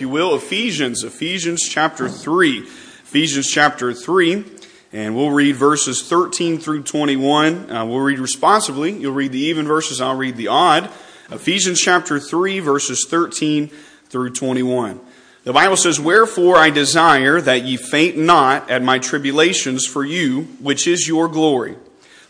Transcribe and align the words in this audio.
you 0.00 0.08
will, 0.08 0.34
Ephesians, 0.34 1.04
Ephesians 1.04 1.68
chapter 1.68 2.08
3. 2.08 2.58
Ephesians 2.58 3.46
chapter 3.46 3.94
3, 3.94 4.44
and 4.92 5.14
we'll 5.14 5.30
read 5.30 5.54
verses 5.54 6.02
13 6.08 6.58
through 6.58 6.82
21. 6.82 7.70
Uh, 7.70 7.84
we'll 7.84 8.00
read 8.00 8.18
responsively. 8.18 8.90
You'll 8.90 9.14
read 9.14 9.30
the 9.30 9.38
even 9.38 9.68
verses, 9.68 10.00
I'll 10.00 10.16
read 10.16 10.36
the 10.36 10.48
odd. 10.48 10.90
Ephesians 11.30 11.80
chapter 11.80 12.18
3, 12.18 12.58
verses 12.58 13.06
13 13.08 13.68
through 14.08 14.30
21. 14.30 14.98
The 15.44 15.52
Bible 15.52 15.76
says, 15.76 16.00
Wherefore 16.00 16.56
I 16.56 16.70
desire 16.70 17.40
that 17.40 17.62
ye 17.62 17.76
faint 17.76 18.18
not 18.18 18.68
at 18.68 18.82
my 18.82 18.98
tribulations 18.98 19.86
for 19.86 20.04
you, 20.04 20.42
which 20.58 20.88
is 20.88 21.06
your 21.06 21.28
glory. 21.28 21.76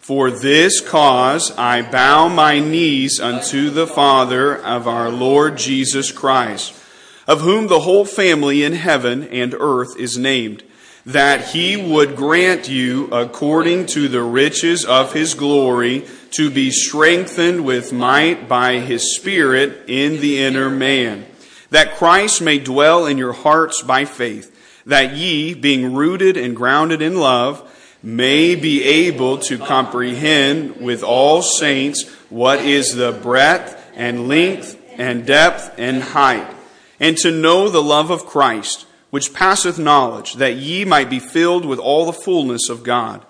For 0.00 0.30
this 0.30 0.82
cause 0.82 1.50
I 1.56 1.80
bow 1.80 2.28
my 2.28 2.58
knees 2.58 3.18
unto 3.18 3.70
the 3.70 3.86
Father 3.86 4.54
of 4.54 4.86
our 4.86 5.08
Lord 5.08 5.56
Jesus 5.56 6.12
Christ 6.12 6.82
of 7.26 7.40
whom 7.40 7.66
the 7.66 7.80
whole 7.80 8.04
family 8.04 8.64
in 8.64 8.74
heaven 8.74 9.24
and 9.24 9.54
earth 9.58 9.98
is 9.98 10.18
named, 10.18 10.62
that 11.06 11.48
he 11.48 11.76
would 11.76 12.16
grant 12.16 12.68
you, 12.68 13.06
according 13.08 13.86
to 13.86 14.08
the 14.08 14.22
riches 14.22 14.84
of 14.84 15.12
his 15.12 15.34
glory, 15.34 16.06
to 16.30 16.50
be 16.50 16.70
strengthened 16.70 17.64
with 17.64 17.92
might 17.92 18.48
by 18.48 18.78
his 18.80 19.14
Spirit 19.14 19.84
in 19.86 20.20
the 20.20 20.42
inner 20.42 20.70
man, 20.70 21.26
that 21.70 21.96
Christ 21.96 22.40
may 22.40 22.58
dwell 22.58 23.06
in 23.06 23.18
your 23.18 23.32
hearts 23.32 23.82
by 23.82 24.04
faith, 24.04 24.50
that 24.86 25.14
ye, 25.14 25.54
being 25.54 25.94
rooted 25.94 26.36
and 26.36 26.56
grounded 26.56 27.02
in 27.02 27.18
love, 27.18 27.70
may 28.02 28.54
be 28.54 28.84
able 28.84 29.38
to 29.38 29.56
comprehend 29.58 30.76
with 30.76 31.02
all 31.02 31.40
saints 31.40 32.06
what 32.28 32.60
is 32.60 32.94
the 32.94 33.12
breadth 33.12 33.82
and 33.94 34.28
length 34.28 34.78
and 34.98 35.26
depth 35.26 35.74
and 35.78 36.02
height 36.02 36.53
and 37.00 37.16
to 37.18 37.30
know 37.30 37.68
the 37.68 37.82
love 37.82 38.10
of 38.10 38.26
Christ, 38.26 38.86
which 39.10 39.32
passeth 39.32 39.78
knowledge, 39.78 40.34
that 40.34 40.56
ye 40.56 40.84
might 40.84 41.10
be 41.10 41.18
filled 41.18 41.64
with 41.64 41.78
all 41.78 42.06
the 42.06 42.12
fullness 42.12 42.68
of 42.68 42.82
God. 42.82 43.24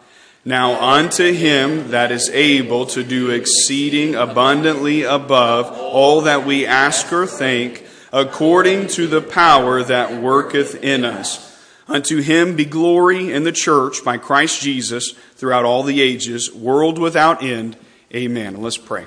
Now 0.44 0.80
unto 0.80 1.32
him 1.32 1.90
that 1.90 2.12
is 2.12 2.28
able 2.28 2.84
to 2.86 3.02
do 3.02 3.30
exceeding 3.30 4.14
abundantly 4.14 5.02
above 5.02 5.70
all 5.78 6.20
that 6.22 6.44
we 6.44 6.66
ask 6.66 7.10
or 7.12 7.26
think, 7.26 7.86
according 8.12 8.88
to 8.88 9.06
the 9.06 9.22
power 9.22 9.82
that 9.82 10.20
worketh 10.20 10.82
in 10.84 11.04
us. 11.04 11.50
Unto 11.88 12.20
him 12.20 12.56
be 12.56 12.64
glory 12.64 13.32
in 13.32 13.44
the 13.44 13.52
church 13.52 14.04
by 14.04 14.18
Christ 14.18 14.62
Jesus 14.62 15.12
throughout 15.34 15.64
all 15.64 15.82
the 15.82 16.00
ages, 16.00 16.52
world 16.52 16.98
without 16.98 17.42
end. 17.42 17.76
Amen. 18.14 18.60
Let's 18.62 18.78
pray. 18.78 19.06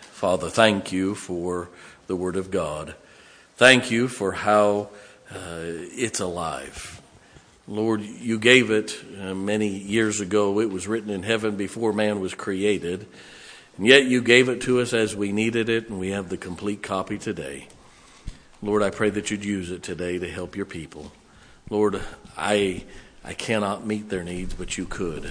Father, 0.00 0.48
thank 0.48 0.92
you 0.92 1.14
for 1.14 1.68
the 2.06 2.16
word 2.16 2.36
of 2.36 2.50
God. 2.50 2.94
Thank 3.56 3.90
you 3.90 4.06
for 4.08 4.32
how 4.32 4.90
uh, 5.30 5.62
it's 5.64 6.20
alive. 6.20 7.00
Lord, 7.66 8.02
you 8.02 8.38
gave 8.38 8.70
it 8.70 9.02
uh, 9.18 9.34
many 9.34 9.68
years 9.68 10.20
ago. 10.20 10.60
It 10.60 10.70
was 10.70 10.86
written 10.86 11.08
in 11.08 11.22
heaven 11.22 11.56
before 11.56 11.94
man 11.94 12.20
was 12.20 12.34
created. 12.34 13.06
And 13.78 13.86
yet 13.86 14.04
you 14.04 14.20
gave 14.20 14.50
it 14.50 14.60
to 14.62 14.80
us 14.80 14.92
as 14.92 15.16
we 15.16 15.32
needed 15.32 15.70
it, 15.70 15.88
and 15.88 15.98
we 15.98 16.10
have 16.10 16.28
the 16.28 16.36
complete 16.36 16.82
copy 16.82 17.16
today. 17.16 17.68
Lord, 18.60 18.82
I 18.82 18.90
pray 18.90 19.08
that 19.08 19.30
you'd 19.30 19.44
use 19.44 19.70
it 19.70 19.82
today 19.82 20.18
to 20.18 20.30
help 20.30 20.54
your 20.54 20.66
people. 20.66 21.10
Lord, 21.70 22.02
I, 22.36 22.84
I 23.24 23.32
cannot 23.32 23.86
meet 23.86 24.10
their 24.10 24.22
needs, 24.22 24.52
but 24.52 24.76
you 24.76 24.84
could. 24.84 25.30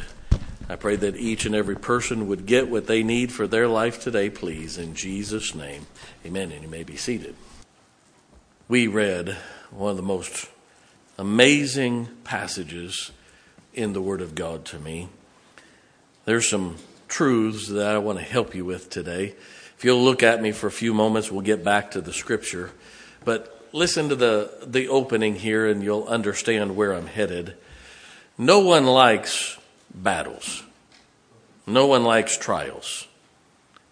I 0.68 0.78
pray 0.78 0.96
that 0.96 1.16
each 1.16 1.46
and 1.46 1.54
every 1.54 1.76
person 1.76 2.28
would 2.28 2.48
get 2.48 2.70
what 2.70 2.88
they 2.88 3.04
need 3.04 3.32
for 3.32 3.46
their 3.46 3.68
life 3.68 4.02
today, 4.02 4.32
please. 4.32 4.80
In 4.80 4.96
Jesus' 4.96 5.54
name, 5.54 5.86
amen. 6.26 6.52
And 6.52 6.64
you 6.64 6.70
may 6.70 6.82
be 6.82 6.98
seated 6.98 7.36
we 8.68 8.88
read 8.88 9.30
one 9.70 9.92
of 9.92 9.98
the 9.98 10.04
most 10.04 10.50
amazing 11.20 12.08
passages 12.24 13.12
in 13.74 13.94
the 13.94 14.02
Word 14.02 14.22
of 14.22 14.34
God 14.34 14.66
to 14.66 14.80
me. 14.80 15.08
There's 16.26 16.50
some 16.50 16.78
truths 17.08 17.68
that 17.68 17.88
I 17.88 18.00
want 18.00 18.18
to 18.18 18.26
help 18.26 18.56
you 18.56 18.66
with 18.66 18.90
today. 18.90 19.36
If 19.78 19.84
you'll 19.84 20.04
look 20.04 20.24
at 20.24 20.42
me 20.42 20.52
for 20.52 20.66
a 20.66 20.72
few 20.72 20.94
moments, 20.94 21.32
we'll 21.32 21.42
get 21.42 21.64
back 21.64 21.92
to 21.92 22.02
the 22.02 22.14
Scripture. 22.14 22.72
But 23.24 23.68
listen 23.72 24.10
to 24.10 24.16
the, 24.16 24.52
the 24.66 24.88
opening 24.88 25.36
here 25.36 25.68
and 25.68 25.84
you'll 25.84 26.06
understand 26.06 26.76
where 26.76 26.94
I'm 26.94 27.08
headed. 27.08 27.56
No 28.36 28.62
one 28.62 28.86
likes 28.86 29.60
battles. 29.94 30.64
No 31.68 31.86
one 31.86 32.04
likes 32.04 32.36
trials. 32.36 33.08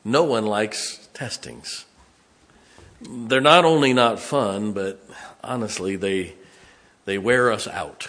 No 0.04 0.24
one 0.24 0.48
likes 0.48 1.08
testings 1.14 1.86
they're 3.10 3.42
not 3.42 3.66
only 3.66 3.94
not 3.94 4.20
fun, 4.20 4.74
but 4.74 5.06
honestly, 5.44 5.96
they 5.96 6.34
they 7.06 7.18
wear 7.18 7.52
us 7.52 7.68
out. 7.68 8.08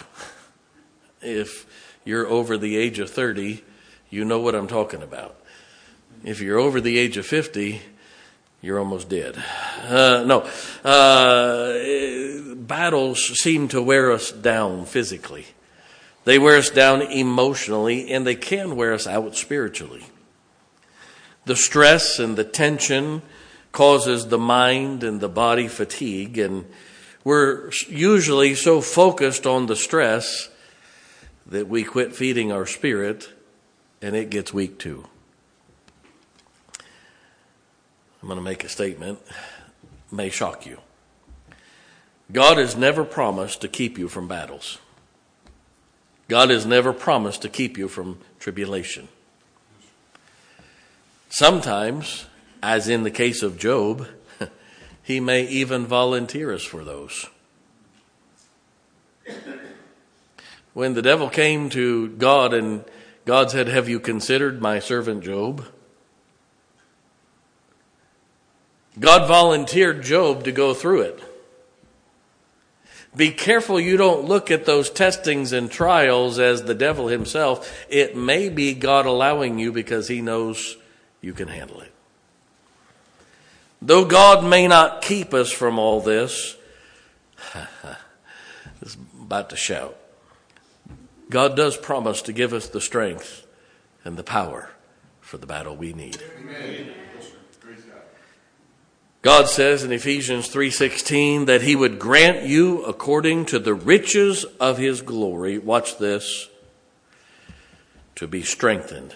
If 1.21 1.65
you're 2.05 2.27
over 2.27 2.57
the 2.57 2.77
age 2.77 2.99
of 2.99 3.09
30, 3.09 3.63
you 4.09 4.25
know 4.25 4.39
what 4.39 4.55
I'm 4.55 4.67
talking 4.67 5.03
about. 5.03 5.35
If 6.23 6.39
you're 6.39 6.59
over 6.59 6.79
the 6.79 6.97
age 6.97 7.17
of 7.17 7.25
50, 7.25 7.81
you're 8.61 8.79
almost 8.79 9.09
dead. 9.09 9.35
Uh, 9.83 10.23
no, 10.25 10.41
uh, 10.83 12.55
battles 12.55 13.19
seem 13.39 13.67
to 13.69 13.81
wear 13.81 14.11
us 14.11 14.31
down 14.31 14.85
physically. 14.85 15.45
They 16.23 16.39
wear 16.39 16.57
us 16.57 16.71
down 16.71 17.03
emotionally, 17.03 18.11
and 18.11 18.25
they 18.25 18.35
can 18.35 18.75
wear 18.75 18.93
us 18.93 19.05
out 19.05 19.35
spiritually. 19.35 20.05
The 21.45 21.55
stress 21.55 22.17
and 22.17 22.35
the 22.35 22.43
tension 22.43 23.21
causes 23.75 24.29
the 24.29 24.37
mind 24.37 25.03
and 25.03 25.19
the 25.19 25.27
body 25.27 25.67
fatigue, 25.67 26.37
and 26.37 26.65
we're 27.25 27.69
usually 27.89 28.55
so 28.55 28.79
focused 28.79 29.45
on 29.45 29.65
the 29.65 29.75
stress 29.75 30.49
that 31.45 31.67
we 31.67 31.83
quit 31.83 32.15
feeding 32.15 32.53
our 32.53 32.65
spirit 32.65 33.29
and 34.01 34.15
it 34.15 34.29
gets 34.29 34.53
weak 34.53 34.79
too. 34.79 35.05
I'm 38.21 38.29
going 38.29 38.37
to 38.37 38.43
make 38.43 38.63
a 38.63 38.69
statement, 38.69 39.19
may 40.09 40.29
shock 40.29 40.65
you. 40.65 40.79
God 42.31 42.57
has 42.57 42.77
never 42.77 43.03
promised 43.03 43.59
to 43.61 43.67
keep 43.67 43.97
you 43.97 44.07
from 44.07 44.27
battles. 44.27 44.79
God 46.29 46.49
has 46.49 46.65
never 46.65 46.93
promised 46.93 47.41
to 47.41 47.49
keep 47.49 47.77
you 47.77 47.89
from 47.89 48.19
tribulation. 48.39 49.09
Sometimes 51.29 52.25
as 52.65 52.89
in 52.89 53.03
the 53.03 53.11
case 53.11 53.43
of 53.43 53.59
Job, 53.59 54.07
he 55.03 55.19
may 55.19 55.45
even 55.45 55.85
volunteer 55.85 56.51
us 56.51 56.63
for 56.63 56.83
those. 56.83 57.27
When 60.73 60.95
the 60.95 61.03
devil 61.03 61.29
came 61.29 61.69
to 61.69 62.09
God 62.09 62.53
and 62.53 62.83
God 63.23 63.51
said, 63.51 63.67
Have 63.67 63.87
you 63.87 63.99
considered 63.99 64.61
my 64.61 64.79
servant 64.79 65.23
Job? 65.23 65.65
God 68.99 69.27
volunteered 69.27 70.01
Job 70.01 70.43
to 70.45 70.51
go 70.51 70.73
through 70.73 71.01
it. 71.01 71.23
Be 73.15 73.29
careful 73.29 73.79
you 73.79 73.95
don't 73.95 74.25
look 74.25 74.49
at 74.49 74.65
those 74.65 74.89
testings 74.89 75.53
and 75.53 75.69
trials 75.69 76.39
as 76.39 76.63
the 76.63 76.75
devil 76.75 77.07
himself. 77.07 77.85
It 77.89 78.17
may 78.17 78.49
be 78.49 78.73
God 78.73 79.05
allowing 79.05 79.59
you 79.59 79.71
because 79.71 80.07
he 80.07 80.21
knows 80.21 80.77
you 81.21 81.33
can 81.33 81.47
handle 81.47 81.79
it. 81.81 81.94
Though 83.85 84.05
God 84.05 84.43
may 84.43 84.67
not 84.67 85.03
keep 85.03 85.31
us 85.31 85.51
from 85.51 85.77
all 85.77 86.01
this, 86.01 86.55
is 88.81 88.97
about 89.21 89.51
to 89.51 89.55
shout. 89.55 89.95
God 91.29 91.55
does 91.55 91.77
promise 91.77 92.23
to 92.23 92.33
give 92.33 92.51
us 92.51 92.67
the 92.67 92.81
strength 92.81 93.45
and 94.03 94.17
the 94.17 94.23
power 94.23 94.71
for 95.21 95.37
the 95.37 95.45
battle 95.45 95.75
we 95.75 95.93
need. 95.93 96.17
God 99.21 99.47
says 99.47 99.83
in 99.83 99.91
Ephesians 99.91 100.49
3:16 100.49 101.45
that 101.45 101.61
he 101.61 101.75
would 101.75 101.99
grant 101.99 102.47
you 102.47 102.83
according 102.85 103.45
to 103.47 103.59
the 103.59 103.75
riches 103.75 104.45
of 104.59 104.79
his 104.79 105.03
glory, 105.03 105.59
watch 105.59 105.99
this, 105.99 106.49
to 108.15 108.25
be 108.25 108.41
strengthened 108.41 109.13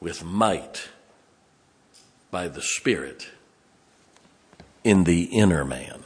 with 0.00 0.22
might 0.22 0.90
by 2.30 2.48
the 2.48 2.62
Spirit 2.62 3.28
in 4.84 5.04
the 5.04 5.24
inner 5.24 5.64
man. 5.64 6.04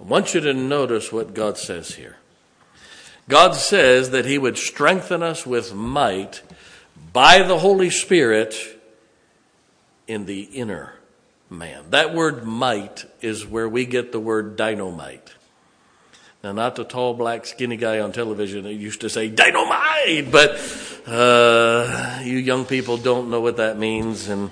I 0.00 0.04
want 0.04 0.34
you 0.34 0.40
to 0.40 0.54
notice 0.54 1.12
what 1.12 1.34
God 1.34 1.58
says 1.58 1.94
here. 1.94 2.16
God 3.28 3.52
says 3.52 4.10
that 4.10 4.24
He 4.24 4.38
would 4.38 4.58
strengthen 4.58 5.22
us 5.22 5.46
with 5.46 5.74
might 5.74 6.42
by 7.12 7.42
the 7.42 7.58
Holy 7.58 7.90
Spirit 7.90 8.56
in 10.08 10.26
the 10.26 10.42
inner 10.42 10.94
man. 11.48 11.90
That 11.90 12.14
word 12.14 12.44
might 12.44 13.04
is 13.20 13.46
where 13.46 13.68
we 13.68 13.84
get 13.84 14.10
the 14.10 14.20
word 14.20 14.56
dynamite. 14.56 15.34
Now, 16.42 16.52
not 16.52 16.74
the 16.74 16.84
tall, 16.84 17.12
black, 17.12 17.44
skinny 17.44 17.76
guy 17.76 18.00
on 18.00 18.12
television 18.12 18.64
that 18.64 18.72
used 18.72 19.02
to 19.02 19.10
say 19.10 19.28
dynamite, 19.28 20.32
but 20.32 20.58
uh, 21.06 22.20
you 22.22 22.38
young 22.38 22.64
people 22.64 22.96
don't 22.96 23.28
know 23.28 23.42
what 23.42 23.58
that 23.58 23.76
means, 23.76 24.26
and 24.28 24.50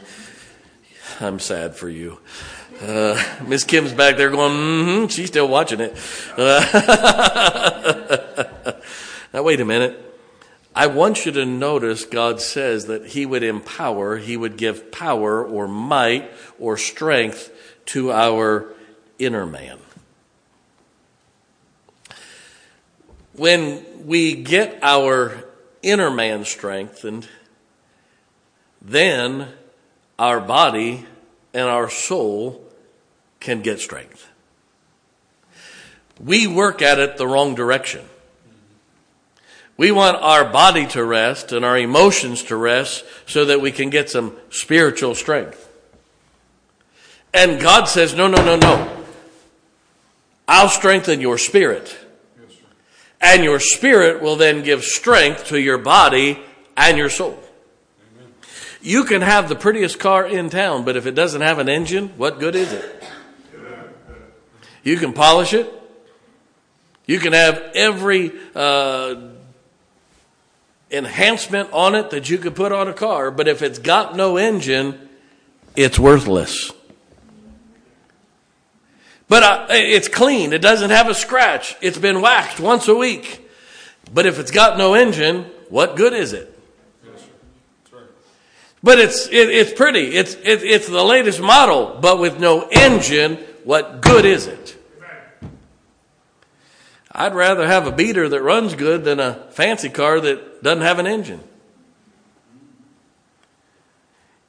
I'm 1.19 1.39
sad 1.39 1.77
for 1.77 1.89
you. 1.89 2.19
Uh, 2.83 3.21
Miss 3.47 3.65
Kim's 3.65 3.95
back 3.95 4.19
there 4.19 4.29
going, 4.29 4.53
mm-hmm, 4.53 5.07
she's 5.07 5.29
still 5.29 5.49
watching 5.49 5.81
it. 5.81 5.97
Uh, 6.37 6.63
now, 9.33 9.43
wait 9.43 9.61
a 9.61 9.65
minute. 9.65 10.05
I 10.77 10.89
want 10.89 11.25
you 11.25 11.33
to 11.33 11.47
notice 11.47 12.05
God 12.05 12.43
says 12.43 12.85
that 12.87 13.07
He 13.07 13.25
would 13.25 13.43
empower, 13.43 14.19
He 14.19 14.37
would 14.37 14.59
give 14.59 14.93
power 14.93 15.43
or 15.43 15.67
might 15.67 16.31
or 16.59 16.77
strength 16.77 17.51
to 17.87 18.13
our 18.13 18.75
inner 19.19 19.47
man. 19.47 19.79
When 23.39 24.07
we 24.07 24.35
get 24.35 24.81
our 24.83 25.45
inner 25.81 26.11
man 26.11 26.45
strengthened, 26.45 27.29
then 28.83 29.49
our 30.19 30.41
body 30.41 31.07
and 31.55 31.69
our 31.69 31.89
soul 31.89 32.65
can 33.39 33.63
get 33.63 33.79
strength. 33.79 34.29
We 36.19 36.49
work 36.49 36.83
at 36.83 36.99
it 36.99 37.17
the 37.17 37.29
wrong 37.29 37.55
direction. 37.55 38.05
We 39.77 39.93
want 39.93 40.17
our 40.17 40.45
body 40.45 40.89
to 40.89 41.05
rest 41.05 41.53
and 41.53 41.65
our 41.65 41.79
emotions 41.79 42.43
to 42.45 42.57
rest 42.57 43.05
so 43.27 43.45
that 43.45 43.61
we 43.61 43.71
can 43.71 43.91
get 43.91 44.11
some 44.11 44.37
spiritual 44.51 45.15
strength. 45.15 45.65
And 47.33 47.61
God 47.61 47.85
says, 47.85 48.15
no, 48.15 48.27
no, 48.27 48.45
no, 48.45 48.57
no. 48.57 49.05
I'll 50.49 50.69
strengthen 50.69 51.21
your 51.21 51.39
spirit. 51.39 51.97
And 53.21 53.43
your 53.43 53.61
spirit 53.61 54.23
will 54.23 54.37
then 54.37 54.63
give 54.63 54.85
strength 54.85 55.47
to 55.47 55.61
your 55.61 55.79
body 55.79 56.39
and 56.77 56.97
your 56.97 57.11
soul. 57.11 57.39
You 58.81 59.05
can 59.05 59.23
have 59.23 59.49
the 59.49 59.57
prettiest 59.57 59.99
car 59.99 60.25
in 60.25 60.51
town, 60.51 60.85
but 60.85 60.97
if 60.97 61.07
it 61.07 61.15
doesn't 61.15 61.41
have 61.41 61.59
an 61.59 61.69
engine, 61.69 62.11
what 62.17 62.39
good 62.39 62.55
is 62.55 62.73
it? 62.73 63.05
You 64.85 64.97
can 64.97 65.13
polish 65.13 65.53
it. 65.53 65.73
You 67.07 67.19
can 67.19 67.33
have 67.33 67.59
every 67.75 68.33
uh, 68.55 69.17
enhancement 70.91 71.71
on 71.73 71.95
it 71.95 72.11
that 72.11 72.31
you 72.31 72.39
could 72.39 72.55
put 72.55 72.71
on 72.71 72.87
a 72.89 72.93
car, 72.93 73.31
but 73.31 73.49
if 73.49 73.63
it's 73.63 73.79
got 73.79 74.15
no 74.15 74.37
engine, 74.37 75.09
it's 75.75 75.99
worthless. 75.99 76.71
But 79.29 79.43
uh, 79.43 79.67
it's 79.71 80.09
clean. 80.09 80.53
It 80.53 80.63
doesn't 80.63 80.91
have 80.91 81.09
a 81.09 81.15
scratch. 81.15 81.77
It's 81.81 81.99
been 81.99 82.21
waxed 82.21 82.61
once 82.61 82.89
a 82.89 82.95
week. 82.95 83.49
But 84.13 84.25
if 84.25 84.39
it's 84.39 84.51
got 84.51 84.79
no 84.79 84.95
engine, 84.95 85.45
what 85.69 85.97
good 85.97 86.15
is 86.15 86.33
it? 86.33 86.55
But 88.83 88.99
it's 88.99 89.27
it, 89.27 89.51
it's 89.51 89.73
pretty. 89.73 90.17
It's 90.17 90.35
it, 90.35 90.63
it's 90.63 90.89
the 90.89 91.03
latest 91.03 91.41
model, 91.41 91.99
but 92.01 92.19
with 92.19 92.39
no 92.39 92.69
engine. 92.71 93.37
What 93.65 94.01
good 94.01 94.25
is 94.25 94.47
it? 94.47 94.77
I'd 97.13 97.35
rather 97.35 97.67
have 97.67 97.87
a 97.87 97.93
beater 97.93 98.29
that 98.29 98.41
runs 98.41 98.75
good 98.75 99.05
than 99.05 99.19
a 99.19 99.35
fancy 99.51 99.89
car 99.89 100.21
that 100.21 100.63
doesn't 100.63 100.85
have 100.85 100.99
an 100.99 101.07
engine. 101.07 101.43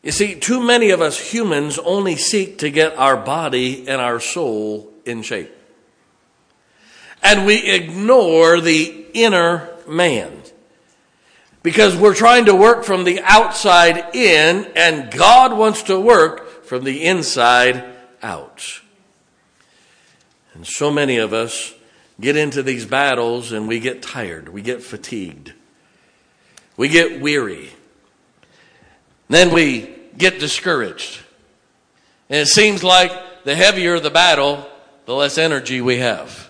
You 0.01 0.11
see, 0.11 0.35
too 0.35 0.61
many 0.61 0.91
of 0.91 1.01
us 1.01 1.19
humans 1.19 1.77
only 1.77 2.15
seek 2.15 2.59
to 2.59 2.69
get 2.69 2.97
our 2.97 3.17
body 3.17 3.87
and 3.87 4.01
our 4.01 4.19
soul 4.19 4.91
in 5.05 5.21
shape. 5.21 5.51
And 7.21 7.45
we 7.45 7.69
ignore 7.69 8.61
the 8.61 9.05
inner 9.13 9.69
man. 9.87 10.41
Because 11.61 11.97
we're 11.97 12.15
trying 12.15 12.45
to 12.45 12.55
work 12.55 12.85
from 12.85 13.03
the 13.03 13.19
outside 13.21 14.15
in, 14.15 14.71
and 14.75 15.11
God 15.11 15.57
wants 15.57 15.83
to 15.83 15.99
work 15.99 16.63
from 16.63 16.85
the 16.85 17.03
inside 17.03 17.83
out. 18.23 18.81
And 20.53 20.65
so 20.65 20.89
many 20.91 21.17
of 21.17 21.33
us 21.33 21.73
get 22.19 22.37
into 22.37 22.63
these 22.63 22.85
battles 22.85 23.51
and 23.51 23.67
we 23.67 23.79
get 23.79 24.01
tired, 24.01 24.49
we 24.49 24.61
get 24.61 24.83
fatigued, 24.83 25.53
we 26.77 26.87
get 26.87 27.21
weary. 27.21 27.71
Then 29.29 29.53
we 29.53 29.95
get 30.17 30.39
discouraged. 30.39 31.21
And 32.29 32.39
it 32.39 32.47
seems 32.47 32.83
like 32.83 33.11
the 33.43 33.55
heavier 33.55 33.99
the 33.99 34.09
battle, 34.09 34.67
the 35.05 35.15
less 35.15 35.37
energy 35.37 35.81
we 35.81 35.97
have. 35.99 36.49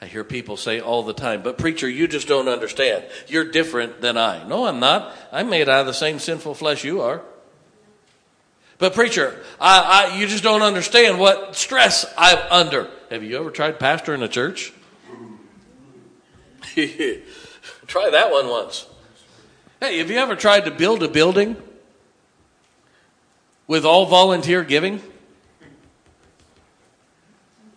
I 0.00 0.06
hear 0.06 0.22
people 0.22 0.56
say 0.56 0.80
all 0.80 1.02
the 1.02 1.12
time, 1.12 1.42
but 1.42 1.58
preacher, 1.58 1.88
you 1.88 2.06
just 2.06 2.28
don't 2.28 2.48
understand. 2.48 3.04
You're 3.26 3.50
different 3.50 4.00
than 4.00 4.16
I. 4.16 4.46
No, 4.46 4.66
I'm 4.66 4.78
not. 4.78 5.14
I'm 5.32 5.50
made 5.50 5.68
out 5.68 5.80
of 5.80 5.86
the 5.86 5.92
same 5.92 6.20
sinful 6.20 6.54
flesh 6.54 6.84
you 6.84 7.00
are. 7.02 7.22
But 8.78 8.94
preacher, 8.94 9.42
I, 9.60 10.12
I, 10.12 10.16
you 10.16 10.28
just 10.28 10.44
don't 10.44 10.62
understand 10.62 11.18
what 11.18 11.56
stress 11.56 12.06
I'm 12.16 12.38
under. 12.50 12.88
Have 13.10 13.24
you 13.24 13.36
ever 13.38 13.50
tried 13.50 13.80
pastoring 13.80 14.22
a 14.22 14.28
church? 14.28 14.72
Try 17.88 18.10
that 18.10 18.30
one 18.30 18.48
once. 18.48 18.86
Hey, 19.80 19.98
have 19.98 20.10
you 20.10 20.18
ever 20.18 20.34
tried 20.34 20.64
to 20.64 20.72
build 20.72 21.04
a 21.04 21.08
building 21.08 21.56
with 23.68 23.84
all 23.84 24.06
volunteer 24.06 24.64
giving? 24.64 25.00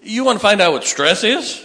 You 0.02 0.24
want 0.24 0.40
to 0.40 0.42
find 0.42 0.62
out 0.62 0.74
what 0.74 0.84
stress 0.84 1.24
is? 1.24 1.64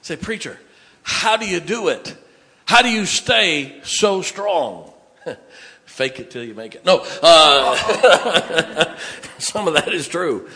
Say, 0.00 0.16
preacher, 0.16 0.58
how 1.02 1.36
do 1.36 1.46
you 1.46 1.60
do 1.60 1.88
it? 1.88 2.16
How 2.64 2.80
do 2.80 2.88
you 2.88 3.04
stay 3.04 3.78
so 3.82 4.22
strong? 4.22 4.90
Fake 5.84 6.18
it 6.18 6.30
till 6.30 6.44
you 6.44 6.54
make 6.54 6.74
it. 6.74 6.86
No, 6.86 7.04
uh, 7.22 8.96
some 9.38 9.68
of 9.68 9.74
that 9.74 9.92
is 9.92 10.08
true. 10.08 10.48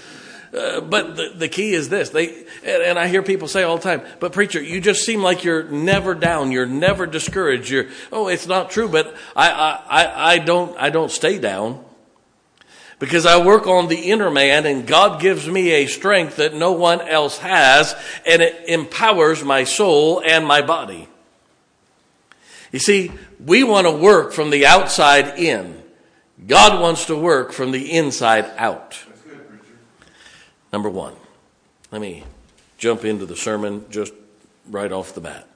Uh, 0.52 0.82
but 0.82 1.16
the, 1.16 1.32
the 1.34 1.48
key 1.48 1.72
is 1.72 1.88
this. 1.88 2.10
They 2.10 2.44
and, 2.62 2.82
and, 2.82 2.98
I 2.98 3.08
hear 3.08 3.22
people 3.22 3.48
say 3.48 3.62
all 3.62 3.78
the 3.78 3.82
time, 3.82 4.02
"But 4.20 4.32
preacher, 4.32 4.60
you 4.60 4.82
just 4.82 5.04
seem 5.06 5.22
like 5.22 5.44
you're 5.44 5.62
never 5.62 6.14
down. 6.14 6.52
You're 6.52 6.66
never 6.66 7.06
discouraged. 7.06 7.70
You're 7.70 7.86
oh, 8.12 8.28
it's 8.28 8.46
not 8.46 8.70
true. 8.70 8.86
But 8.86 9.16
I 9.34 9.48
I 9.88 10.34
I 10.34 10.38
don't 10.38 10.78
I 10.78 10.90
don't 10.90 11.10
stay 11.10 11.38
down 11.38 11.82
because 12.98 13.24
I 13.24 13.42
work 13.42 13.66
on 13.66 13.88
the 13.88 14.10
inner 14.10 14.30
man, 14.30 14.66
and 14.66 14.86
God 14.86 15.22
gives 15.22 15.48
me 15.48 15.70
a 15.70 15.86
strength 15.86 16.36
that 16.36 16.54
no 16.54 16.72
one 16.72 17.00
else 17.00 17.38
has, 17.38 17.96
and 18.26 18.42
it 18.42 18.68
empowers 18.68 19.42
my 19.42 19.64
soul 19.64 20.22
and 20.24 20.46
my 20.46 20.60
body. 20.60 21.08
You 22.72 22.78
see, 22.78 23.10
we 23.44 23.64
want 23.64 23.86
to 23.86 23.92
work 23.92 24.32
from 24.32 24.50
the 24.50 24.66
outside 24.66 25.38
in. 25.38 25.82
God 26.46 26.80
wants 26.80 27.06
to 27.06 27.16
work 27.16 27.52
from 27.52 27.70
the 27.70 27.92
inside 27.92 28.50
out. 28.56 28.98
Number 30.72 30.88
one, 30.88 31.14
let 31.90 32.00
me 32.00 32.24
jump 32.78 33.04
into 33.04 33.26
the 33.26 33.36
sermon 33.36 33.84
just 33.90 34.12
right 34.68 34.90
off 34.90 35.14
the 35.14 35.20
bat. 35.20 35.46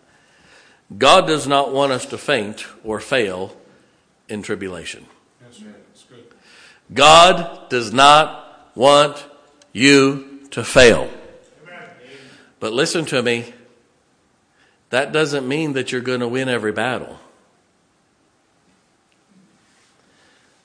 God 0.96 1.26
does 1.26 1.46
not 1.46 1.72
want 1.72 1.92
us 1.92 2.06
to 2.06 2.18
faint 2.18 2.66
or 2.84 3.00
fail 3.00 3.56
in 4.28 4.42
tribulation. 4.42 5.06
God 6.92 7.68
does 7.68 7.92
not 7.92 8.70
want 8.74 9.24
you 9.72 10.40
to 10.50 10.62
fail. 10.62 11.10
But 12.60 12.72
listen 12.72 13.04
to 13.06 13.22
me, 13.22 13.52
that 14.90 15.12
doesn't 15.12 15.46
mean 15.48 15.72
that 15.72 15.92
you're 15.92 16.00
going 16.00 16.20
to 16.20 16.28
win 16.28 16.48
every 16.48 16.72
battle. 16.72 17.18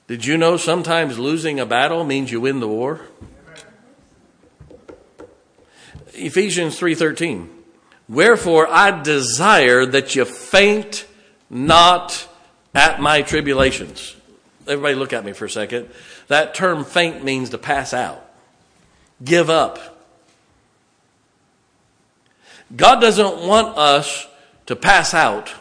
Did 0.06 0.24
you 0.24 0.36
know 0.36 0.56
sometimes 0.56 1.18
losing 1.18 1.58
a 1.58 1.66
battle 1.66 2.04
means 2.04 2.30
you 2.30 2.40
win 2.40 2.60
the 2.60 2.68
war? 2.68 3.00
Ephesians 6.14 6.78
3:13. 6.78 7.48
Wherefore 8.08 8.68
I 8.68 9.02
desire 9.02 9.86
that 9.86 10.14
you 10.14 10.24
faint 10.24 11.06
not 11.48 12.28
at 12.74 13.00
my 13.00 13.22
tribulations. 13.22 14.16
Everybody 14.66 14.94
look 14.94 15.12
at 15.12 15.24
me 15.24 15.32
for 15.32 15.46
a 15.46 15.50
second. 15.50 15.88
That 16.28 16.54
term 16.54 16.84
faint 16.84 17.24
means 17.24 17.50
to 17.50 17.58
pass 17.58 17.92
out. 17.92 18.24
Give 19.22 19.50
up. 19.50 19.78
God 22.74 23.00
doesn't 23.00 23.46
want 23.46 23.76
us 23.76 24.26
to 24.66 24.76
pass 24.76 25.14
out 25.14 25.52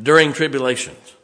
during 0.00 0.32
tribulations. 0.32 1.14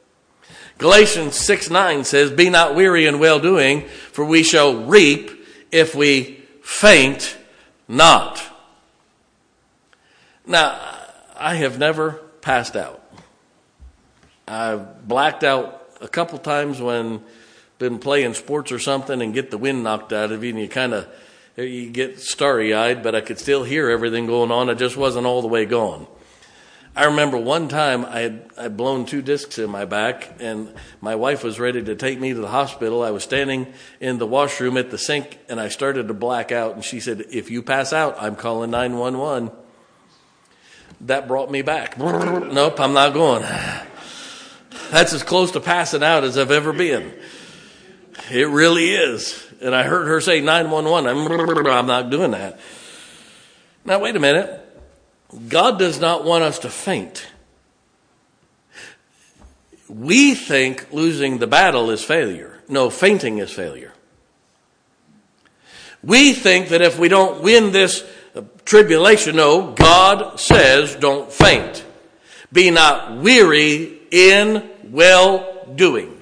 Galatians 0.78 1.34
6 1.36 1.70
9 1.70 2.04
says, 2.04 2.30
Be 2.30 2.50
not 2.50 2.74
weary 2.74 3.06
in 3.06 3.18
well 3.18 3.38
doing, 3.38 3.88
for 4.12 4.24
we 4.24 4.42
shall 4.42 4.84
reap 4.84 5.30
if 5.72 5.94
we 5.94 6.42
faint 6.62 7.36
not. 7.88 8.45
Now, 10.46 10.78
I 11.36 11.56
have 11.56 11.78
never 11.78 12.12
passed 12.40 12.76
out. 12.76 13.02
I've 14.46 15.06
blacked 15.06 15.42
out 15.42 15.88
a 16.00 16.08
couple 16.08 16.38
times 16.38 16.80
when 16.80 17.22
been 17.78 17.98
playing 17.98 18.34
sports 18.34 18.70
or 18.72 18.78
something 18.78 19.20
and 19.20 19.34
get 19.34 19.50
the 19.50 19.58
wind 19.58 19.82
knocked 19.82 20.12
out 20.12 20.32
of 20.32 20.44
you 20.44 20.50
and 20.50 20.60
you 20.60 20.68
kind 20.68 20.94
of 20.94 21.08
you 21.56 21.90
get 21.90 22.20
starry 22.20 22.74
eyed, 22.74 23.02
but 23.02 23.14
I 23.14 23.22
could 23.22 23.38
still 23.38 23.64
hear 23.64 23.90
everything 23.90 24.26
going 24.26 24.50
on. 24.50 24.68
It 24.68 24.76
just 24.76 24.96
wasn't 24.96 25.26
all 25.26 25.42
the 25.42 25.48
way 25.48 25.64
gone. 25.64 26.06
I 26.94 27.06
remember 27.06 27.36
one 27.36 27.68
time 27.68 28.04
I 28.04 28.20
had 28.20 28.50
I'd 28.56 28.76
blown 28.76 29.04
two 29.04 29.20
discs 29.20 29.58
in 29.58 29.68
my 29.68 29.84
back, 29.84 30.36
and 30.40 30.72
my 31.00 31.14
wife 31.14 31.44
was 31.44 31.60
ready 31.60 31.82
to 31.82 31.94
take 31.94 32.18
me 32.18 32.32
to 32.32 32.40
the 32.40 32.48
hospital. 32.48 33.02
I 33.02 33.10
was 33.10 33.22
standing 33.22 33.66
in 34.00 34.18
the 34.18 34.26
washroom 34.26 34.78
at 34.78 34.90
the 34.90 34.96
sink, 34.96 35.38
and 35.48 35.60
I 35.60 35.68
started 35.68 36.08
to 36.08 36.14
black 36.14 36.52
out. 36.52 36.74
And 36.74 36.84
she 36.84 37.00
said, 37.00 37.26
"If 37.30 37.50
you 37.50 37.62
pass 37.62 37.92
out, 37.92 38.16
I'm 38.18 38.36
calling 38.36 38.70
911." 38.70 39.50
That 41.02 41.28
brought 41.28 41.50
me 41.50 41.62
back. 41.62 41.98
nope, 41.98 42.80
I'm 42.80 42.92
not 42.92 43.12
going. 43.12 43.42
That's 44.90 45.12
as 45.12 45.22
close 45.22 45.50
to 45.52 45.60
passing 45.60 46.02
out 46.02 46.24
as 46.24 46.38
I've 46.38 46.50
ever 46.50 46.72
been. 46.72 47.12
It 48.30 48.48
really 48.48 48.90
is. 48.90 49.46
And 49.60 49.74
I 49.74 49.82
heard 49.82 50.06
her 50.06 50.20
say 50.20 50.40
911. 50.40 51.10
I'm, 51.10 51.66
I'm 51.66 51.86
not 51.86 52.10
doing 52.10 52.32
that. 52.32 52.58
Now, 53.84 53.98
wait 53.98 54.16
a 54.16 54.20
minute. 54.20 54.62
God 55.48 55.78
does 55.78 56.00
not 56.00 56.24
want 56.24 56.44
us 56.44 56.60
to 56.60 56.70
faint. 56.70 57.26
We 59.88 60.34
think 60.34 60.92
losing 60.92 61.38
the 61.38 61.46
battle 61.46 61.90
is 61.90 62.02
failure. 62.02 62.58
No, 62.68 62.90
fainting 62.90 63.38
is 63.38 63.52
failure. 63.52 63.92
We 66.02 66.32
think 66.32 66.68
that 66.68 66.82
if 66.82 66.98
we 66.98 67.08
don't 67.08 67.42
win 67.42 67.72
this 67.72 68.04
tribulation, 68.64 69.36
no, 69.36 69.72
God 69.72 70.38
says 70.38 70.96
don't 70.96 71.32
faint. 71.32 71.84
Be 72.52 72.70
not 72.70 73.16
weary 73.16 74.00
in 74.10 74.68
well 74.84 75.66
doing. 75.74 76.12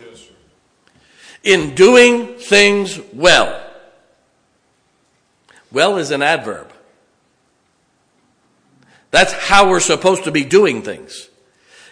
In 1.42 1.74
doing 1.74 2.38
things 2.38 2.98
well. 3.12 3.60
Well 5.70 5.98
is 5.98 6.10
an 6.10 6.22
adverb. 6.22 6.72
That's 9.10 9.32
how 9.32 9.68
we're 9.68 9.80
supposed 9.80 10.24
to 10.24 10.32
be 10.32 10.44
doing 10.44 10.82
things. 10.82 11.28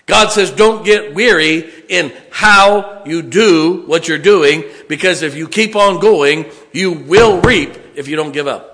God 0.06 0.30
says, 0.30 0.50
don't 0.50 0.84
get 0.84 1.14
weary 1.14 1.70
in 1.88 2.12
how 2.30 3.04
you 3.04 3.22
do 3.22 3.84
what 3.86 4.08
you're 4.08 4.18
doing, 4.18 4.64
because 4.88 5.22
if 5.22 5.36
you 5.36 5.46
keep 5.46 5.76
on 5.76 6.00
going, 6.00 6.46
you 6.72 6.92
will 6.92 7.40
reap 7.40 7.76
if 7.94 8.08
you 8.08 8.16
don't 8.16 8.32
give 8.32 8.48
up. 8.48 8.71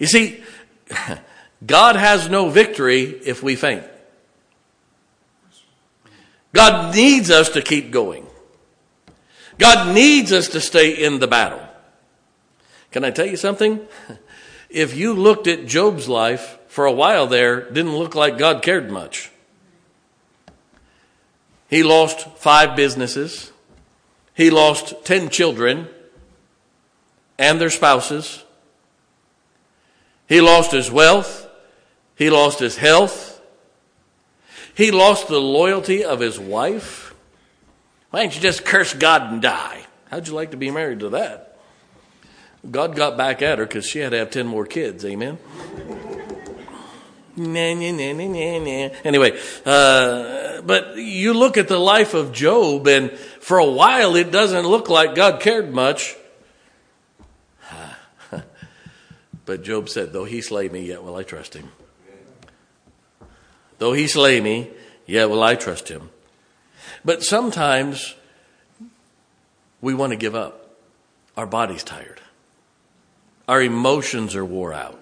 You 0.00 0.06
see, 0.06 0.42
God 1.64 1.94
has 1.94 2.28
no 2.28 2.48
victory 2.48 3.02
if 3.02 3.44
we 3.44 3.54
faint. 3.54 3.84
God 6.52 6.94
needs 6.94 7.30
us 7.30 7.50
to 7.50 7.62
keep 7.62 7.92
going. 7.92 8.26
God 9.58 9.94
needs 9.94 10.32
us 10.32 10.48
to 10.48 10.60
stay 10.60 10.90
in 11.04 11.20
the 11.20 11.28
battle. 11.28 11.60
Can 12.90 13.04
I 13.04 13.10
tell 13.10 13.26
you 13.26 13.36
something? 13.36 13.86
if 14.70 14.96
you 14.96 15.12
looked 15.12 15.46
at 15.46 15.66
Job's 15.66 16.08
life 16.08 16.58
for 16.66 16.86
a 16.86 16.92
while 16.92 17.26
there, 17.26 17.70
didn't 17.70 17.96
look 17.96 18.14
like 18.14 18.38
God 18.38 18.62
cared 18.62 18.90
much. 18.90 19.30
He 21.68 21.82
lost 21.82 22.26
five 22.38 22.74
businesses. 22.74 23.52
He 24.34 24.50
lost 24.50 25.04
10 25.04 25.28
children 25.28 25.88
and 27.38 27.60
their 27.60 27.70
spouses. 27.70 28.44
He 30.30 30.40
lost 30.40 30.70
his 30.70 30.92
wealth. 30.92 31.48
He 32.14 32.30
lost 32.30 32.60
his 32.60 32.76
health. 32.76 33.42
He 34.76 34.92
lost 34.92 35.26
the 35.26 35.40
loyalty 35.40 36.04
of 36.04 36.20
his 36.20 36.38
wife. 36.38 37.12
Why 38.10 38.22
don't 38.22 38.34
you 38.36 38.40
just 38.40 38.64
curse 38.64 38.94
God 38.94 39.32
and 39.32 39.42
die? 39.42 39.84
How'd 40.08 40.28
you 40.28 40.34
like 40.34 40.52
to 40.52 40.56
be 40.56 40.70
married 40.70 41.00
to 41.00 41.08
that? 41.10 41.58
God 42.70 42.94
got 42.94 43.18
back 43.18 43.42
at 43.42 43.58
her 43.58 43.66
because 43.66 43.84
she 43.84 43.98
had 43.98 44.12
to 44.12 44.18
have 44.18 44.30
10 44.30 44.46
more 44.46 44.66
kids. 44.66 45.04
Amen? 45.04 45.38
Nah, 47.36 47.72
nah, 47.72 47.92
nah, 47.92 48.90
Anyway, 49.04 49.38
uh, 49.64 50.60
but 50.62 50.96
you 50.96 51.32
look 51.32 51.56
at 51.56 51.68
the 51.68 51.78
life 51.78 52.12
of 52.12 52.32
Job, 52.32 52.86
and 52.86 53.12
for 53.12 53.56
a 53.58 53.70
while 53.70 54.14
it 54.16 54.30
doesn't 54.30 54.66
look 54.66 54.90
like 54.90 55.14
God 55.14 55.40
cared 55.40 55.72
much. 55.72 56.16
But 59.50 59.64
Job 59.64 59.88
said, 59.88 60.12
Though 60.12 60.26
he 60.26 60.42
slay 60.42 60.68
me, 60.68 60.82
yet 60.82 61.02
will 61.02 61.16
I 61.16 61.24
trust 61.24 61.54
him. 61.54 61.72
Though 63.78 63.92
he 63.92 64.06
slay 64.06 64.40
me, 64.40 64.70
yet 65.06 65.28
will 65.28 65.42
I 65.42 65.56
trust 65.56 65.88
him. 65.88 66.10
But 67.04 67.24
sometimes 67.24 68.14
we 69.80 69.92
want 69.92 70.12
to 70.12 70.16
give 70.16 70.36
up. 70.36 70.76
Our 71.36 71.48
body's 71.48 71.82
tired. 71.82 72.20
Our 73.48 73.60
emotions 73.60 74.36
are 74.36 74.44
wore 74.44 74.72
out. 74.72 75.00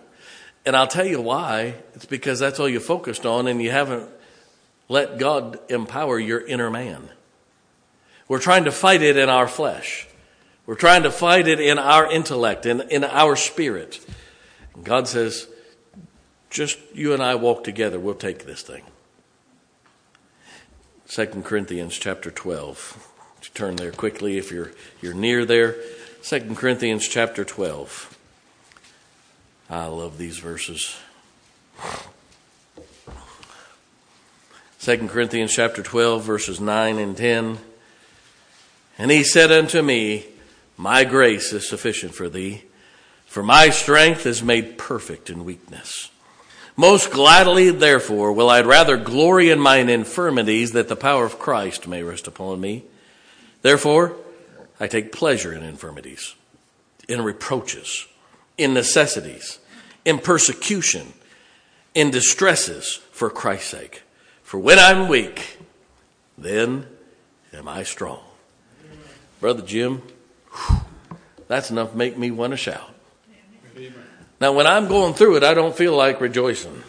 And 0.64 0.75
I'll 0.75 0.87
tell 0.87 1.05
you 1.05 1.21
why. 1.21 1.75
It's 1.93 2.07
because 2.07 2.38
that's 2.38 2.59
all 2.59 2.71
you 2.71 2.81
focused 2.81 3.26
on 3.26 3.49
and 3.49 3.61
you 3.61 3.71
haven't 3.71 4.09
let 4.88 5.19
God 5.19 5.61
empower 5.69 6.19
your 6.19 6.40
inner 6.40 6.71
man. 6.71 7.07
We're 8.28 8.38
trying 8.38 8.64
to 8.64 8.73
fight 8.73 9.02
it 9.02 9.19
in 9.19 9.28
our 9.28 9.47
flesh. 9.47 10.09
We're 10.64 10.75
trying 10.75 11.02
to 11.02 11.11
fight 11.11 11.49
it 11.49 11.61
in 11.61 11.78
our 11.78 12.11
intellect, 12.11 12.64
in, 12.64 12.81
in 12.90 13.05
our 13.05 13.37
spirit. 13.37 14.00
God 14.82 15.08
says, 15.08 15.49
just 16.50 16.78
you 16.94 17.12
and 17.12 17.23
I 17.23 17.35
walk 17.35 17.64
together, 17.64 17.99
we'll 17.99 18.14
take 18.14 18.44
this 18.44 18.62
thing. 18.62 18.85
2 21.08 21.26
Corinthians 21.42 21.97
chapter 21.97 22.30
12. 22.30 23.14
Turn 23.54 23.76
there 23.76 23.92
quickly 23.92 24.38
if 24.38 24.50
you're, 24.50 24.73
you're 25.00 25.14
near 25.14 25.44
there. 25.44 25.76
2 26.23 26.54
Corinthians 26.54 27.06
chapter 27.08 27.44
12. 27.44 28.16
I 29.70 29.87
love 29.87 30.18
these 30.18 30.38
verses. 30.38 30.97
2 34.80 35.08
Corinthians 35.08 35.52
chapter 35.54 35.82
12 35.82 36.23
verses 36.23 36.61
9 36.61 36.99
and 36.99 37.16
10. 37.16 37.58
And 38.99 39.11
he 39.11 39.23
said 39.23 39.52
unto 39.52 39.82
me, 39.82 40.26
My 40.76 41.04
grace 41.04 41.52
is 41.52 41.68
sufficient 41.68 42.14
for 42.14 42.28
thee, 42.28 42.64
for 43.28 43.42
my 43.42 43.68
strength 43.68 44.25
is 44.25 44.42
made 44.42 44.78
perfect 44.78 45.28
in 45.28 45.44
weakness. 45.44 46.11
Most 46.76 47.11
gladly, 47.11 47.70
therefore, 47.70 48.32
will 48.32 48.49
I 48.49 48.62
rather 48.62 48.97
glory 48.97 49.50
in 49.50 49.61
mine 49.61 49.90
infirmities 49.90 50.73
that 50.73 50.88
the 50.88 50.97
power 50.97 51.26
of 51.26 51.38
Christ 51.38 51.87
may 51.87 52.02
rest 52.02 52.26
upon 52.26 52.58
me. 52.58 52.85
Therefore, 53.61 54.16
I 54.80 54.87
take 54.87 55.12
pleasure 55.12 55.52
in 55.52 55.62
infirmities, 55.62 56.37
in 57.06 57.20
reproaches, 57.20 58.06
in 58.56 58.73
necessities, 58.73 59.58
in 60.06 60.20
persecution, 60.20 61.12
in 61.94 62.11
distresses 62.11 63.00
for 63.12 63.28
Christ's 63.28 63.68
sake. 63.68 64.04
For 64.42 64.58
when 64.58 64.78
I'm 64.78 65.06
weak, 65.06 65.58
then 66.38 66.87
am 67.52 67.68
I 67.68 67.82
strong. 67.82 68.20
Brother 69.38 69.62
Jim, 69.62 70.00
whew, 70.50 70.78
that's 71.47 71.70
enough 71.70 71.90
to 71.90 71.97
make 71.99 72.16
me 72.16 72.30
want 72.30 72.52
to 72.52 72.56
shout. 72.56 72.94
Now, 74.40 74.52
when 74.52 74.66
I'm 74.66 74.88
going 74.88 75.14
through 75.14 75.37
it, 75.37 75.42
I 75.42 75.54
don't 75.54 75.76
feel 75.76 75.97
like 75.97 76.21
rejoicing. 76.21 76.83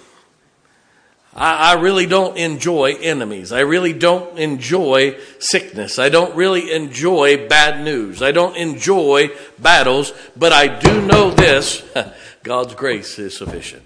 I, 1.36 1.72
I, 1.72 1.74
really 1.80 2.06
don't 2.06 2.38
enjoy 2.38 2.96
enemies. 2.96 3.52
I 3.52 3.62
really 3.62 3.94
don't 3.94 4.38
enjoy 4.38 5.18
sickness. 5.40 6.00
I 6.00 6.10
don't 6.10 6.36
really 6.36 6.72
enjoy 6.72 7.48
bad 7.48 7.84
news. 7.84 8.22
I 8.22 8.32
don't 8.32 8.56
enjoy 8.56 9.30
battles, 9.58 10.12
but 10.36 10.54
I 10.54 10.80
do 10.80 11.06
know 11.06 11.32
this 11.32 11.84
God's 12.44 12.76
grace 12.76 13.18
is 13.20 13.38
sufficient. 13.38 13.84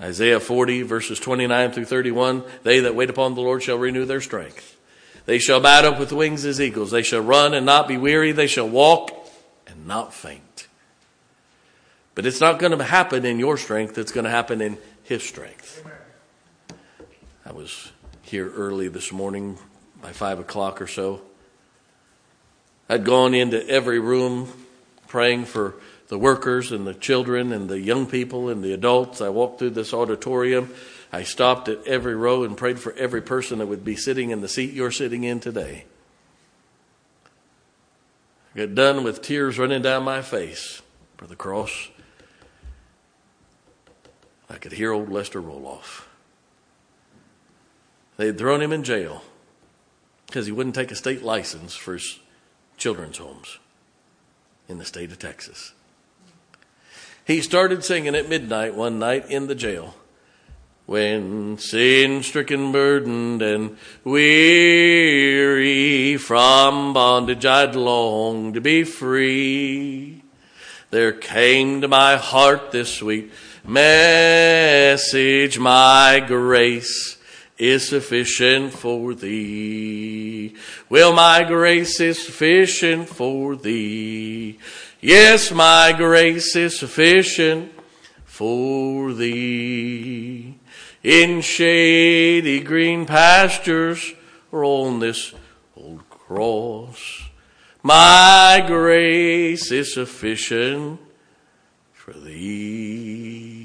Isaiah 0.00 0.40
40, 0.40 0.82
verses 0.82 1.18
29 1.18 1.72
through 1.72 1.84
31 1.84 2.44
They 2.62 2.80
that 2.80 2.94
wait 2.94 3.10
upon 3.10 3.34
the 3.34 3.40
Lord 3.40 3.62
shall 3.62 3.78
renew 3.78 4.04
their 4.04 4.20
strength. 4.20 4.76
They 5.26 5.38
shall 5.38 5.60
mount 5.60 5.84
up 5.84 5.98
with 5.98 6.12
wings 6.12 6.44
as 6.44 6.60
eagles. 6.60 6.90
They 6.90 7.02
shall 7.02 7.20
run 7.20 7.52
and 7.52 7.66
not 7.66 7.86
be 7.88 7.98
weary. 7.98 8.32
They 8.32 8.46
shall 8.46 8.68
walk 8.68 9.10
and 9.66 9.86
not 9.86 10.14
faint. 10.14 10.47
But 12.18 12.26
it's 12.26 12.40
not 12.40 12.58
going 12.58 12.76
to 12.76 12.82
happen 12.82 13.24
in 13.24 13.38
your 13.38 13.56
strength, 13.56 13.96
it's 13.96 14.10
going 14.10 14.24
to 14.24 14.30
happen 14.30 14.60
in 14.60 14.76
his 15.04 15.22
strength. 15.22 15.88
I 17.46 17.52
was 17.52 17.92
here 18.22 18.50
early 18.50 18.88
this 18.88 19.12
morning 19.12 19.56
by 20.02 20.10
five 20.10 20.40
o'clock 20.40 20.82
or 20.82 20.88
so. 20.88 21.20
I'd 22.88 23.04
gone 23.04 23.34
into 23.34 23.64
every 23.68 24.00
room 24.00 24.48
praying 25.06 25.44
for 25.44 25.76
the 26.08 26.18
workers 26.18 26.72
and 26.72 26.84
the 26.84 26.92
children 26.92 27.52
and 27.52 27.68
the 27.68 27.78
young 27.78 28.04
people 28.04 28.48
and 28.48 28.64
the 28.64 28.72
adults. 28.72 29.20
I 29.20 29.28
walked 29.28 29.60
through 29.60 29.70
this 29.70 29.94
auditorium. 29.94 30.74
I 31.12 31.22
stopped 31.22 31.68
at 31.68 31.86
every 31.86 32.16
row 32.16 32.42
and 32.42 32.56
prayed 32.56 32.80
for 32.80 32.92
every 32.94 33.22
person 33.22 33.60
that 33.60 33.68
would 33.68 33.84
be 33.84 33.94
sitting 33.94 34.30
in 34.30 34.40
the 34.40 34.48
seat 34.48 34.74
you're 34.74 34.90
sitting 34.90 35.22
in 35.22 35.38
today. 35.38 35.84
I 38.56 38.58
got 38.58 38.74
done 38.74 39.04
with 39.04 39.22
tears 39.22 39.56
running 39.56 39.82
down 39.82 40.02
my 40.02 40.20
face 40.20 40.82
for 41.16 41.28
the 41.28 41.36
cross 41.36 41.90
I 44.50 44.56
could 44.56 44.72
hear 44.72 44.92
old 44.92 45.10
Lester 45.10 45.42
Roloff. 45.42 46.04
They 48.16 48.26
had 48.26 48.38
thrown 48.38 48.62
him 48.62 48.72
in 48.72 48.82
jail 48.82 49.22
because 50.26 50.46
he 50.46 50.52
wouldn't 50.52 50.74
take 50.74 50.90
a 50.90 50.96
state 50.96 51.22
license 51.22 51.74
for 51.74 51.92
his 51.94 52.18
children's 52.76 53.18
homes 53.18 53.58
in 54.68 54.78
the 54.78 54.84
state 54.84 55.10
of 55.10 55.18
Texas. 55.18 55.72
He 57.24 57.40
started 57.42 57.84
singing 57.84 58.14
at 58.14 58.28
midnight 58.28 58.74
one 58.74 58.98
night 58.98 59.30
in 59.30 59.46
the 59.46 59.54
jail. 59.54 59.94
When 60.86 61.58
sin 61.58 62.22
stricken, 62.22 62.72
burdened, 62.72 63.42
and 63.42 63.76
weary 64.02 65.36
from 66.16 66.94
bondage, 66.94 67.44
I'd 67.44 67.76
long 67.76 68.54
to 68.54 68.62
be 68.62 68.84
free. 68.84 70.22
There 70.90 71.12
came 71.12 71.82
to 71.82 71.88
my 71.88 72.16
heart 72.16 72.70
this 72.70 72.94
sweet 72.94 73.30
message, 73.68 75.58
my 75.58 76.24
grace 76.26 77.18
is 77.58 77.88
sufficient 77.88 78.72
for 78.72 79.14
thee. 79.14 80.54
Well, 80.88 81.12
my 81.12 81.44
grace 81.44 82.00
is 82.00 82.24
sufficient 82.24 83.08
for 83.08 83.56
thee. 83.56 84.58
Yes, 85.00 85.52
my 85.52 85.92
grace 85.96 86.56
is 86.56 86.78
sufficient 86.78 87.72
for 88.24 89.12
thee. 89.12 90.58
In 91.02 91.40
shady 91.40 92.60
green 92.60 93.06
pastures 93.06 94.14
or 94.50 94.64
on 94.64 95.00
this 95.00 95.34
old 95.76 96.08
cross, 96.08 97.28
my 97.82 98.64
grace 98.66 99.70
is 99.70 99.94
sufficient 99.94 101.00
for 101.92 102.12
thee. 102.12 103.57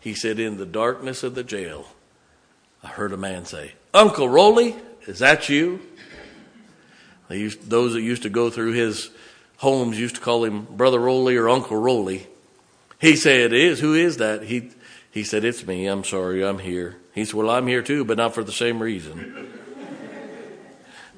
He 0.00 0.14
said, 0.14 0.38
In 0.38 0.56
the 0.56 0.66
darkness 0.66 1.22
of 1.22 1.34
the 1.34 1.44
jail, 1.44 1.86
I 2.82 2.88
heard 2.88 3.12
a 3.12 3.16
man 3.16 3.44
say, 3.44 3.72
Uncle 3.92 4.28
Rolly, 4.28 4.76
is 5.06 5.18
that 5.18 5.48
you? 5.48 5.80
Used, 7.28 7.70
those 7.70 7.92
that 7.92 8.02
used 8.02 8.22
to 8.24 8.30
go 8.30 8.50
through 8.50 8.72
his 8.72 9.10
homes 9.58 10.00
used 10.00 10.16
to 10.16 10.20
call 10.20 10.44
him 10.44 10.64
Brother 10.64 10.98
Rolly 10.98 11.36
or 11.36 11.48
Uncle 11.48 11.76
Rolly. 11.76 12.26
He 13.00 13.14
said, 13.14 13.52
is. 13.52 13.78
Who 13.80 13.94
is 13.94 14.16
that? 14.16 14.42
He, 14.42 14.70
he 15.10 15.22
said, 15.22 15.44
It's 15.44 15.66
me. 15.66 15.86
I'm 15.86 16.04
sorry. 16.04 16.44
I'm 16.44 16.58
here. 16.58 16.96
He 17.14 17.24
said, 17.24 17.34
Well, 17.34 17.50
I'm 17.50 17.66
here 17.66 17.82
too, 17.82 18.04
but 18.04 18.16
not 18.16 18.34
for 18.34 18.42
the 18.42 18.52
same 18.52 18.82
reason. 18.82 19.52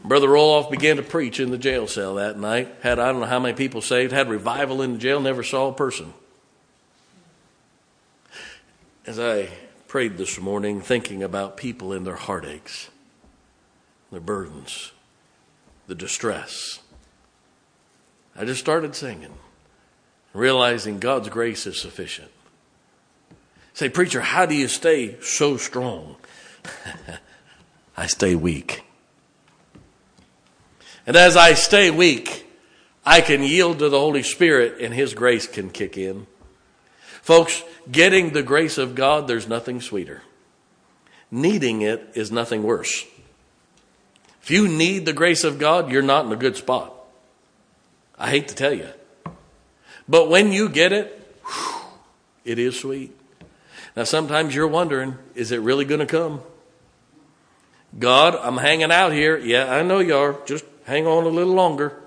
Brother 0.05 0.29
Roloff 0.29 0.71
began 0.71 0.97
to 0.97 1.03
preach 1.03 1.39
in 1.39 1.51
the 1.51 1.59
jail 1.59 1.87
cell 1.87 2.17
that 2.17 2.39
night. 2.39 2.75
Had 2.83 2.99
I 2.99 3.13
don't 3.13 3.21
know 3.21 3.27
how 3.27 3.39
many 3.39 3.55
people 3.55 3.81
saved, 3.81 4.13
had 4.13 4.29
revival 4.29 4.83
in 4.83 4.95
the 4.95 4.99
jail, 4.99 5.21
never 5.21 5.45
saw 5.45 5.69
a 5.69 5.73
person. 5.73 6.13
As 9.05 9.19
I 9.19 9.49
prayed 9.89 10.17
this 10.17 10.39
morning, 10.39 10.81
thinking 10.81 11.25
about 11.25 11.57
people 11.57 11.93
and 11.93 12.07
their 12.07 12.15
heartaches, 12.15 12.89
their 14.13 14.21
burdens, 14.21 14.93
the 15.89 15.97
distress, 15.97 16.79
I 18.37 18.45
just 18.45 18.61
started 18.61 18.95
singing, 18.95 19.35
realizing 20.33 21.01
God's 21.01 21.29
grace 21.31 21.67
is 21.67 21.81
sufficient. 21.81 22.31
Say, 23.75 23.89
preacher, 23.89 24.21
how 24.21 24.47
do 24.47 24.55
you 24.55 24.69
stay 24.69 25.21
so 25.21 25.57
strong? 25.57 26.15
I 27.97 28.07
stay 28.07 28.37
weak. 28.37 28.85
And 31.09 31.17
as 31.17 31.37
I 31.37 31.55
stay 31.55 31.91
weak, 31.91 32.47
I 33.05 33.21
can 33.21 33.43
yield 33.43 33.81
to 33.81 33.89
the 33.89 33.99
Holy 33.99 34.23
Spirit 34.23 34.81
and 34.81 34.95
His 34.95 35.13
grace 35.13 35.49
can 35.49 35.71
kick 35.71 35.99
in. 35.99 36.29
Folks, 37.23 37.63
getting 37.91 38.33
the 38.33 38.43
grace 38.43 38.79
of 38.79 38.95
God, 38.95 39.27
there's 39.27 39.49
nothing 39.49 39.81
sweeter. 39.81 40.23
Needing 41.31 41.81
it 41.81 42.11
is 42.15 42.31
nothing 42.31 42.63
worse. 42.63 43.07
If 44.43 44.51
you 44.51 44.69
need 44.69 45.07
the 45.07 45.13
grace 45.13 45.45
of 45.45 45.59
God, 45.59 45.91
you're 45.91 46.03
not 46.03 46.27
in 46.27 46.33
a 46.33 46.37
good 46.37 46.57
spot. 46.57 46.93
I 48.19 48.29
hate 48.29 48.49
to 48.49 48.55
tell 48.55 48.75
you. 48.75 48.89
But 50.09 50.29
when 50.29 50.53
you 50.53 50.69
get 50.69 50.93
it, 50.93 51.37
it 52.45 52.59
is 52.59 52.79
sweet. 52.79 53.17
Now, 53.97 54.05
sometimes 54.05 54.55
you're 54.55 54.67
wondering, 54.67 55.17
is 55.35 55.53
it 55.53 55.61
really 55.61 55.85
going 55.85 56.01
to 56.01 56.07
come? 56.07 56.41
God, 57.99 58.35
I'm 58.35 58.57
hanging 58.57 58.91
out 58.91 59.13
here. 59.13 59.39
Yeah, 59.39 59.73
I 59.73 59.83
know 59.83 60.01
you 60.01 60.17
are. 60.17 60.37
Just 60.45 60.65
hang 60.87 61.07
on 61.07 61.25
a 61.25 61.29
little 61.29 61.55
longer. 61.55 62.01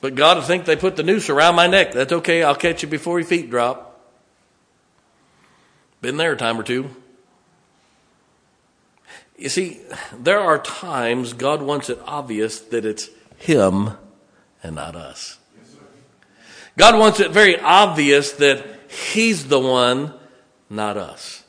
But 0.00 0.14
God, 0.14 0.38
I 0.38 0.42
think 0.42 0.64
they 0.64 0.76
put 0.76 0.96
the 0.96 1.02
noose 1.02 1.28
around 1.28 1.54
my 1.54 1.66
neck. 1.66 1.92
That's 1.92 2.12
okay. 2.12 2.42
I'll 2.42 2.54
catch 2.54 2.82
you 2.82 2.88
before 2.88 3.18
your 3.18 3.28
feet 3.28 3.50
drop. 3.50 3.87
Been 6.00 6.16
there 6.16 6.32
a 6.32 6.36
time 6.36 6.58
or 6.58 6.62
two. 6.62 6.90
You 9.36 9.48
see, 9.48 9.80
there 10.12 10.40
are 10.40 10.58
times 10.58 11.32
God 11.32 11.62
wants 11.62 11.90
it 11.90 11.98
obvious 12.04 12.60
that 12.60 12.84
it's 12.84 13.08
Him 13.36 13.92
and 14.62 14.74
not 14.74 14.96
us. 14.96 15.38
God 16.76 16.98
wants 16.98 17.20
it 17.20 17.30
very 17.30 17.58
obvious 17.58 18.32
that 18.32 18.64
He's 18.88 19.48
the 19.48 19.60
one, 19.60 20.12
not 20.70 20.96
us. 20.96 21.44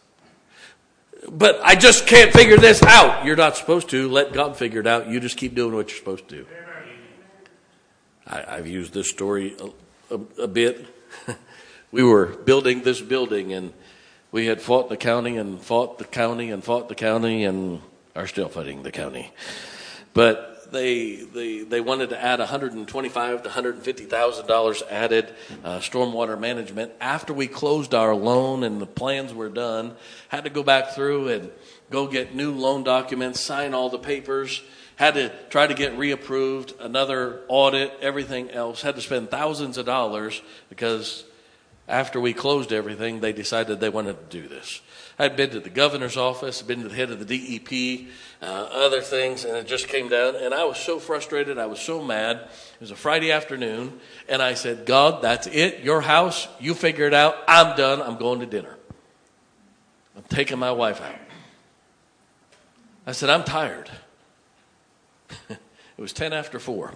But 1.28 1.60
I 1.64 1.76
just 1.76 2.08
can't 2.08 2.32
figure 2.32 2.58
this 2.58 2.82
out. 2.84 3.26
You're 3.26 3.36
not 3.36 3.56
supposed 3.58 3.90
to. 3.90 4.10
Let 4.10 4.34
God 4.34 4.58
figure 4.58 4.80
it 4.80 4.88
out. 4.88 5.08
You 5.08 5.20
just 5.20 5.38
keep 5.38 5.54
doing 5.54 5.76
what 5.76 5.90
you're 5.90 5.98
supposed 5.98 6.28
to 6.30 6.38
do. 6.38 6.46
I, 8.26 8.56
have 8.58 8.68
used 8.68 8.94
this 8.94 9.10
story 9.10 9.56
a, 9.60 10.16
a, 10.16 10.44
a 10.44 10.48
bit. 10.48 10.86
we 11.92 12.04
were 12.04 12.28
building 12.28 12.84
this 12.84 13.02
building 13.02 13.54
and 13.54 13.74
we 14.32 14.46
had 14.46 14.62
fought 14.62 14.90
the 14.90 14.98
county 14.98 15.38
and 15.38 15.62
fought 15.62 15.98
the 15.98 16.06
county 16.06 16.52
and 16.52 16.64
fought 16.64 16.90
the 16.90 16.96
county 16.96 17.44
and 17.44 17.82
are 18.16 18.28
still 18.28 18.50
fighting 18.50 18.84
the 18.84 18.92
county. 18.92 19.32
But 20.14 20.72
they 20.72 21.16
they 21.16 21.64
they 21.64 21.82
wanted 21.82 22.10
to 22.10 22.22
add 22.24 22.40
125 22.40 23.44
to 23.44 23.48
150 23.48 24.06
thousand 24.06 24.48
dollars 24.48 24.84
added 24.90 25.34
uh, 25.64 25.80
stormwater 25.80 26.40
management 26.40 26.92
after 27.02 27.34
we 27.34 27.48
closed 27.48 27.94
our 27.96 28.16
loan 28.16 28.64
and 28.64 28.82
the 28.82 28.86
plans 28.86 29.34
were 29.34 29.50
done. 29.50 29.96
Had 30.30 30.44
to 30.44 30.50
go 30.50 30.64
back 30.64 30.92
through 30.92 31.30
and 31.30 31.52
go 31.90 32.08
get 32.08 32.36
new 32.36 32.52
loan 32.52 32.84
documents, 32.84 33.40
sign 33.40 33.74
all 33.74 33.90
the 33.90 34.00
papers. 34.00 34.62
Had 34.96 35.14
to 35.14 35.32
try 35.50 35.66
to 35.66 35.74
get 35.74 35.98
reapproved, 35.98 36.78
another 36.82 37.42
audit, 37.48 37.94
everything 38.02 38.52
else. 38.52 38.82
Had 38.82 38.96
to 38.96 39.02
spend 39.02 39.32
thousands 39.32 39.78
of 39.78 39.86
dollars 39.86 40.42
because 40.70 41.24
after 41.90 42.22
we 42.22 42.34
closed 42.34 42.72
everything, 42.72 43.20
they 43.20 43.34
decided 43.34 43.80
they 43.80 43.90
wanted 43.90 44.30
to 44.30 44.42
do 44.42 44.48
this. 44.48 44.82
I'd 45.18 45.36
been 45.36 45.50
to 45.50 45.60
the 45.60 45.70
governor's 45.70 46.16
office, 46.16 46.62
been 46.62 46.84
to 46.84 46.88
the 46.88 46.96
head 46.96 47.12
of 47.12 47.26
the 47.26 47.60
DEP, 47.60 48.08
uh, 48.42 48.46
other 48.46 49.02
things, 49.02 49.44
and 49.44 49.58
it 49.58 49.68
just 49.68 49.90
came 49.90 50.08
down. 50.08 50.36
And 50.36 50.54
I 50.54 50.64
was 50.64 50.78
so 50.78 51.00
frustrated. 51.00 51.58
I 51.58 51.66
was 51.66 51.80
so 51.80 52.02
mad. 52.02 52.38
It 52.38 52.80
was 52.80 52.92
a 52.92 52.96
Friday 52.96 53.32
afternoon, 53.32 54.00
and 54.30 54.42
I 54.42 54.54
said, 54.54 54.86
God, 54.86 55.22
that's 55.22 55.48
it. 55.48 55.80
Your 55.84 56.00
house. 56.00 56.48
You 56.60 56.74
figure 56.74 57.06
it 57.06 57.14
out. 57.14 57.36
I'm 57.48 57.76
done. 57.76 58.02
I'm 58.02 58.18
going 58.18 58.40
to 58.40 58.46
dinner. 58.46 58.78
I'm 60.16 60.24
taking 60.30 60.60
my 60.60 60.72
wife 60.72 61.02
out. 61.02 61.16
I 63.06 63.12
said, 63.12 63.30
I'm 63.30 63.44
tired. 63.44 63.90
it 65.50 65.58
was 65.98 66.14
10 66.14 66.32
after 66.32 66.60
4. 66.60 66.94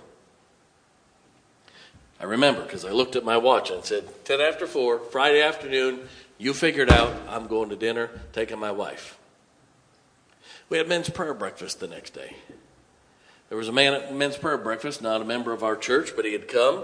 I 2.19 2.25
remember 2.25 2.61
because 2.61 2.85
I 2.85 2.91
looked 2.91 3.15
at 3.15 3.25
my 3.25 3.37
watch 3.37 3.69
and 3.69 3.83
said, 3.83 4.25
10 4.25 4.39
after 4.39 4.67
4, 4.67 4.99
Friday 4.99 5.41
afternoon, 5.41 6.07
you 6.37 6.53
figured 6.53 6.91
out 6.91 7.15
I'm 7.27 7.47
going 7.47 7.69
to 7.69 7.75
dinner, 7.75 8.09
taking 8.31 8.59
my 8.59 8.71
wife. 8.71 9.17
We 10.69 10.77
had 10.77 10.87
men's 10.87 11.09
prayer 11.09 11.33
breakfast 11.33 11.79
the 11.79 11.87
next 11.87 12.11
day. 12.11 12.35
There 13.49 13.57
was 13.57 13.67
a 13.67 13.73
man 13.73 13.93
at 13.93 14.15
men's 14.15 14.37
prayer 14.37 14.57
breakfast, 14.57 15.01
not 15.01 15.21
a 15.21 15.25
member 15.25 15.53
of 15.53 15.63
our 15.63 15.75
church, 15.75 16.15
but 16.15 16.25
he 16.25 16.31
had 16.31 16.47
come. 16.47 16.83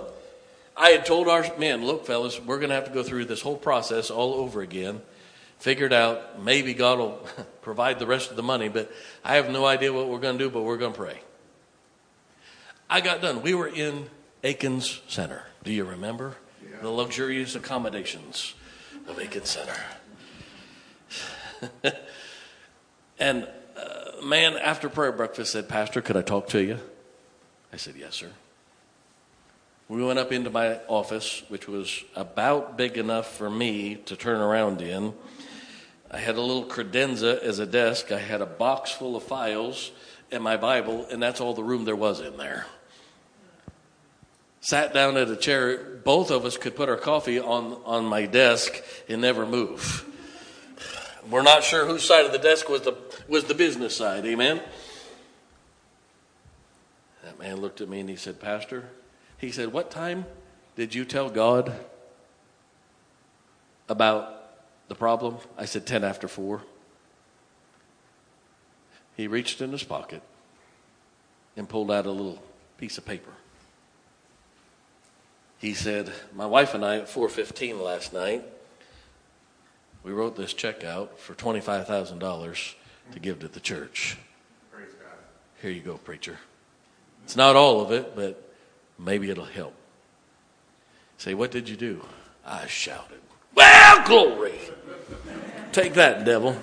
I 0.77 0.89
had 0.91 1.05
told 1.05 1.27
our 1.27 1.45
men, 1.57 1.85
look, 1.85 2.05
fellas, 2.05 2.39
we're 2.39 2.57
going 2.57 2.69
to 2.69 2.75
have 2.75 2.85
to 2.85 2.91
go 2.91 3.03
through 3.03 3.25
this 3.25 3.41
whole 3.41 3.57
process 3.57 4.11
all 4.11 4.35
over 4.35 4.61
again. 4.61 5.01
Figured 5.57 5.91
out 5.91 6.41
maybe 6.41 6.73
God 6.73 6.99
will 6.99 7.27
provide 7.61 7.99
the 7.99 8.05
rest 8.05 8.29
of 8.29 8.37
the 8.37 8.43
money, 8.43 8.69
but 8.69 8.91
I 9.25 9.35
have 9.35 9.49
no 9.49 9.65
idea 9.65 9.91
what 9.91 10.07
we're 10.07 10.19
going 10.19 10.37
to 10.37 10.43
do, 10.45 10.49
but 10.49 10.61
we're 10.61 10.77
going 10.77 10.93
to 10.93 10.97
pray. 10.97 11.19
I 12.89 13.01
got 13.01 13.21
done. 13.21 13.41
We 13.41 13.53
were 13.53 13.67
in 13.67 14.09
Aikens 14.43 15.02
Center. 15.08 15.43
Do 15.63 15.73
you 15.73 15.84
remember? 15.84 16.36
Yeah. 16.63 16.78
The 16.82 16.89
luxurious 16.89 17.56
accommodations 17.56 18.54
of 19.08 19.19
Aikens 19.19 19.49
Center. 19.49 19.75
and 23.19 23.47
a 23.75 24.19
uh, 24.19 24.23
man 24.23 24.56
after 24.56 24.88
prayer 24.88 25.12
breakfast 25.12 25.52
said, 25.52 25.67
Pastor, 25.67 26.02
could 26.02 26.15
I 26.15 26.21
talk 26.21 26.47
to 26.49 26.63
you? 26.63 26.80
I 27.73 27.78
said, 27.78 27.95
Yes, 27.97 28.15
sir. 28.15 28.32
We 29.89 30.04
went 30.04 30.19
up 30.19 30.32
into 30.32 30.52
my 30.52 30.80
office, 30.88 31.43
which 31.49 31.67
was 31.67 32.04
about 32.15 32.78
big 32.78 32.97
enough 32.97 33.36
for 33.36 33.49
me 33.49 33.95
to 34.06 34.15
turn 34.15 34.39
around 34.39 34.82
in. 34.82 35.13
I 36.12 36.19
had 36.19 36.36
a 36.36 36.41
little 36.41 36.63
credenza 36.63 37.41
as 37.41 37.60
a 37.60 37.65
desk. 37.65 38.12
I 38.12 38.19
had 38.19 38.41
a 38.41 38.45
box 38.45 38.91
full 38.91 39.15
of 39.15 39.23
files 39.23 39.91
and 40.32 40.43
my 40.43 40.58
Bible, 40.58 41.08
and 41.12 41.21
that's 41.21 41.41
all 41.41 41.56
the 41.56 41.63
room 41.63 41.86
there 41.86 41.95
was 41.95 42.19
in 42.19 42.38
there 42.38 42.67
sat 44.61 44.93
down 44.93 45.17
at 45.17 45.29
a 45.29 45.35
chair. 45.35 45.77
Both 46.03 46.31
of 46.31 46.45
us 46.45 46.57
could 46.57 46.75
put 46.75 46.89
our 46.89 46.97
coffee 46.97 47.39
on, 47.39 47.79
on 47.85 48.05
my 48.05 48.25
desk 48.25 48.81
and 49.07 49.21
never 49.21 49.45
move. 49.45 50.05
We're 51.29 51.43
not 51.43 51.63
sure 51.63 51.85
whose 51.85 52.03
side 52.03 52.25
of 52.25 52.31
the 52.31 52.39
desk 52.39 52.69
was 52.69 52.81
the, 52.81 52.97
was 53.27 53.45
the 53.45 53.53
business 53.53 53.95
side. 53.95 54.25
Amen? 54.25 54.61
That 57.23 57.37
man 57.37 57.57
looked 57.57 57.81
at 57.81 57.89
me 57.89 57.99
and 57.99 58.09
he 58.09 58.15
said, 58.15 58.39
Pastor, 58.39 58.89
he 59.37 59.51
said, 59.51 59.71
What 59.71 59.91
time 59.91 60.25
did 60.75 60.95
you 60.95 61.05
tell 61.05 61.29
God 61.29 61.73
about 63.87 64.43
the 64.87 64.95
problem? 64.95 65.37
I 65.57 65.65
said, 65.65 65.85
10 65.85 66.03
after 66.03 66.27
4. 66.27 66.61
He 69.15 69.27
reached 69.27 69.61
in 69.61 69.71
his 69.71 69.83
pocket 69.83 70.21
and 71.57 71.67
pulled 71.67 71.91
out 71.91 72.05
a 72.05 72.11
little 72.11 72.41
piece 72.77 72.97
of 72.97 73.05
paper. 73.05 73.31
He 75.59 75.73
said, 75.73 76.11
"My 76.33 76.45
wife 76.45 76.73
and 76.73 76.85
I 76.85 76.97
at 76.97 77.09
4:15 77.09 77.81
last 77.81 78.13
night, 78.13 78.45
we 80.03 80.13
wrote 80.13 80.37
this 80.37 80.53
check 80.53 80.85
out 80.85 81.19
for 81.19 81.35
$25,000 81.35 82.75
to 83.11 83.19
give 83.19 83.39
to 83.39 83.49
the 83.49 83.59
church. 83.59 84.17
Here 85.61 85.71
you 85.71 85.81
go, 85.81 85.97
preacher. 85.97 86.39
It's 87.25 87.35
not 87.35 87.57
all 87.57 87.81
of 87.81 87.91
it, 87.91 88.15
but 88.15 88.41
maybe 88.97 89.29
it'll 89.29 89.43
help." 89.43 89.75
Say, 91.17 91.33
"What 91.33 91.51
did 91.51 91.67
you 91.67 91.75
do?" 91.75 92.05
I 92.45 92.67
shouted, 92.67 93.19
"Well, 93.53 94.07
glory! 94.07 94.57
Take 95.73 95.93
that, 95.95 96.23
devil." 96.23 96.57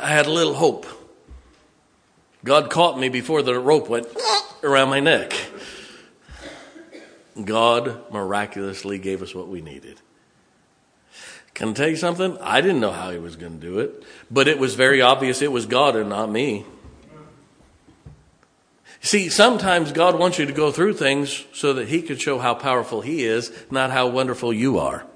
I 0.00 0.08
had 0.08 0.26
a 0.26 0.30
little 0.30 0.54
hope. 0.54 0.86
God 2.44 2.70
caught 2.70 2.96
me 2.96 3.08
before 3.08 3.42
the 3.42 3.58
rope 3.58 3.88
went 3.88 4.06
around 4.62 4.90
my 4.90 5.00
neck. 5.00 5.34
God 7.44 8.12
miraculously 8.12 8.98
gave 8.98 9.22
us 9.22 9.34
what 9.34 9.48
we 9.48 9.60
needed. 9.60 10.00
Can 11.54 11.70
I 11.70 11.72
tell 11.72 11.88
you 11.88 11.96
something? 11.96 12.36
I 12.40 12.60
didn't 12.60 12.80
know 12.80 12.92
how 12.92 13.10
he 13.10 13.18
was 13.18 13.36
going 13.36 13.58
to 13.58 13.66
do 13.66 13.78
it, 13.78 14.04
but 14.30 14.46
it 14.46 14.58
was 14.58 14.74
very 14.74 15.00
obvious 15.00 15.40
it 15.40 15.52
was 15.52 15.66
God 15.66 15.96
and 15.96 16.10
not 16.10 16.30
me. 16.30 16.66
See, 19.00 19.28
sometimes 19.28 19.92
God 19.92 20.18
wants 20.18 20.38
you 20.38 20.46
to 20.46 20.52
go 20.52 20.70
through 20.72 20.94
things 20.94 21.44
so 21.52 21.72
that 21.74 21.88
he 21.88 22.02
could 22.02 22.20
show 22.20 22.38
how 22.38 22.54
powerful 22.54 23.00
he 23.00 23.24
is, 23.24 23.52
not 23.70 23.90
how 23.90 24.08
wonderful 24.08 24.52
you 24.52 24.78
are. 24.78 25.06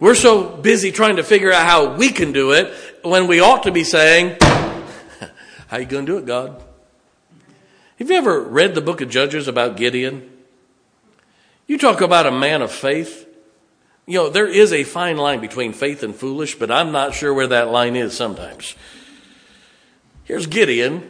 We're 0.00 0.14
so 0.14 0.48
busy 0.48 0.90
trying 0.90 1.16
to 1.16 1.22
figure 1.22 1.52
out 1.52 1.66
how 1.66 1.94
we 1.94 2.10
can 2.10 2.32
do 2.32 2.52
it 2.52 2.74
when 3.02 3.26
we 3.26 3.40
ought 3.40 3.62
to 3.62 3.72
be 3.72 3.84
saying, 3.84 4.36
How 5.68 5.78
you 5.78 5.86
going 5.86 6.04
to 6.04 6.12
do 6.12 6.18
it, 6.18 6.26
God? 6.26 6.62
Have 7.98 8.10
you 8.10 8.16
ever 8.16 8.40
read 8.40 8.74
the 8.74 8.80
book 8.80 9.00
of 9.00 9.08
Judges 9.08 9.46
about 9.46 9.76
Gideon? 9.76 10.30
You 11.66 11.78
talk 11.78 12.00
about 12.00 12.26
a 12.26 12.32
man 12.32 12.60
of 12.60 12.72
faith. 12.72 13.28
You 14.06 14.18
know, 14.18 14.30
there 14.30 14.48
is 14.48 14.72
a 14.72 14.84
fine 14.84 15.16
line 15.16 15.40
between 15.40 15.72
faith 15.72 16.02
and 16.02 16.14
foolish, 16.14 16.56
but 16.56 16.70
I'm 16.70 16.92
not 16.92 17.14
sure 17.14 17.32
where 17.32 17.46
that 17.46 17.70
line 17.70 17.94
is 17.94 18.14
sometimes. 18.16 18.74
Here's 20.24 20.46
Gideon. 20.46 21.08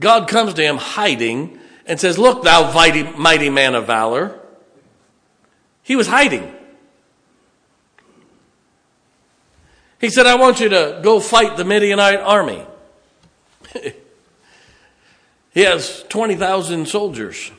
God 0.00 0.26
comes 0.26 0.54
to 0.54 0.62
him 0.62 0.78
hiding 0.78 1.58
and 1.86 2.00
says, 2.00 2.18
Look, 2.18 2.42
thou 2.42 2.72
mighty, 2.72 3.50
man 3.50 3.74
of 3.74 3.86
valor. 3.86 4.40
He 5.82 5.94
was 5.94 6.06
hiding. 6.06 6.52
He 10.00 10.08
said, 10.08 10.26
I 10.26 10.36
want 10.36 10.60
you 10.60 10.70
to 10.70 11.00
go 11.02 11.20
fight 11.20 11.56
the 11.56 11.64
Midianite 11.64 12.20
army. 12.20 12.66
he 15.54 15.60
has 15.60 16.04
20,000 16.08 16.86
soldiers. 16.86 17.52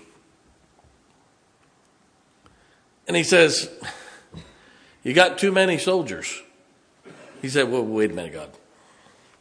And 3.07 3.15
he 3.15 3.23
says, 3.23 3.69
You 5.01 5.13
got 5.13 5.37
too 5.37 5.53
many 5.53 5.77
soldiers. 5.77 6.41
He 7.41 7.47
said, 7.47 7.71
Well, 7.71 7.85
wait 7.85 8.11
a 8.11 8.13
minute, 8.13 8.33
God. 8.33 8.49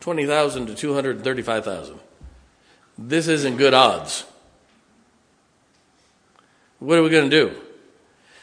20,000 0.00 0.66
to 0.66 0.74
235,000. 0.74 1.98
This 2.96 3.26
isn't 3.26 3.56
good 3.56 3.74
odds. 3.74 4.24
What 6.78 6.98
are 6.98 7.02
we 7.02 7.10
going 7.10 7.28
to 7.28 7.36
do? 7.36 7.60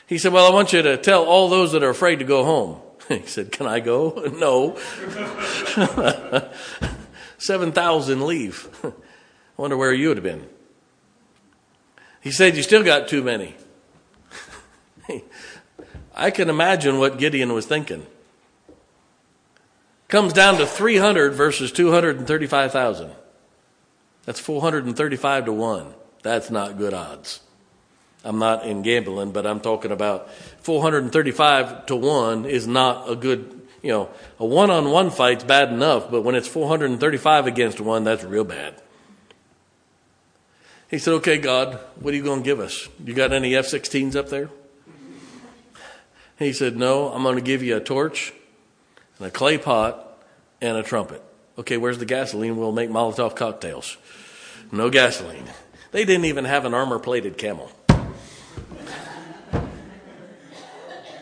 He 0.08 0.17
said, 0.17 0.34
Well, 0.34 0.45
I 0.45 0.54
want 0.54 0.74
you 0.74 0.82
to 0.82 0.97
tell 0.97 1.24
all 1.24 1.47
those 1.47 1.71
that 1.71 1.84
are 1.84 1.89
afraid 1.89 2.19
to 2.19 2.26
go 2.26 2.43
home. 2.43 2.82
He 3.08 3.26
said, 3.28 3.52
Can 3.52 3.65
I 3.65 3.80
go? 3.80 4.28
No. 4.38 4.78
7,000 7.38 8.26
leave. 8.26 8.69
Wonder 9.62 9.78
where 9.78 9.93
you 9.93 10.08
would 10.08 10.17
have 10.17 10.24
been. 10.24 10.47
He 12.19 12.32
said, 12.32 12.58
You 12.58 12.63
still 12.63 12.82
got 12.84 13.08
too 13.08 13.21
many. 13.21 13.54
I 16.15 16.32
can 16.32 16.50
imagine 16.50 16.97
what 16.97 17.19
Gideon 17.19 17.54
was 17.54 17.67
thinking. 17.67 18.08
Comes 20.08 20.34
down 20.34 20.58
to 20.58 20.65
300 20.65 21.34
versus 21.34 21.71
235,000. 21.71 23.12
That's 24.26 24.39
435 24.39 25.45
to 25.45 25.54
1. 25.54 25.93
That's 26.24 26.50
not 26.50 26.80
good 26.80 26.95
odds. 26.95 27.41
I'm 28.24 28.39
not 28.39 28.65
in 28.65 28.82
gambling, 28.82 29.32
but 29.32 29.45
I'm 29.45 29.60
talking 29.60 29.91
about 29.91 30.32
435 30.62 31.86
to 31.86 31.95
1 31.95 32.45
is 32.45 32.65
not 32.65 33.08
a 33.08 33.15
good, 33.15 33.62
you 33.84 33.91
know, 33.91 34.10
a 34.39 34.45
one 34.45 34.71
on 34.71 34.89
one 34.89 35.12
fight's 35.12 35.43
bad 35.43 35.69
enough, 35.69 36.10
but 36.10 36.24
when 36.24 36.34
it's 36.34 36.47
435 36.47 37.45
against 37.45 37.80
1, 37.80 38.04
that's 38.04 38.24
real 38.24 38.43
bad. 38.43 38.82
He 40.91 40.99
said, 40.99 41.13
Okay, 41.15 41.38
God, 41.38 41.80
what 41.99 42.13
are 42.13 42.17
you 42.17 42.23
going 42.23 42.41
to 42.41 42.45
give 42.45 42.60
us? 42.60 42.89
You 43.04 43.13
got 43.13 43.32
any 43.32 43.56
F 43.56 43.65
16s 43.65 44.15
up 44.15 44.30
there? 44.30 44.49
He 46.38 46.51
said, 46.51 46.75
No, 46.75 47.08
I'm 47.08 47.23
going 47.23 47.38
to 47.38 47.41
give 47.41 47.63
you 47.63 47.77
a 47.77 47.80
torch 47.80 48.34
and 49.17 49.27
a 49.27 49.32
clay 49.32 49.58
pot 49.58 50.21
and 50.60 50.77
a 50.77 50.84
trumpet. 50.84 51.23
Okay, 51.58 51.77
where's 51.77 51.97
the 51.97 52.06
gasoline? 52.06 52.58
We'll 52.58 52.73
make 52.73 52.89
Molotov 52.89 53.36
cocktails. 53.36 53.97
No 54.71 54.89
gasoline. 54.89 55.45
They 55.91 56.04
didn't 56.04 56.25
even 56.25 56.45
have 56.45 56.65
an 56.65 56.73
armor 56.73 56.99
plated 56.99 57.38
camel. 57.38 57.71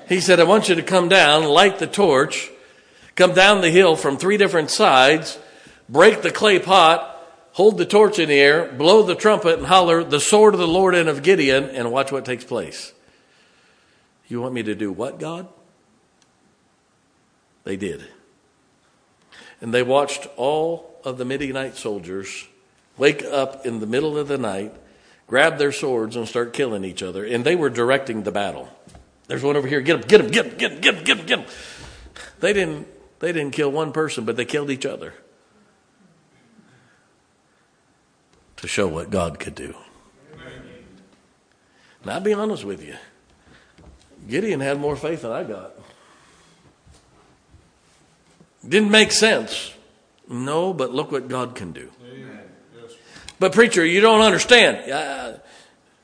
He 0.07 0.21
said, 0.21 0.39
I 0.39 0.43
want 0.45 0.69
you 0.69 0.75
to 0.75 0.81
come 0.81 1.09
down, 1.09 1.43
light 1.43 1.77
the 1.77 1.85
torch, 1.85 2.49
come 3.15 3.35
down 3.35 3.61
the 3.61 3.69
hill 3.69 3.95
from 3.95 4.17
three 4.17 4.37
different 4.37 4.71
sides, 4.71 5.37
break 5.87 6.23
the 6.23 6.31
clay 6.31 6.57
pot, 6.57 7.18
hold 7.59 7.77
the 7.77 7.85
torch 7.85 8.19
in 8.19 8.29
the 8.29 8.39
air, 8.39 8.71
blow 8.71 9.03
the 9.03 9.15
trumpet, 9.15 9.57
and 9.57 9.67
holler, 9.67 10.01
The 10.01 10.21
sword 10.21 10.53
of 10.53 10.61
the 10.61 10.65
Lord 10.65 10.95
and 10.95 11.09
of 11.09 11.21
Gideon, 11.21 11.65
and 11.65 11.91
watch 11.91 12.09
what 12.09 12.23
takes 12.23 12.45
place. 12.45 12.93
You 14.29 14.39
want 14.39 14.53
me 14.53 14.63
to 14.63 14.75
do 14.75 14.93
what, 14.93 15.19
God? 15.19 15.45
They 17.65 17.75
did. 17.75 18.05
And 19.59 19.73
they 19.73 19.83
watched 19.83 20.25
all 20.37 21.01
of 21.03 21.17
the 21.17 21.25
Midianite 21.25 21.75
soldiers 21.75 22.47
wake 22.95 23.25
up 23.25 23.65
in 23.65 23.81
the 23.81 23.85
middle 23.85 24.17
of 24.17 24.29
the 24.29 24.37
night, 24.37 24.73
grab 25.27 25.57
their 25.57 25.73
swords, 25.73 26.15
and 26.15 26.29
start 26.29 26.53
killing 26.53 26.85
each 26.85 27.03
other. 27.03 27.25
And 27.25 27.43
they 27.43 27.57
were 27.57 27.69
directing 27.69 28.23
the 28.23 28.31
battle. 28.31 28.69
There's 29.27 29.43
one 29.43 29.57
over 29.57 29.67
here. 29.67 29.81
Get 29.81 29.97
him, 29.97 30.07
get 30.07 30.21
him, 30.21 30.31
get 30.31 30.45
him, 30.45 30.57
get 30.57 30.71
him, 30.71 30.79
get 30.79 30.95
him, 30.95 31.03
get 31.03 31.17
him, 31.17 31.25
get 31.25 31.39
him. 31.39 31.45
They 32.39 32.53
didn't, 32.53 32.87
they 33.19 33.33
didn't 33.33 33.51
kill 33.51 33.69
one 33.69 33.91
person, 33.91 34.23
but 34.23 34.37
they 34.37 34.45
killed 34.45 34.71
each 34.71 34.85
other 34.85 35.13
to 38.61 38.67
show 38.67 38.87
what 38.87 39.09
God 39.09 39.39
could 39.39 39.55
do. 39.55 39.75
Now, 42.05 42.13
I'll 42.13 42.21
be 42.21 42.33
honest 42.33 42.63
with 42.63 42.85
you. 42.85 42.95
Gideon 44.27 44.59
had 44.59 44.79
more 44.79 44.95
faith 44.95 45.23
than 45.23 45.31
I 45.31 45.43
got. 45.43 45.71
Didn't 48.67 48.91
make 48.91 49.11
sense. 49.11 49.73
No, 50.27 50.73
but 50.73 50.93
look 50.93 51.11
what 51.11 51.27
God 51.27 51.55
can 51.55 51.71
do. 51.71 51.89
But, 53.39 53.53
preacher, 53.53 53.85
you 53.85 54.01
don't 54.01 54.21
understand. 54.21 54.91
Uh, 54.91 55.37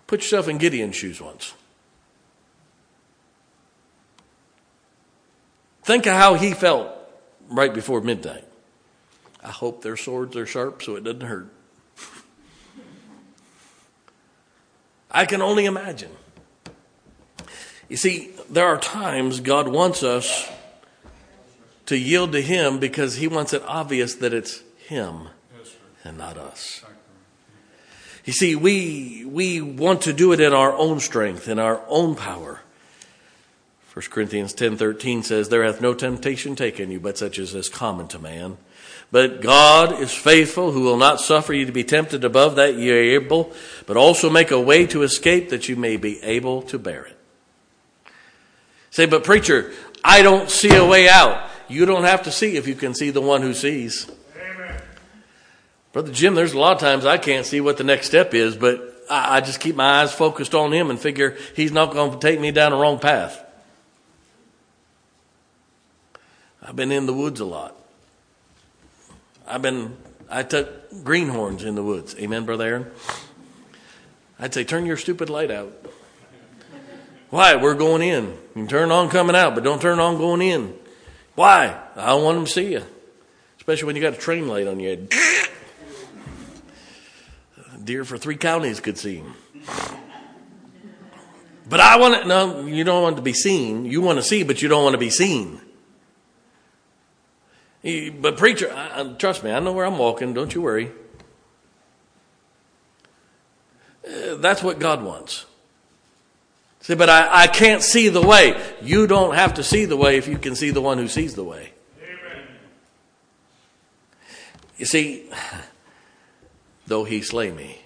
put 0.07 0.21
yourself 0.21 0.47
in 0.47 0.57
Gideon's 0.57 0.95
shoes 0.95 1.21
once. 1.21 1.53
Think 5.83 6.07
of 6.07 6.13
how 6.13 6.35
he 6.35 6.53
felt 6.53 6.89
right 7.49 7.73
before 7.73 8.01
midnight. 8.01 8.45
I 9.43 9.51
hope 9.51 9.83
their 9.83 9.97
swords 9.97 10.35
are 10.35 10.45
sharp 10.45 10.81
so 10.81 10.95
it 10.95 11.03
doesn't 11.03 11.21
hurt. 11.21 11.49
I 15.15 15.25
can 15.25 15.41
only 15.41 15.63
imagine. 15.63 16.11
You 17.87 17.95
see, 17.95 18.31
there 18.49 18.67
are 18.67 18.77
times 18.77 19.39
God 19.39 19.69
wants 19.69 20.03
us 20.03 20.51
to 21.85 21.97
yield 21.97 22.33
to 22.33 22.41
Him 22.41 22.79
because 22.79 23.15
He 23.15 23.29
wants 23.29 23.53
it 23.53 23.63
obvious 23.65 24.15
that 24.15 24.33
it's 24.33 24.61
Him 24.87 25.29
and 26.03 26.17
not 26.17 26.37
us. 26.37 26.83
You 28.25 28.33
see, 28.33 28.55
we, 28.55 29.23
we 29.25 29.61
want 29.61 30.01
to 30.01 30.11
do 30.11 30.33
it 30.33 30.41
in 30.41 30.51
our 30.51 30.73
own 30.73 30.99
strength, 30.99 31.47
in 31.47 31.59
our 31.59 31.81
own 31.87 32.15
power. 32.15 32.59
1 33.93 34.07
Corinthians 34.09 34.53
10:13 34.53 35.23
says 35.23 35.47
there 35.47 35.63
hath 35.63 35.79
no 35.79 35.93
temptation 35.93 36.57
taken 36.57 36.91
you 36.91 36.99
but 36.99 37.17
such 37.17 37.39
as 37.39 37.55
is 37.55 37.69
common 37.69 38.09
to 38.09 38.19
man 38.19 38.57
but 39.11 39.41
God 39.41 40.01
is 40.01 40.13
faithful 40.13 40.71
who 40.71 40.81
will 40.81 40.97
not 40.97 41.21
suffer 41.21 41.53
you 41.53 41.65
to 41.65 41.71
be 41.71 41.83
tempted 41.83 42.23
above 42.23 42.55
that 42.55 42.75
ye 42.75 42.91
are 42.91 43.19
able 43.19 43.53
but 43.85 43.97
also 43.97 44.29
make 44.29 44.51
a 44.51 44.59
way 44.59 44.85
to 44.87 45.03
escape 45.03 45.49
that 45.49 45.69
you 45.69 45.75
may 45.75 45.97
be 45.97 46.21
able 46.23 46.61
to 46.63 46.79
bear 46.79 47.05
it 47.05 47.17
Say 48.91 49.05
but 49.05 49.23
preacher 49.23 49.71
I 50.03 50.21
don't 50.21 50.49
see 50.49 50.73
a 50.75 50.85
way 50.85 51.09
out 51.09 51.49
you 51.67 51.85
don't 51.85 52.03
have 52.03 52.23
to 52.23 52.31
see 52.31 52.57
if 52.57 52.67
you 52.67 52.75
can 52.75 52.93
see 52.93 53.09
the 53.09 53.21
one 53.21 53.41
who 53.41 53.53
sees 53.53 54.09
Amen. 54.35 54.81
Brother 55.93 56.11
Jim 56.11 56.35
there's 56.35 56.53
a 56.53 56.59
lot 56.59 56.73
of 56.73 56.79
times 56.79 57.05
I 57.05 57.17
can't 57.17 57.45
see 57.45 57.61
what 57.61 57.77
the 57.77 57.83
next 57.83 58.07
step 58.07 58.33
is 58.33 58.55
but 58.55 58.95
I, 59.09 59.37
I 59.37 59.41
just 59.41 59.59
keep 59.59 59.75
my 59.75 60.01
eyes 60.01 60.13
focused 60.13 60.55
on 60.55 60.71
him 60.71 60.89
and 60.89 60.99
figure 60.99 61.37
he's 61.55 61.71
not 61.71 61.91
going 61.91 62.11
to 62.11 62.19
take 62.19 62.39
me 62.39 62.51
down 62.51 62.71
the 62.71 62.77
wrong 62.77 62.99
path. 62.99 63.41
I've 66.61 66.75
been 66.75 66.91
in 66.91 67.05
the 67.05 67.13
woods 67.13 67.39
a 67.39 67.45
lot. 67.45 67.75
I've 69.47 69.61
been, 69.61 69.95
I 70.29 70.43
took 70.43 71.03
greenhorns 71.03 71.63
in 71.63 71.75
the 71.75 71.83
woods. 71.83 72.15
Amen, 72.19 72.45
Brother 72.45 72.65
Aaron? 72.65 72.91
I'd 74.39 74.53
say, 74.53 74.63
turn 74.63 74.85
your 74.85 74.97
stupid 74.97 75.29
light 75.29 75.51
out. 75.51 75.71
Why? 77.29 77.55
We're 77.55 77.75
going 77.75 78.01
in. 78.01 78.25
You 78.25 78.37
can 78.53 78.67
turn 78.67 78.91
on 78.91 79.09
coming 79.09 79.35
out, 79.35 79.55
but 79.55 79.63
don't 79.63 79.81
turn 79.81 79.99
on 79.99 80.17
going 80.17 80.41
in. 80.41 80.73
Why? 81.35 81.77
I 81.95 82.07
don't 82.07 82.23
want 82.23 82.37
them 82.37 82.45
to 82.45 82.51
see 82.51 82.71
you. 82.73 82.83
Especially 83.57 83.85
when 83.87 83.95
you 83.95 84.01
got 84.01 84.13
a 84.13 84.17
train 84.17 84.47
light 84.47 84.67
on 84.67 84.79
your 84.79 84.95
head. 84.95 85.13
Deer 87.83 88.03
for 88.03 88.17
three 88.17 88.37
counties 88.37 88.79
could 88.79 88.97
see 88.97 89.17
him. 89.17 89.33
But 91.67 91.79
I 91.79 91.97
want 91.97 92.21
to, 92.21 92.27
no, 92.27 92.65
you 92.65 92.83
don't 92.83 93.01
want 93.01 93.15
to 93.17 93.21
be 93.21 93.33
seen. 93.33 93.85
You 93.85 94.01
want 94.01 94.17
to 94.19 94.23
see, 94.23 94.43
but 94.43 94.61
you 94.61 94.69
don't 94.69 94.83
want 94.83 94.93
to 94.93 94.99
be 94.99 95.09
seen. 95.09 95.59
But 97.85 98.37
preacher, 98.37 98.73
I, 98.73 99.13
trust 99.19 99.43
me, 99.43 99.51
I 99.51 99.59
know 99.59 99.71
where 99.71 99.85
I'm 99.85 99.99
walking. 99.99 100.33
Don't 100.33 100.53
you 100.55 100.61
worry. 100.61 100.91
Uh, 104.07 104.35
that's 104.37 104.63
what 104.63 104.79
God 104.79 105.03
wants. 105.03 105.45
See, 106.81 106.95
but 106.95 107.09
I, 107.09 107.43
I 107.43 107.47
can't 107.47 107.83
see 107.83 108.09
the 108.09 108.21
way. 108.21 108.59
You 108.81 109.05
don't 109.05 109.35
have 109.35 109.55
to 109.55 109.63
see 109.63 109.85
the 109.85 109.97
way 109.97 110.17
if 110.17 110.27
you 110.27 110.39
can 110.39 110.55
see 110.55 110.71
the 110.71 110.81
one 110.81 110.97
who 110.97 111.07
sees 111.07 111.35
the 111.35 111.43
way. 111.43 111.73
Amen. 112.01 112.43
You 114.77 114.85
see, 114.87 115.29
though 116.87 117.03
he 117.03 117.21
slay 117.21 117.51
me, 117.51 117.81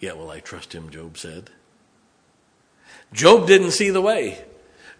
yet 0.00 0.18
will 0.18 0.30
I 0.30 0.40
trust 0.40 0.72
him, 0.72 0.90
Job 0.90 1.16
said. 1.16 1.50
Job 3.12 3.46
didn't 3.46 3.72
see 3.72 3.90
the 3.90 4.00
way. 4.00 4.44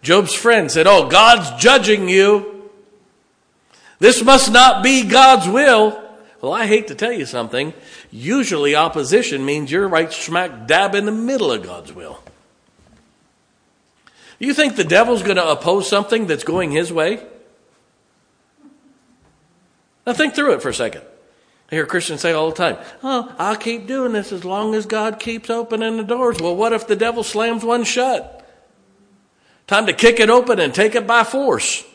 Job's 0.01 0.33
friend 0.33 0.71
said, 0.71 0.87
Oh, 0.87 1.09
God's 1.09 1.61
judging 1.61 2.07
you. 2.07 2.60
This 4.01 4.23
must 4.23 4.51
not 4.51 4.83
be 4.83 5.03
God's 5.03 5.47
will. 5.47 6.03
Well, 6.41 6.51
I 6.51 6.65
hate 6.65 6.87
to 6.87 6.95
tell 6.95 7.11
you 7.11 7.27
something. 7.27 7.71
Usually, 8.09 8.73
opposition 8.73 9.45
means 9.45 9.71
you're 9.71 9.87
right 9.87 10.11
smack 10.11 10.65
dab 10.65 10.95
in 10.95 11.05
the 11.05 11.11
middle 11.11 11.51
of 11.51 11.61
God's 11.61 11.93
will. 11.93 12.17
You 14.39 14.55
think 14.55 14.75
the 14.75 14.83
devil's 14.83 15.21
going 15.21 15.35
to 15.35 15.47
oppose 15.47 15.87
something 15.87 16.25
that's 16.25 16.43
going 16.43 16.71
his 16.71 16.91
way? 16.91 17.23
Now, 20.07 20.13
think 20.13 20.33
through 20.33 20.53
it 20.53 20.63
for 20.63 20.69
a 20.69 20.73
second. 20.73 21.03
I 21.71 21.75
hear 21.75 21.85
Christians 21.85 22.21
say 22.21 22.31
all 22.31 22.49
the 22.49 22.55
time, 22.55 22.77
Oh, 23.03 23.35
I'll 23.37 23.55
keep 23.55 23.85
doing 23.85 24.13
this 24.13 24.31
as 24.31 24.43
long 24.43 24.73
as 24.73 24.87
God 24.87 25.19
keeps 25.19 25.47
opening 25.51 25.97
the 25.97 26.03
doors. 26.03 26.39
Well, 26.41 26.55
what 26.55 26.73
if 26.73 26.87
the 26.87 26.95
devil 26.95 27.21
slams 27.21 27.63
one 27.63 27.83
shut? 27.83 28.39
Time 29.67 29.85
to 29.85 29.93
kick 29.93 30.19
it 30.19 30.31
open 30.31 30.59
and 30.59 30.73
take 30.73 30.95
it 30.95 31.05
by 31.05 31.23
force. 31.23 31.85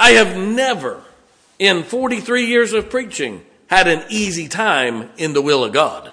I 0.00 0.12
have 0.12 0.34
never, 0.34 1.02
in 1.58 1.82
43 1.82 2.46
years 2.46 2.72
of 2.72 2.88
preaching, 2.88 3.44
had 3.66 3.86
an 3.86 4.02
easy 4.08 4.48
time 4.48 5.10
in 5.18 5.34
the 5.34 5.42
will 5.42 5.62
of 5.62 5.74
God. 5.74 6.10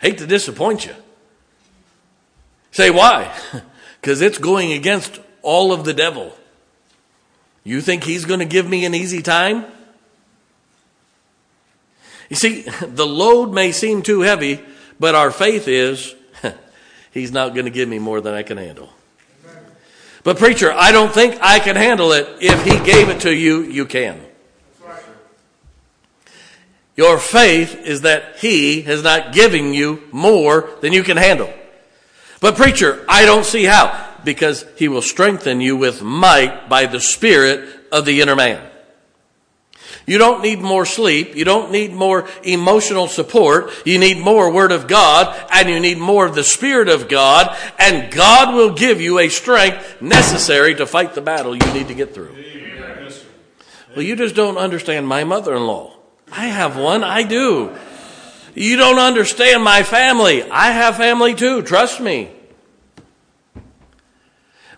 Hate 0.00 0.18
to 0.18 0.26
disappoint 0.26 0.84
you. 0.84 0.94
Say 2.72 2.90
why? 2.90 3.32
Because 3.98 4.20
it's 4.20 4.38
going 4.38 4.70
against 4.70 5.18
all 5.42 5.72
of 5.72 5.84
the 5.84 5.92
devil. 5.92 6.32
You 7.64 7.80
think 7.80 8.04
he's 8.04 8.24
going 8.24 8.38
to 8.38 8.46
give 8.46 8.68
me 8.68 8.84
an 8.84 8.94
easy 8.94 9.20
time? 9.20 9.64
You 12.30 12.36
see, 12.36 12.62
the 12.80 13.06
load 13.06 13.52
may 13.52 13.72
seem 13.72 14.02
too 14.02 14.20
heavy, 14.20 14.60
but 15.00 15.16
our 15.16 15.32
faith 15.32 15.66
is 15.66 16.14
he's 17.10 17.32
not 17.32 17.54
going 17.54 17.64
to 17.64 17.72
give 17.72 17.88
me 17.88 17.98
more 17.98 18.20
than 18.20 18.32
I 18.32 18.44
can 18.44 18.58
handle. 18.58 18.90
But, 20.26 20.38
preacher, 20.38 20.72
I 20.72 20.90
don't 20.90 21.14
think 21.14 21.38
I 21.40 21.60
can 21.60 21.76
handle 21.76 22.10
it. 22.10 22.26
If 22.40 22.64
he 22.64 22.84
gave 22.84 23.10
it 23.10 23.20
to 23.20 23.32
you, 23.32 23.62
you 23.62 23.84
can. 23.84 24.20
Your 26.96 27.16
faith 27.16 27.76
is 27.76 28.00
that 28.00 28.38
he 28.38 28.80
is 28.80 29.04
not 29.04 29.32
giving 29.32 29.72
you 29.72 30.02
more 30.10 30.68
than 30.80 30.92
you 30.92 31.04
can 31.04 31.16
handle. 31.16 31.48
But, 32.40 32.56
preacher, 32.56 33.04
I 33.08 33.24
don't 33.24 33.46
see 33.46 33.66
how. 33.66 34.14
Because 34.24 34.66
he 34.76 34.88
will 34.88 35.00
strengthen 35.00 35.60
you 35.60 35.76
with 35.76 36.02
might 36.02 36.68
by 36.68 36.86
the 36.86 36.98
Spirit 36.98 37.86
of 37.92 38.04
the 38.04 38.20
inner 38.20 38.34
man. 38.34 38.68
You 40.06 40.18
don't 40.18 40.40
need 40.40 40.60
more 40.60 40.86
sleep. 40.86 41.34
You 41.34 41.44
don't 41.44 41.72
need 41.72 41.92
more 41.92 42.28
emotional 42.44 43.08
support. 43.08 43.72
You 43.84 43.98
need 43.98 44.18
more 44.18 44.52
Word 44.52 44.70
of 44.70 44.86
God 44.86 45.36
and 45.52 45.68
you 45.68 45.80
need 45.80 45.98
more 45.98 46.24
of 46.24 46.36
the 46.36 46.44
Spirit 46.44 46.88
of 46.88 47.08
God 47.08 47.56
and 47.78 48.12
God 48.12 48.54
will 48.54 48.72
give 48.72 49.00
you 49.00 49.18
a 49.18 49.28
strength 49.28 50.00
necessary 50.00 50.76
to 50.76 50.86
fight 50.86 51.14
the 51.14 51.20
battle 51.20 51.56
you 51.56 51.72
need 51.72 51.88
to 51.88 51.94
get 51.94 52.14
through. 52.14 52.34
Well, 53.96 54.04
you 54.04 54.14
just 54.14 54.36
don't 54.36 54.58
understand 54.58 55.08
my 55.08 55.24
mother-in-law. 55.24 55.96
I 56.30 56.46
have 56.46 56.76
one. 56.76 57.02
I 57.02 57.24
do. 57.24 57.76
You 58.54 58.76
don't 58.76 58.98
understand 58.98 59.64
my 59.64 59.82
family. 59.82 60.42
I 60.48 60.70
have 60.70 60.96
family 60.96 61.34
too. 61.34 61.62
Trust 61.62 62.00
me. 62.00 62.30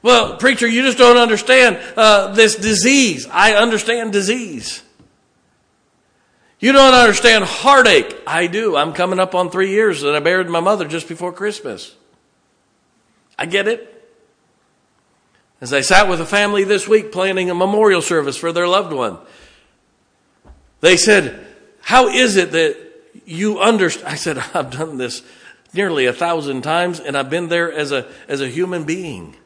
Well, 0.03 0.37
preacher, 0.37 0.67
you 0.67 0.83
just 0.83 0.97
don't 0.97 1.17
understand 1.17 1.79
uh, 1.97 2.33
this 2.33 2.57
disease. 2.57 3.27
I 3.31 3.55
understand 3.55 4.13
disease. 4.13 4.83
You 6.61 6.73
don't 6.73 6.95
understand 6.95 7.45
heartache. 7.45 8.17
I 8.27 8.49
do. 8.49 8.77
I'm 8.77 8.93
coming 8.93 9.21
up 9.21 9.35
on 9.35 9.51
three 9.51 9.71
years 9.71 10.03
and 10.03 10.17
I 10.17 10.21
buried 10.21 10.49
my 10.49 10.61
mother 10.61 10.87
just 10.87 11.09
before 11.09 11.33
Christmas. 11.33 11.95
I 13.39 13.47
get 13.47 13.69
it. 13.69 13.95
As 15.61 15.73
I 15.73 15.81
sat 15.81 16.09
with 16.09 16.21
a 16.21 16.27
family 16.27 16.65
this 16.65 16.89
week 16.89 17.13
planning 17.13 17.51
a 17.51 17.55
memorial 17.55 18.03
service 18.03 18.37
for 18.37 18.53
their 18.53 18.67
loved 18.67 18.93
one, 18.93 19.19
they 20.81 20.97
said, 20.97 21.47
How 21.81 22.09
is 22.09 22.37
it 22.37 22.53
that 22.53 22.77
you 23.25 23.61
understand? 23.61 24.09
I 24.09 24.15
said, 24.17 24.39
I've 24.55 24.71
done 24.71 24.99
this 24.99 25.23
nearly 25.73 26.07
a 26.07 26.13
thousand 26.13 26.63
times 26.63 26.99
and 26.99 27.17
I've 27.17 27.31
been 27.31 27.49
there 27.49 27.73
as 27.73 27.93
a, 27.93 28.07
as 28.27 28.41
a 28.41 28.49
human 28.49 28.85
being. 28.85 29.37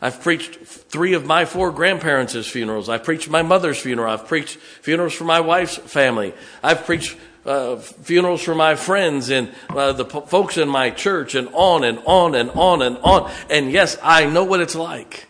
I've 0.00 0.20
preached 0.20 0.56
three 0.56 1.14
of 1.14 1.26
my 1.26 1.44
four 1.44 1.72
grandparents' 1.72 2.46
funerals. 2.46 2.88
I've 2.88 3.04
preached 3.04 3.28
my 3.28 3.42
mother's 3.42 3.78
funeral. 3.78 4.12
I've 4.12 4.26
preached 4.26 4.56
funerals 4.56 5.12
for 5.12 5.24
my 5.24 5.40
wife's 5.40 5.76
family. 5.76 6.34
I've 6.62 6.84
preached 6.84 7.16
uh, 7.44 7.76
funerals 7.76 8.42
for 8.42 8.54
my 8.54 8.76
friends 8.76 9.30
and 9.30 9.52
uh, 9.70 9.92
the 9.92 10.04
folks 10.04 10.56
in 10.56 10.68
my 10.68 10.90
church 10.90 11.34
and 11.34 11.48
on 11.52 11.82
and 11.82 11.98
on 12.06 12.34
and 12.34 12.50
on 12.50 12.82
and 12.82 12.98
on. 12.98 13.30
And 13.50 13.72
yes, 13.72 13.96
I 14.02 14.26
know 14.26 14.44
what 14.44 14.60
it's 14.60 14.76
like. 14.76 15.26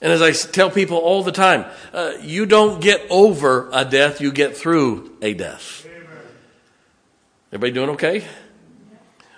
And 0.00 0.12
as 0.12 0.22
I 0.22 0.32
tell 0.32 0.70
people 0.70 0.98
all 0.98 1.22
the 1.22 1.32
time, 1.32 1.64
uh, 1.92 2.12
you 2.20 2.46
don't 2.46 2.80
get 2.80 3.04
over 3.10 3.70
a 3.72 3.84
death, 3.84 4.20
you 4.20 4.30
get 4.30 4.56
through 4.56 5.16
a 5.22 5.34
death. 5.34 5.86
Everybody 7.50 7.72
doing 7.72 7.90
okay? 7.90 8.24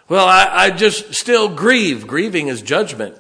Well, 0.08 0.26
I, 0.26 0.48
I 0.50 0.70
just 0.70 1.14
still 1.14 1.48
grieve. 1.48 2.06
Grieving 2.06 2.48
is 2.48 2.62
judgment. 2.62 3.16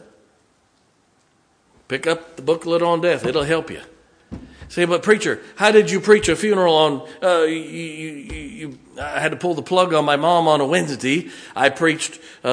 Pick 1.88 2.06
up 2.06 2.36
the 2.36 2.42
booklet 2.42 2.82
on 2.82 3.00
death, 3.00 3.24
it'll 3.24 3.44
help 3.44 3.70
you. 3.70 3.80
Say, 4.68 4.84
but 4.84 5.02
preacher, 5.02 5.40
how 5.56 5.70
did 5.70 5.90
you 5.90 5.98
preach 5.98 6.28
a 6.28 6.36
funeral 6.36 6.74
on? 6.74 7.08
Uh, 7.22 7.44
you, 7.44 7.56
you, 7.56 8.32
you, 8.34 8.78
I 9.00 9.18
had 9.18 9.30
to 9.30 9.38
pull 9.38 9.54
the 9.54 9.62
plug 9.62 9.94
on 9.94 10.04
my 10.04 10.16
mom 10.16 10.46
on 10.46 10.60
a 10.60 10.66
Wednesday. 10.66 11.30
I 11.56 11.70
preached 11.70 12.20
uh, 12.44 12.48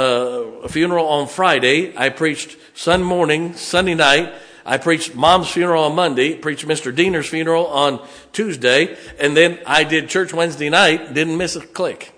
a 0.63 0.69
funeral 0.69 1.07
on 1.07 1.27
Friday. 1.27 1.95
I 1.97 2.07
preached 2.07 2.57
Sunday 2.73 3.05
morning, 3.05 3.53
Sunday 3.55 3.95
night. 3.95 4.33
I 4.65 4.77
preached 4.77 5.13
mom's 5.13 5.49
funeral 5.49 5.83
on 5.83 5.95
Monday. 5.95 6.35
Preached 6.35 6.65
Mr. 6.65 6.95
Diener's 6.95 7.27
funeral 7.27 7.67
on 7.67 7.99
Tuesday, 8.31 8.97
and 9.19 9.35
then 9.35 9.59
I 9.67 9.83
did 9.83 10.07
church 10.07 10.33
Wednesday 10.33 10.69
night. 10.69 11.13
Didn't 11.13 11.35
miss 11.35 11.57
a 11.57 11.61
click. 11.61 12.13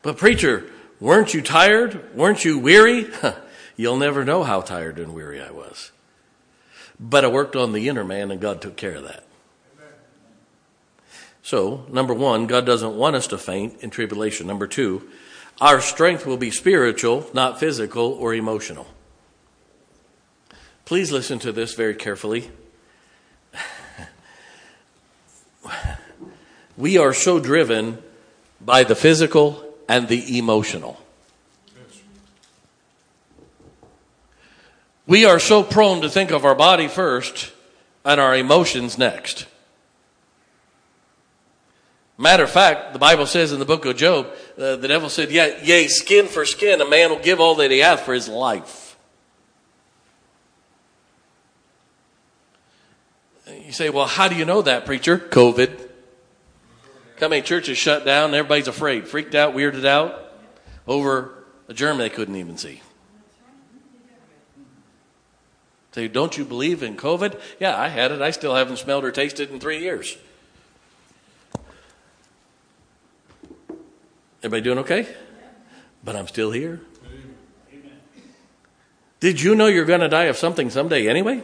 But 0.00 0.16
preacher, 0.16 0.64
weren't 0.98 1.34
you 1.34 1.42
tired? 1.42 2.16
Weren't 2.16 2.42
you 2.42 2.58
weary? 2.58 3.10
You'll 3.80 3.96
never 3.96 4.26
know 4.26 4.42
how 4.42 4.60
tired 4.60 4.98
and 4.98 5.14
weary 5.14 5.40
I 5.40 5.52
was. 5.52 5.90
But 7.00 7.24
I 7.24 7.28
worked 7.28 7.56
on 7.56 7.72
the 7.72 7.88
inner 7.88 8.04
man 8.04 8.30
and 8.30 8.38
God 8.38 8.60
took 8.60 8.76
care 8.76 8.96
of 8.96 9.04
that. 9.04 9.24
So, 11.42 11.86
number 11.90 12.12
one, 12.12 12.46
God 12.46 12.66
doesn't 12.66 12.94
want 12.94 13.16
us 13.16 13.26
to 13.28 13.38
faint 13.38 13.78
in 13.80 13.88
tribulation. 13.88 14.46
Number 14.46 14.66
two, 14.66 15.08
our 15.62 15.80
strength 15.80 16.26
will 16.26 16.36
be 16.36 16.50
spiritual, 16.50 17.26
not 17.32 17.58
physical 17.58 18.12
or 18.12 18.34
emotional. 18.34 18.86
Please 20.84 21.10
listen 21.10 21.38
to 21.38 21.50
this 21.50 21.72
very 21.72 21.94
carefully. 21.94 22.50
we 26.76 26.98
are 26.98 27.14
so 27.14 27.40
driven 27.40 27.96
by 28.60 28.84
the 28.84 28.94
physical 28.94 29.64
and 29.88 30.06
the 30.06 30.36
emotional. 30.36 31.00
We 35.10 35.24
are 35.24 35.40
so 35.40 35.64
prone 35.64 36.02
to 36.02 36.08
think 36.08 36.30
of 36.30 36.44
our 36.44 36.54
body 36.54 36.86
first 36.86 37.50
and 38.04 38.20
our 38.20 38.36
emotions 38.36 38.96
next. 38.96 39.44
Matter 42.16 42.44
of 42.44 42.50
fact, 42.50 42.92
the 42.92 43.00
Bible 43.00 43.26
says 43.26 43.50
in 43.50 43.58
the 43.58 43.64
book 43.64 43.84
of 43.86 43.96
Job, 43.96 44.28
uh, 44.56 44.76
the 44.76 44.86
devil 44.86 45.08
said, 45.08 45.32
yeah, 45.32 45.60
Yea, 45.64 45.88
skin 45.88 46.28
for 46.28 46.46
skin, 46.46 46.80
a 46.80 46.88
man 46.88 47.10
will 47.10 47.18
give 47.18 47.40
all 47.40 47.56
that 47.56 47.72
he 47.72 47.80
hath 47.80 48.02
for 48.02 48.14
his 48.14 48.28
life. 48.28 48.96
You 53.48 53.72
say, 53.72 53.90
Well, 53.90 54.06
how 54.06 54.28
do 54.28 54.36
you 54.36 54.44
know 54.44 54.62
that, 54.62 54.86
preacher? 54.86 55.18
COVID. 55.18 55.88
How 57.18 57.26
many 57.26 57.42
churches 57.42 57.76
shut 57.76 58.04
down? 58.04 58.32
Everybody's 58.32 58.68
afraid, 58.68 59.08
freaked 59.08 59.34
out, 59.34 59.56
weirded 59.56 59.84
out 59.84 60.32
over 60.86 61.32
a 61.68 61.74
germ 61.74 61.98
they 61.98 62.10
couldn't 62.10 62.36
even 62.36 62.56
see. 62.56 62.80
Say, 65.92 66.06
don't 66.06 66.38
you 66.38 66.44
believe 66.44 66.82
in 66.82 66.96
COVID? 66.96 67.40
Yeah, 67.58 67.76
I 67.76 67.88
had 67.88 68.12
it. 68.12 68.22
I 68.22 68.30
still 68.30 68.54
haven't 68.54 68.76
smelled 68.76 69.04
or 69.04 69.10
tasted 69.10 69.50
in 69.50 69.58
three 69.58 69.80
years. 69.80 70.16
Everybody 74.42 74.62
doing 74.62 74.78
okay? 74.78 75.06
But 76.04 76.16
I'm 76.16 76.28
still 76.28 76.52
here. 76.52 76.80
Did 79.18 79.42
you 79.42 79.54
know 79.54 79.66
you're 79.66 79.84
going 79.84 80.00
to 80.00 80.08
die 80.08 80.24
of 80.24 80.38
something 80.38 80.70
someday 80.70 81.08
anyway? 81.08 81.42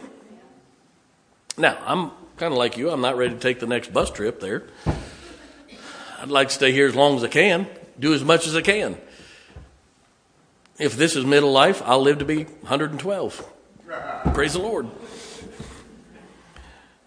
Now, 1.57 1.77
I'm 1.85 2.11
kind 2.37 2.51
of 2.51 2.57
like 2.57 2.77
you. 2.77 2.89
I'm 2.89 3.01
not 3.01 3.17
ready 3.17 3.33
to 3.33 3.39
take 3.39 3.59
the 3.59 3.67
next 3.67 3.93
bus 3.93 4.09
trip 4.09 4.39
there. 4.39 4.63
I'd 6.19 6.29
like 6.29 6.47
to 6.47 6.53
stay 6.53 6.71
here 6.71 6.87
as 6.87 6.95
long 6.95 7.17
as 7.17 7.23
I 7.23 7.27
can, 7.27 7.67
do 7.99 8.13
as 8.13 8.23
much 8.23 8.47
as 8.47 8.55
I 8.55 8.61
can. 8.61 8.97
If 10.79 10.95
this 10.95 11.15
is 11.15 11.25
middle 11.25 11.51
life, 11.51 11.81
I'll 11.85 12.01
live 12.01 12.19
to 12.19 12.25
be 12.25 12.45
112. 12.45 13.53
Praise 14.33 14.53
the 14.53 14.59
Lord. 14.59 14.87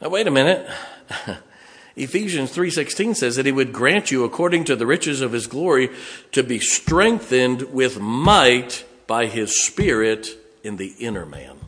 Now 0.00 0.08
wait 0.08 0.26
a 0.26 0.30
minute. 0.30 0.68
Ephesians 1.96 2.54
3:16 2.54 3.16
says 3.16 3.36
that 3.36 3.46
he 3.46 3.52
would 3.52 3.72
grant 3.72 4.10
you 4.10 4.24
according 4.24 4.64
to 4.64 4.76
the 4.76 4.86
riches 4.86 5.20
of 5.20 5.32
his 5.32 5.46
glory 5.46 5.90
to 6.32 6.42
be 6.42 6.58
strengthened 6.58 7.62
with 7.72 8.00
might 8.00 8.84
by 9.06 9.26
his 9.26 9.62
spirit 9.62 10.38
in 10.62 10.76
the 10.76 10.94
inner 10.98 11.26
man. 11.26 11.58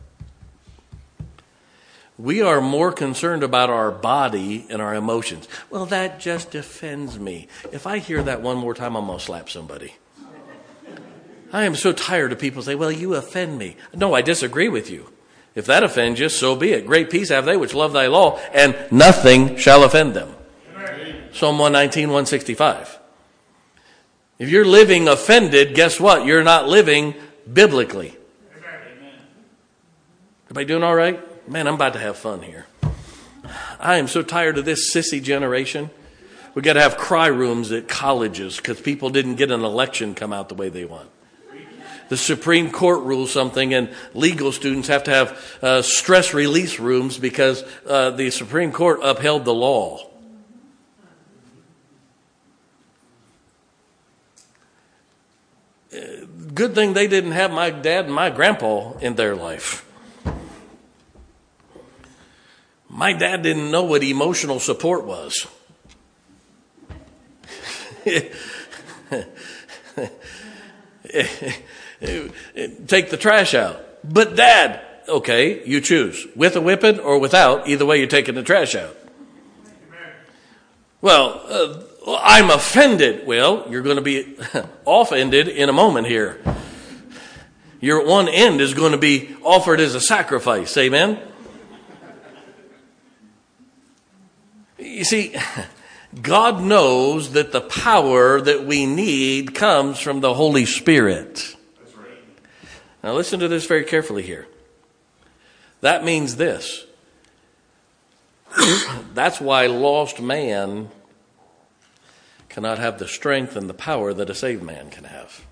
We 2.17 2.41
are 2.41 2.61
more 2.61 2.91
concerned 2.91 3.43
about 3.43 3.69
our 3.69 3.91
body 3.91 4.65
and 4.69 4.81
our 4.81 4.95
emotions. 4.95 5.47
Well, 5.69 5.85
that 5.87 6.19
just 6.19 6.55
offends 6.55 7.19
me. 7.19 7.47
If 7.71 7.85
I 7.85 7.97
hear 7.97 8.23
that 8.23 8.41
one 8.41 8.57
more 8.57 8.73
time, 8.73 8.95
I'm 8.95 9.07
going 9.07 9.19
to 9.19 9.25
slap 9.25 9.49
somebody. 9.49 9.95
I 11.53 11.65
am 11.65 11.75
so 11.75 11.93
tired 11.93 12.31
of 12.31 12.39
people 12.39 12.63
say, 12.63 12.73
well, 12.73 12.91
you 12.91 13.13
offend 13.13 13.59
me. 13.59 13.77
No, 13.93 14.15
I 14.15 14.23
disagree 14.23 14.69
with 14.69 14.89
you. 14.89 15.13
If 15.53 15.67
that 15.67 15.83
offends 15.83 16.19
you, 16.19 16.29
so 16.29 16.55
be 16.55 16.71
it. 16.71 16.87
Great 16.87 17.11
peace 17.11 17.29
have 17.29 17.45
they 17.45 17.55
which 17.55 17.75
love 17.75 17.93
thy 17.93 18.07
law, 18.07 18.39
and 18.53 18.75
nothing 18.91 19.55
shall 19.57 19.83
offend 19.83 20.15
them. 20.15 20.33
Amen. 20.75 21.29
Psalm 21.31 21.59
119, 21.59 22.07
165. 22.07 22.99
If 24.39 24.49
you're 24.49 24.65
living 24.65 25.07
offended, 25.07 25.75
guess 25.75 25.99
what? 25.99 26.25
You're 26.25 26.43
not 26.43 26.67
living 26.67 27.13
biblically. 27.51 28.17
Amen. 28.55 29.13
Everybody 30.45 30.65
doing 30.65 30.81
all 30.81 30.95
right? 30.95 31.47
Man, 31.47 31.67
I'm 31.67 31.75
about 31.75 31.93
to 31.93 31.99
have 31.99 32.17
fun 32.17 32.41
here. 32.41 32.65
I 33.79 33.97
am 33.97 34.07
so 34.07 34.23
tired 34.23 34.57
of 34.57 34.65
this 34.65 34.91
sissy 34.91 35.21
generation. 35.21 35.91
We 36.55 36.63
got 36.63 36.73
to 36.73 36.81
have 36.81 36.97
cry 36.97 37.27
rooms 37.27 37.71
at 37.71 37.87
colleges 37.87 38.57
because 38.57 38.81
people 38.81 39.11
didn't 39.11 39.35
get 39.35 39.51
an 39.51 39.63
election 39.63 40.15
come 40.15 40.33
out 40.33 40.49
the 40.49 40.55
way 40.55 40.69
they 40.69 40.85
want. 40.85 41.09
The 42.09 42.17
Supreme 42.17 42.69
Court 42.69 43.03
rules 43.03 43.31
something, 43.31 43.73
and 43.73 43.89
legal 44.13 44.51
students 44.51 44.87
have 44.87 45.03
to 45.05 45.11
have 45.11 45.57
uh, 45.61 45.81
stress 45.81 46.33
release 46.33 46.79
rooms 46.79 47.17
because 47.17 47.63
uh, 47.87 48.11
the 48.11 48.29
Supreme 48.29 48.71
Court 48.71 48.99
upheld 49.01 49.45
the 49.45 49.53
law. 49.53 50.09
Uh, 55.93 56.25
good 56.53 56.75
thing 56.75 56.93
they 56.93 57.07
didn't 57.07 57.31
have 57.31 57.51
my 57.51 57.69
dad 57.69 58.05
and 58.05 58.13
my 58.13 58.29
grandpa 58.29 58.93
in 58.99 59.15
their 59.15 59.35
life. 59.35 59.85
My 62.89 63.13
dad 63.13 63.41
didn't 63.41 63.71
know 63.71 63.83
what 63.83 64.03
emotional 64.03 64.59
support 64.59 65.05
was. 65.05 65.47
Take 72.87 73.09
the 73.09 73.17
trash 73.17 73.53
out. 73.53 73.79
But 74.03 74.35
dad, 74.35 74.81
okay, 75.07 75.65
you 75.65 75.79
choose. 75.81 76.27
With 76.35 76.55
a 76.55 76.61
whipping 76.61 76.99
or 76.99 77.19
without, 77.19 77.67
either 77.67 77.85
way 77.85 77.97
you're 77.99 78.07
taking 78.07 78.35
the 78.35 78.43
trash 78.43 78.75
out. 78.75 78.97
Well, 81.01 81.41
uh, 81.49 82.17
I'm 82.21 82.49
offended. 82.49 83.25
Well, 83.25 83.65
you're 83.69 83.81
going 83.81 83.97
to 83.97 84.01
be 84.01 84.37
offended 84.87 85.47
in 85.47 85.69
a 85.69 85.73
moment 85.73 86.07
here. 86.07 86.41
Your 87.79 88.05
one 88.05 88.29
end 88.29 88.61
is 88.61 88.73
going 88.73 88.93
to 88.93 88.97
be 88.97 89.35
offered 89.43 89.81
as 89.81 89.95
a 89.95 90.01
sacrifice. 90.01 90.77
Amen? 90.77 91.19
You 94.77 95.03
see, 95.03 95.35
God 96.21 96.61
knows 96.61 97.33
that 97.33 97.51
the 97.51 97.61
power 97.61 98.39
that 98.39 98.65
we 98.65 98.85
need 98.85 99.55
comes 99.55 99.99
from 99.99 100.21
the 100.21 100.33
Holy 100.33 100.65
Spirit. 100.65 101.55
Now, 103.03 103.13
listen 103.13 103.41
to 103.41 103.49
this 103.49 103.65
very 103.65 103.83
carefully 103.83 104.23
here. 104.23 104.47
That 105.81 106.05
means 106.05 106.37
this. 106.37 106.85
That's 109.13 109.41
why 109.41 109.67
lost 109.67 110.21
man 110.21 110.89
cannot 112.47 112.79
have 112.79 112.99
the 112.99 113.07
strength 113.07 113.57
and 113.57 113.69
the 113.69 113.73
power 113.73 114.13
that 114.13 114.29
a 114.29 114.35
saved 114.35 114.63
man 114.63 114.89
can 114.89 115.03
have. 115.03 115.43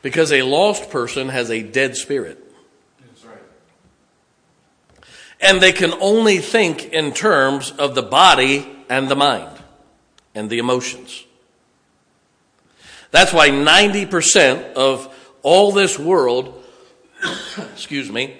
Because 0.00 0.32
a 0.32 0.42
lost 0.42 0.90
person 0.90 1.28
has 1.28 1.50
a 1.50 1.62
dead 1.62 1.96
spirit. 1.96 2.38
And 5.40 5.60
they 5.60 5.72
can 5.72 5.92
only 6.00 6.38
think 6.38 6.86
in 6.86 7.12
terms 7.12 7.70
of 7.72 7.94
the 7.94 8.02
body 8.02 8.68
and 8.88 9.08
the 9.08 9.16
mind 9.16 9.56
and 10.34 10.50
the 10.50 10.58
emotions. 10.58 11.24
That's 13.10 13.32
why 13.32 13.50
90% 13.50 14.72
of 14.74 15.11
all 15.42 15.72
this 15.72 15.98
world, 15.98 16.64
excuse 17.72 18.10
me, 18.10 18.36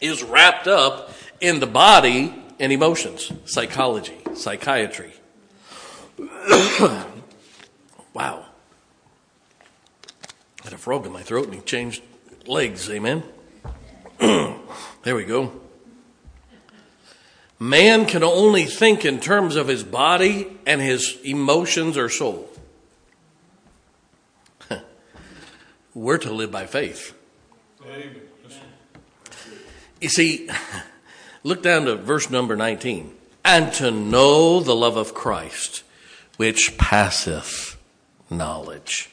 is 0.00 0.22
wrapped 0.22 0.66
up 0.66 1.12
in 1.40 1.60
the 1.60 1.66
body 1.66 2.34
and 2.58 2.72
emotions, 2.72 3.32
psychology, 3.44 4.18
psychiatry. 4.34 5.12
wow. 8.12 8.46
I 10.60 10.64
had 10.64 10.72
a 10.72 10.78
frog 10.78 11.06
in 11.06 11.12
my 11.12 11.22
throat 11.22 11.46
and 11.46 11.54
he 11.54 11.60
changed 11.60 12.02
legs, 12.46 12.88
amen? 12.88 13.24
there 14.18 15.16
we 15.16 15.24
go. 15.24 15.52
Man 17.58 18.06
can 18.06 18.24
only 18.24 18.64
think 18.64 19.04
in 19.04 19.20
terms 19.20 19.54
of 19.54 19.68
his 19.68 19.84
body 19.84 20.48
and 20.66 20.80
his 20.80 21.16
emotions 21.22 21.96
or 21.96 22.08
soul. 22.08 22.48
We're 25.94 26.18
to 26.18 26.32
live 26.32 26.50
by 26.50 26.66
faith. 26.66 27.14
You 30.00 30.08
see, 30.08 30.48
look 31.42 31.62
down 31.62 31.84
to 31.86 31.96
verse 31.96 32.30
number 32.30 32.56
19. 32.56 33.14
And 33.44 33.72
to 33.74 33.90
know 33.90 34.60
the 34.60 34.74
love 34.74 34.96
of 34.96 35.14
Christ, 35.14 35.82
which 36.36 36.78
passeth 36.78 37.76
knowledge, 38.30 39.10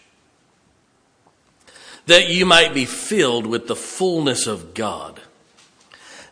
that 2.06 2.30
you 2.30 2.46
might 2.46 2.74
be 2.74 2.86
filled 2.86 3.48
with 3.48 3.68
the 3.68 3.76
fullness 3.76 4.46
of 4.48 4.74
God 4.74 5.20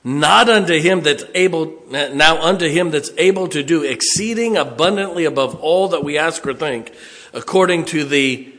not 0.07 0.47
unto 0.47 0.79
him 0.79 1.01
that's 1.01 1.25
able, 1.35 1.83
now 1.89 2.41
unto 2.41 2.65
him 2.69 2.91
that's 2.91 3.11
able 3.17 3.49
to 3.49 3.61
do 3.61 3.83
exceeding 3.83 4.55
abundantly 4.55 5.25
above 5.25 5.55
all 5.55 5.89
that 5.89 6.01
we 6.01 6.17
ask 6.17 6.47
or 6.47 6.53
think, 6.53 6.93
according 7.33 7.83
to 7.83 8.05
the 8.05 8.53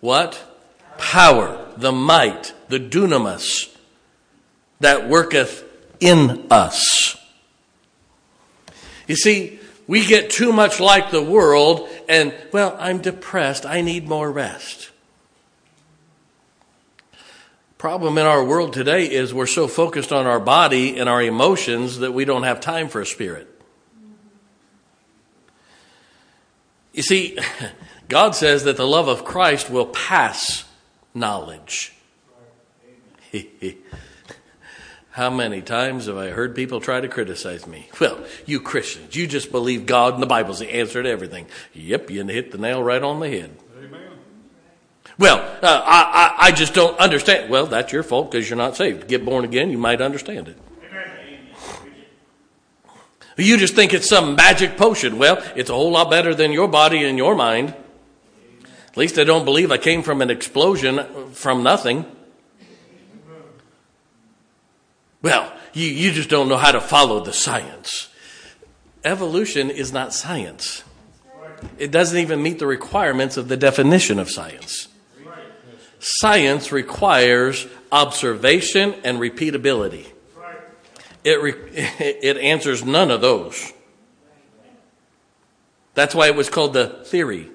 what? 0.00 0.53
Power, 0.98 1.66
the 1.76 1.92
might, 1.92 2.52
the 2.68 2.78
dunamis 2.78 3.74
that 4.80 5.08
worketh 5.08 5.64
in 6.00 6.46
us. 6.50 7.16
You 9.06 9.16
see, 9.16 9.58
we 9.86 10.06
get 10.06 10.30
too 10.30 10.52
much 10.52 10.80
like 10.80 11.10
the 11.10 11.22
world 11.22 11.88
and, 12.08 12.34
well, 12.52 12.76
I'm 12.78 12.98
depressed. 12.98 13.66
I 13.66 13.80
need 13.80 14.08
more 14.08 14.30
rest 14.30 14.90
problem 17.84 18.16
in 18.16 18.24
our 18.24 18.42
world 18.42 18.72
today 18.72 19.04
is 19.04 19.34
we're 19.34 19.44
so 19.44 19.68
focused 19.68 20.10
on 20.10 20.24
our 20.24 20.40
body 20.40 20.96
and 20.96 21.06
our 21.06 21.22
emotions 21.22 21.98
that 21.98 22.12
we 22.12 22.24
don't 22.24 22.44
have 22.44 22.58
time 22.58 22.88
for 22.88 23.02
a 23.02 23.04
spirit. 23.04 23.46
You 26.94 27.02
see, 27.02 27.38
God 28.08 28.34
says 28.34 28.64
that 28.64 28.78
the 28.78 28.86
love 28.86 29.08
of 29.08 29.26
Christ 29.26 29.68
will 29.68 29.84
pass 29.84 30.64
knowledge. 31.14 31.92
How 35.10 35.30
many 35.30 35.62
times 35.62 36.06
have 36.06 36.16
I 36.16 36.30
heard 36.30 36.56
people 36.56 36.80
try 36.80 37.00
to 37.00 37.06
criticize 37.06 37.68
me? 37.68 37.88
Well, 38.00 38.18
you 38.46 38.60
Christians, 38.60 39.14
you 39.14 39.28
just 39.28 39.52
believe 39.52 39.86
God 39.86 40.14
and 40.14 40.22
the 40.22 40.26
Bible's 40.26 40.58
the 40.58 40.74
answer 40.74 41.02
to 41.02 41.08
everything. 41.08 41.46
Yep, 41.72 42.10
you 42.10 42.24
hit 42.24 42.50
the 42.50 42.58
nail 42.58 42.82
right 42.82 43.02
on 43.02 43.20
the 43.20 43.28
head. 43.28 43.56
Amen. 43.78 44.00
Well, 45.16 45.38
uh, 45.62 45.82
I, 45.84 46.34
I, 46.40 46.46
I 46.48 46.50
just 46.50 46.74
don't 46.74 46.98
understand. 46.98 47.48
Well, 47.48 47.66
that's 47.66 47.92
your 47.92 48.02
fault 48.02 48.32
because 48.32 48.50
you're 48.50 48.56
not 48.56 48.76
saved. 48.76 49.06
Get 49.06 49.24
born 49.24 49.44
again, 49.44 49.70
you 49.70 49.78
might 49.78 50.00
understand 50.00 50.48
it. 50.48 50.58
You 53.36 53.56
just 53.56 53.74
think 53.74 53.94
it's 53.94 54.08
some 54.08 54.36
magic 54.36 54.76
potion. 54.76 55.18
Well, 55.18 55.42
it's 55.56 55.70
a 55.70 55.74
whole 55.74 55.92
lot 55.92 56.10
better 56.10 56.34
than 56.34 56.52
your 56.52 56.68
body 56.68 57.04
and 57.04 57.18
your 57.18 57.34
mind. 57.34 57.74
At 58.94 58.98
least 58.98 59.18
I 59.18 59.24
don't 59.24 59.44
believe 59.44 59.72
I 59.72 59.76
came 59.76 60.04
from 60.04 60.22
an 60.22 60.30
explosion 60.30 61.32
from 61.32 61.64
nothing. 61.64 62.06
Well, 65.20 65.52
you, 65.72 65.88
you 65.88 66.12
just 66.12 66.28
don't 66.28 66.48
know 66.48 66.56
how 66.56 66.70
to 66.70 66.80
follow 66.80 67.18
the 67.18 67.32
science. 67.32 68.08
Evolution 69.04 69.68
is 69.68 69.92
not 69.92 70.14
science. 70.14 70.84
It 71.76 71.90
doesn't 71.90 72.16
even 72.16 72.40
meet 72.40 72.60
the 72.60 72.68
requirements 72.68 73.36
of 73.36 73.48
the 73.48 73.56
definition 73.56 74.20
of 74.20 74.30
science. 74.30 74.86
Science 75.98 76.70
requires 76.70 77.66
observation 77.90 78.94
and 79.02 79.18
repeatability. 79.18 80.06
It, 81.24 81.42
re- 81.42 81.52
it 81.74 82.36
answers 82.36 82.84
none 82.84 83.10
of 83.10 83.20
those. 83.20 83.72
That's 85.94 86.14
why 86.14 86.28
it 86.28 86.36
was 86.36 86.48
called 86.48 86.74
the 86.74 87.02
theory. 87.06 87.50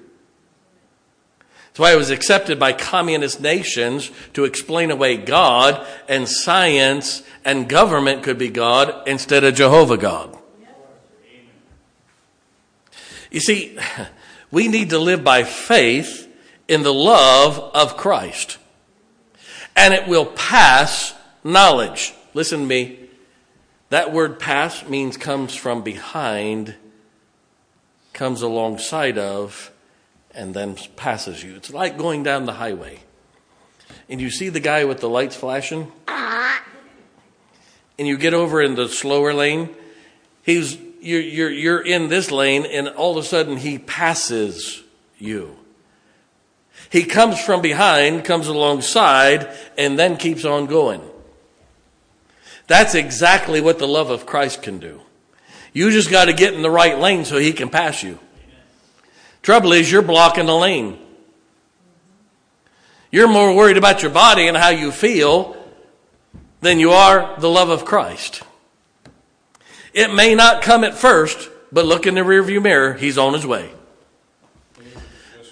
That's 1.70 1.78
why 1.78 1.92
it 1.92 1.96
was 1.96 2.10
accepted 2.10 2.58
by 2.58 2.72
communist 2.72 3.40
nations 3.40 4.10
to 4.32 4.44
explain 4.44 4.90
away 4.90 5.16
God, 5.16 5.86
and 6.08 6.28
science 6.28 7.22
and 7.44 7.68
government 7.68 8.24
could 8.24 8.38
be 8.38 8.48
God 8.48 9.06
instead 9.06 9.44
of 9.44 9.54
Jehovah 9.54 9.96
God. 9.96 10.36
You 13.30 13.38
see, 13.38 13.78
we 14.50 14.66
need 14.66 14.90
to 14.90 14.98
live 14.98 15.22
by 15.22 15.44
faith 15.44 16.28
in 16.66 16.82
the 16.82 16.94
love 16.94 17.58
of 17.74 17.96
Christ. 17.96 18.58
And 19.76 19.94
it 19.94 20.08
will 20.08 20.26
pass 20.26 21.14
knowledge. 21.44 22.12
Listen 22.34 22.60
to 22.60 22.66
me. 22.66 22.98
That 23.90 24.12
word 24.12 24.38
pass 24.38 24.86
means 24.88 25.16
comes 25.16 25.54
from 25.54 25.82
behind, 25.82 26.74
comes 28.12 28.42
alongside 28.42 29.18
of, 29.18 29.69
and 30.34 30.54
then 30.54 30.76
passes 30.96 31.42
you. 31.42 31.56
It's 31.56 31.72
like 31.72 31.98
going 31.98 32.22
down 32.22 32.46
the 32.46 32.54
highway. 32.54 33.00
And 34.08 34.20
you 34.20 34.30
see 34.30 34.48
the 34.48 34.60
guy 34.60 34.84
with 34.84 35.00
the 35.00 35.08
lights 35.08 35.36
flashing, 35.36 35.92
and 36.08 38.08
you 38.08 38.16
get 38.16 38.34
over 38.34 38.62
in 38.62 38.74
the 38.74 38.88
slower 38.88 39.34
lane. 39.34 39.68
He's 40.42 40.78
you're, 41.00 41.20
you're, 41.20 41.50
you're 41.50 41.80
in 41.80 42.08
this 42.08 42.30
lane, 42.30 42.66
and 42.66 42.88
all 42.88 43.16
of 43.16 43.24
a 43.24 43.26
sudden 43.26 43.56
he 43.56 43.78
passes 43.78 44.82
you. 45.18 45.56
He 46.90 47.04
comes 47.04 47.40
from 47.40 47.62
behind, 47.62 48.24
comes 48.24 48.48
alongside, 48.48 49.48
and 49.78 49.98
then 49.98 50.16
keeps 50.16 50.44
on 50.44 50.66
going. 50.66 51.00
That's 52.66 52.94
exactly 52.94 53.60
what 53.60 53.78
the 53.78 53.88
love 53.88 54.10
of 54.10 54.26
Christ 54.26 54.62
can 54.62 54.78
do. 54.78 55.00
You 55.72 55.90
just 55.90 56.10
got 56.10 56.26
to 56.26 56.32
get 56.32 56.54
in 56.54 56.62
the 56.62 56.70
right 56.70 56.98
lane 56.98 57.24
so 57.24 57.38
he 57.38 57.52
can 57.52 57.68
pass 57.68 58.02
you. 58.02 58.18
Trouble 59.42 59.72
is, 59.72 59.90
you're 59.90 60.02
blocking 60.02 60.46
the 60.46 60.54
lane. 60.54 60.98
You're 63.10 63.28
more 63.28 63.54
worried 63.54 63.76
about 63.76 64.02
your 64.02 64.10
body 64.10 64.46
and 64.46 64.56
how 64.56 64.68
you 64.68 64.92
feel 64.92 65.56
than 66.60 66.78
you 66.78 66.92
are 66.92 67.38
the 67.40 67.48
love 67.48 67.70
of 67.70 67.84
Christ. 67.84 68.42
It 69.92 70.12
may 70.14 70.34
not 70.34 70.62
come 70.62 70.84
at 70.84 70.94
first, 70.94 71.48
but 71.72 71.86
look 71.86 72.06
in 72.06 72.14
the 72.14 72.20
rearview 72.20 72.62
mirror, 72.62 72.94
he's 72.94 73.18
on 73.18 73.34
his 73.34 73.46
way. 73.46 73.70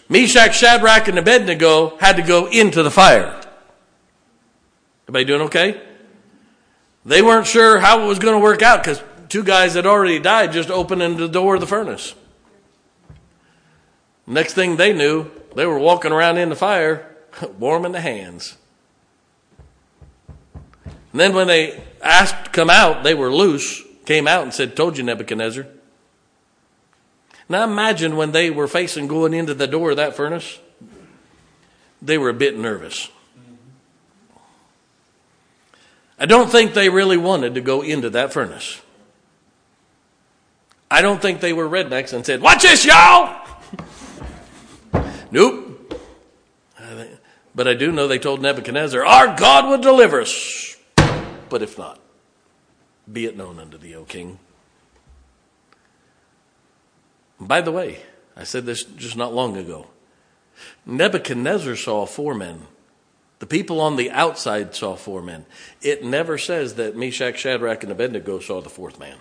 Meshach, 0.08 0.54
Shadrach, 0.56 1.08
and 1.08 1.18
Abednego 1.18 1.96
had 1.98 2.16
to 2.16 2.22
go 2.22 2.46
into 2.46 2.82
the 2.82 2.90
fire. 2.90 3.40
Everybody 5.04 5.24
doing 5.24 5.42
okay? 5.42 5.82
They 7.04 7.22
weren't 7.22 7.46
sure 7.46 7.78
how 7.78 8.02
it 8.02 8.06
was 8.06 8.18
going 8.18 8.34
to 8.34 8.42
work 8.42 8.62
out 8.62 8.82
because 8.82 9.02
two 9.28 9.42
guys 9.42 9.74
had 9.74 9.86
already 9.86 10.18
died 10.18 10.52
just 10.52 10.70
opening 10.70 11.16
the 11.16 11.28
door 11.28 11.54
of 11.54 11.60
the 11.60 11.66
furnace. 11.66 12.14
Next 14.28 14.52
thing 14.52 14.76
they 14.76 14.92
knew, 14.92 15.30
they 15.56 15.64
were 15.64 15.78
walking 15.78 16.12
around 16.12 16.36
in 16.36 16.50
the 16.50 16.56
fire, 16.56 17.16
warming 17.58 17.92
the 17.92 18.00
hands. 18.00 18.58
And 21.12 21.20
then 21.20 21.34
when 21.34 21.46
they 21.46 21.82
asked 22.02 22.44
to 22.44 22.50
come 22.50 22.68
out, 22.68 23.02
they 23.02 23.14
were 23.14 23.32
loose, 23.32 23.82
came 24.04 24.28
out 24.28 24.42
and 24.42 24.52
said, 24.52 24.76
Told 24.76 24.98
you, 24.98 25.04
Nebuchadnezzar. 25.04 25.66
Now 27.48 27.64
imagine 27.64 28.16
when 28.16 28.32
they 28.32 28.50
were 28.50 28.68
facing 28.68 29.06
going 29.06 29.32
into 29.32 29.54
the 29.54 29.66
door 29.66 29.92
of 29.92 29.96
that 29.96 30.14
furnace, 30.14 30.58
they 32.02 32.18
were 32.18 32.28
a 32.28 32.34
bit 32.34 32.58
nervous. 32.58 33.08
I 36.18 36.26
don't 36.26 36.50
think 36.50 36.74
they 36.74 36.90
really 36.90 37.16
wanted 37.16 37.54
to 37.54 37.62
go 37.62 37.80
into 37.80 38.10
that 38.10 38.34
furnace. 38.34 38.82
I 40.90 41.00
don't 41.00 41.22
think 41.22 41.40
they 41.40 41.54
were 41.54 41.68
rednecks 41.68 42.12
and 42.12 42.26
said, 42.26 42.42
Watch 42.42 42.62
this, 42.62 42.84
y'all! 42.84 43.47
Nope. 45.30 45.94
But 47.54 47.66
I 47.66 47.74
do 47.74 47.90
know 47.90 48.06
they 48.06 48.18
told 48.18 48.40
Nebuchadnezzar, 48.40 49.04
Our 49.04 49.36
God 49.36 49.68
will 49.68 49.78
deliver 49.78 50.20
us. 50.20 50.76
But 51.48 51.62
if 51.62 51.78
not, 51.78 51.98
be 53.10 53.24
it 53.24 53.36
known 53.36 53.58
unto 53.58 53.78
thee, 53.78 53.94
O 53.94 54.04
king. 54.04 54.38
By 57.40 57.60
the 57.60 57.72
way, 57.72 58.00
I 58.36 58.44
said 58.44 58.66
this 58.66 58.84
just 58.84 59.16
not 59.16 59.32
long 59.34 59.56
ago. 59.56 59.86
Nebuchadnezzar 60.84 61.76
saw 61.76 62.04
four 62.04 62.34
men 62.34 62.66
the 63.38 63.46
people 63.46 63.80
on 63.80 63.96
the 63.96 64.10
outside 64.10 64.74
saw 64.74 64.96
four 64.96 65.22
men. 65.22 65.46
It 65.80 66.04
never 66.04 66.38
says 66.38 66.74
that 66.74 66.96
Meshach, 66.96 67.38
Shadrach, 67.38 67.82
and 67.82 67.92
Abednego 67.92 68.40
saw 68.40 68.60
the 68.60 68.68
fourth 68.68 68.98
man. 68.98 69.16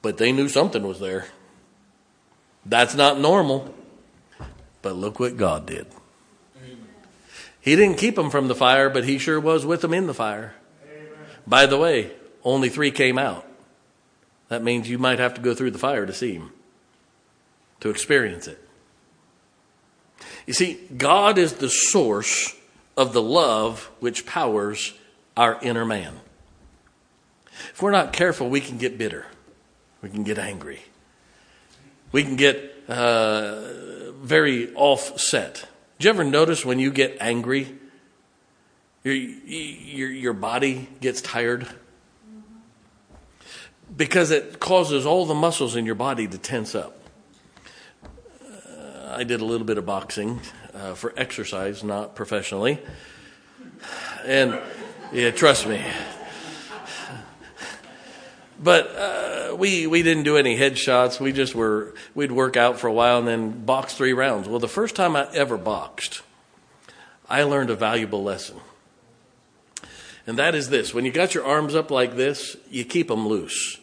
But 0.00 0.16
they 0.18 0.32
knew 0.32 0.48
something 0.48 0.86
was 0.86 1.00
there. 1.00 1.26
That's 2.64 2.94
not 2.94 3.20
normal. 3.20 3.74
But 4.86 4.94
look 4.94 5.18
what 5.18 5.36
God 5.36 5.66
did. 5.66 5.88
He 7.60 7.74
didn't 7.74 7.98
keep 7.98 8.14
them 8.14 8.30
from 8.30 8.46
the 8.46 8.54
fire, 8.54 8.88
but 8.88 9.02
He 9.02 9.18
sure 9.18 9.40
was 9.40 9.66
with 9.66 9.80
them 9.80 9.92
in 9.92 10.06
the 10.06 10.14
fire. 10.14 10.54
By 11.44 11.66
the 11.66 11.76
way, 11.76 12.12
only 12.44 12.68
three 12.68 12.92
came 12.92 13.18
out. 13.18 13.44
That 14.46 14.62
means 14.62 14.88
you 14.88 14.96
might 14.96 15.18
have 15.18 15.34
to 15.34 15.40
go 15.40 15.56
through 15.56 15.72
the 15.72 15.78
fire 15.80 16.06
to 16.06 16.12
see 16.12 16.34
Him, 16.34 16.52
to 17.80 17.90
experience 17.90 18.46
it. 18.46 18.64
You 20.46 20.52
see, 20.52 20.74
God 20.96 21.36
is 21.36 21.54
the 21.54 21.68
source 21.68 22.54
of 22.96 23.12
the 23.12 23.22
love 23.22 23.90
which 23.98 24.24
powers 24.24 24.94
our 25.36 25.58
inner 25.62 25.84
man. 25.84 26.20
If 27.72 27.82
we're 27.82 27.90
not 27.90 28.12
careful, 28.12 28.48
we 28.48 28.60
can 28.60 28.78
get 28.78 28.98
bitter. 28.98 29.26
We 30.00 30.10
can 30.10 30.22
get 30.22 30.38
angry. 30.38 30.82
We 32.12 32.22
can 32.22 32.36
get 32.36 32.72
uh, 32.88 33.95
very 34.22 34.74
offset. 34.74 35.66
Do 35.98 36.06
you 36.06 36.10
ever 36.10 36.24
notice 36.24 36.64
when 36.64 36.78
you 36.78 36.90
get 36.90 37.16
angry, 37.20 37.74
your, 39.02 39.14
your, 39.14 40.10
your 40.10 40.32
body 40.32 40.88
gets 41.00 41.20
tired? 41.20 41.66
Because 43.96 44.30
it 44.30 44.58
causes 44.60 45.06
all 45.06 45.26
the 45.26 45.34
muscles 45.34 45.76
in 45.76 45.86
your 45.86 45.94
body 45.94 46.26
to 46.26 46.38
tense 46.38 46.74
up. 46.74 46.98
I 49.08 49.24
did 49.24 49.40
a 49.40 49.44
little 49.44 49.66
bit 49.66 49.78
of 49.78 49.86
boxing 49.86 50.40
uh, 50.74 50.94
for 50.94 51.14
exercise, 51.16 51.82
not 51.82 52.14
professionally. 52.14 52.78
And 54.24 54.60
yeah, 55.12 55.30
trust 55.30 55.66
me. 55.66 55.82
But 58.62 58.96
uh, 58.96 59.56
we 59.56 59.86
we 59.86 60.02
didn't 60.02 60.22
do 60.22 60.36
any 60.36 60.56
headshots. 60.56 61.20
We 61.20 61.32
just 61.32 61.54
were 61.54 61.94
we'd 62.14 62.32
work 62.32 62.56
out 62.56 62.78
for 62.80 62.86
a 62.86 62.92
while 62.92 63.18
and 63.18 63.28
then 63.28 63.64
box 63.64 63.94
three 63.94 64.12
rounds. 64.12 64.48
Well, 64.48 64.58
the 64.58 64.68
first 64.68 64.96
time 64.96 65.14
I 65.14 65.28
ever 65.34 65.56
boxed, 65.58 66.22
I 67.28 67.42
learned 67.42 67.70
a 67.70 67.76
valuable 67.76 68.22
lesson. 68.22 68.56
And 70.26 70.38
that 70.38 70.54
is 70.54 70.70
this: 70.70 70.94
when 70.94 71.04
you 71.04 71.12
got 71.12 71.34
your 71.34 71.44
arms 71.44 71.74
up 71.74 71.90
like 71.90 72.16
this, 72.16 72.56
you 72.70 72.84
keep 72.84 73.08
them 73.08 73.28
loose 73.28 73.78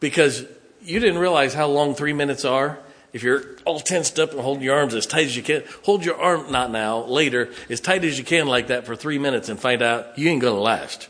because 0.00 0.44
you 0.82 0.98
didn't 0.98 1.18
realize 1.18 1.54
how 1.54 1.68
long 1.68 1.94
three 1.94 2.12
minutes 2.12 2.44
are 2.44 2.80
if 3.12 3.22
you're 3.22 3.42
all 3.64 3.80
tensed 3.80 4.18
up 4.18 4.32
and 4.32 4.40
holding 4.40 4.62
your 4.62 4.76
arms 4.76 4.94
as 4.94 5.06
tight 5.06 5.26
as 5.26 5.36
you 5.36 5.42
can, 5.42 5.62
hold 5.84 6.04
your 6.04 6.20
arm, 6.20 6.50
not 6.50 6.70
now, 6.70 7.04
later, 7.04 7.50
as 7.68 7.80
tight 7.80 8.04
as 8.04 8.16
you 8.18 8.24
can 8.24 8.46
like 8.46 8.68
that 8.68 8.86
for 8.86 8.96
three 8.96 9.18
minutes 9.18 9.48
and 9.48 9.60
find 9.60 9.82
out 9.82 10.18
you 10.18 10.28
ain't 10.30 10.40
to 10.42 10.50
last. 10.52 11.08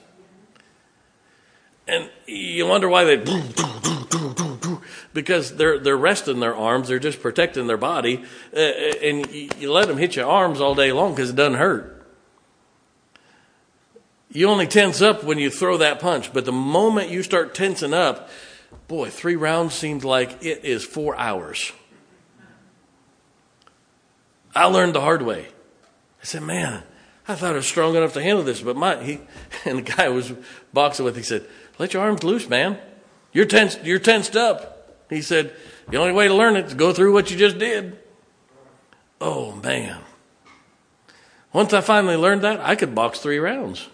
And 1.87 2.11
you 2.27 2.67
wonder 2.67 2.89
why 2.89 3.05
they, 3.05 3.17
boom 3.17 3.49
boom 3.57 3.81
boom 3.83 4.03
because 5.13 5.57
they're, 5.57 5.79
they're 5.79 5.97
resting 5.97 6.41
their 6.41 6.55
arms, 6.55 6.89
they're 6.89 6.99
just 6.99 7.21
protecting 7.21 7.67
their 7.67 7.77
body, 7.77 8.25
uh, 8.55 8.59
and 8.59 9.31
you 9.31 9.73
let 9.73 9.89
them 9.89 9.99
hit 9.99 10.17
your 10.17 10.27
arms 10.27 10.61
all 10.61 10.75
day 10.75 10.93
long 10.93 11.15
because 11.15 11.31
it 11.31 11.37
doesn't 11.37 11.59
hurt. 11.59 12.07
You 14.31 14.49
only 14.49 14.67
tense 14.67 15.03
up 15.03 15.25
when 15.25 15.39
you 15.39 15.51
throw 15.51 15.77
that 15.79 16.01
punch, 16.01 16.33
but 16.33 16.45
the 16.45 16.53
moment 16.53 17.11
you 17.11 17.23
start 17.23 17.55
tensing 17.55 17.93
up, 17.93 18.31
boy, 18.89 19.11
three 19.11 19.37
rounds 19.37 19.75
seems 19.75 20.05
like 20.05 20.43
it 20.43 20.65
is 20.65 20.85
four 20.85 21.17
hours. 21.17 21.73
I 24.55 24.67
learned 24.67 24.95
the 24.95 25.01
hard 25.01 25.23
way. 25.23 25.49
I 26.21 26.25
said, 26.25 26.43
man, 26.43 26.83
I 27.29 27.35
thought 27.35 27.53
I 27.53 27.57
was 27.57 27.67
strong 27.67 27.95
enough 27.95 28.15
to 28.15 28.23
handle 28.23 28.45
this, 28.45 28.63
but 28.63 28.77
my 28.77 29.03
he 29.03 29.21
and 29.65 29.79
the 29.79 29.83
guy 29.83 30.07
I 30.07 30.09
was 30.09 30.33
boxing 30.73 31.05
with, 31.05 31.17
he 31.17 31.23
said, 31.23 31.47
Let 31.83 31.95
your 31.95 32.05
arms 32.05 32.23
loose, 32.23 32.49
man. 32.49 32.79
You're 33.33 33.45
tensed 33.45 33.83
you're 33.83 33.99
tensed 33.99 34.37
up. 34.37 35.05
He 35.11 35.21
said, 35.21 35.53
The 35.89 35.97
only 35.97 36.13
way 36.13 36.29
to 36.29 36.35
learn 36.35 36.55
it 36.55 36.67
is 36.67 36.71
to 36.71 36.77
go 36.77 36.93
through 36.93 37.13
what 37.13 37.29
you 37.29 37.37
just 37.37 37.59
did. 37.59 37.99
Oh 39.21 39.57
man. 39.57 39.99
Once 41.53 41.73
I 41.73 41.81
finally 41.81 42.15
learned 42.15 42.43
that, 42.43 42.61
I 42.61 42.77
could 42.77 42.95
box 42.95 43.19
three 43.19 43.39
rounds. 43.39 43.89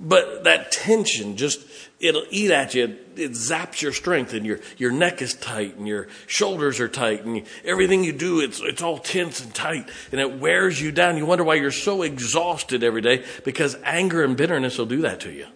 But 0.00 0.42
that 0.42 0.72
tension 0.72 1.36
just, 1.36 1.64
it'll 2.00 2.24
eat 2.30 2.50
at 2.50 2.74
you. 2.74 2.98
It 3.14 3.30
zaps 3.30 3.80
your 3.80 3.92
strength 3.92 4.34
and 4.34 4.44
your, 4.44 4.58
your 4.76 4.90
neck 4.90 5.22
is 5.22 5.34
tight 5.34 5.76
and 5.76 5.86
your 5.86 6.08
shoulders 6.26 6.80
are 6.80 6.88
tight 6.88 7.24
and 7.24 7.36
you, 7.36 7.44
everything 7.64 8.02
you 8.02 8.12
do, 8.12 8.40
it's, 8.40 8.58
it's 8.60 8.82
all 8.82 8.98
tense 8.98 9.40
and 9.40 9.54
tight 9.54 9.88
and 10.10 10.20
it 10.20 10.40
wears 10.40 10.82
you 10.82 10.90
down. 10.90 11.16
You 11.16 11.26
wonder 11.26 11.44
why 11.44 11.54
you're 11.54 11.70
so 11.70 12.02
exhausted 12.02 12.82
every 12.82 13.02
day 13.02 13.24
because 13.44 13.76
anger 13.84 14.24
and 14.24 14.36
bitterness 14.36 14.78
will 14.78 14.86
do 14.86 15.02
that 15.02 15.20
to 15.20 15.30
you. 15.30 15.46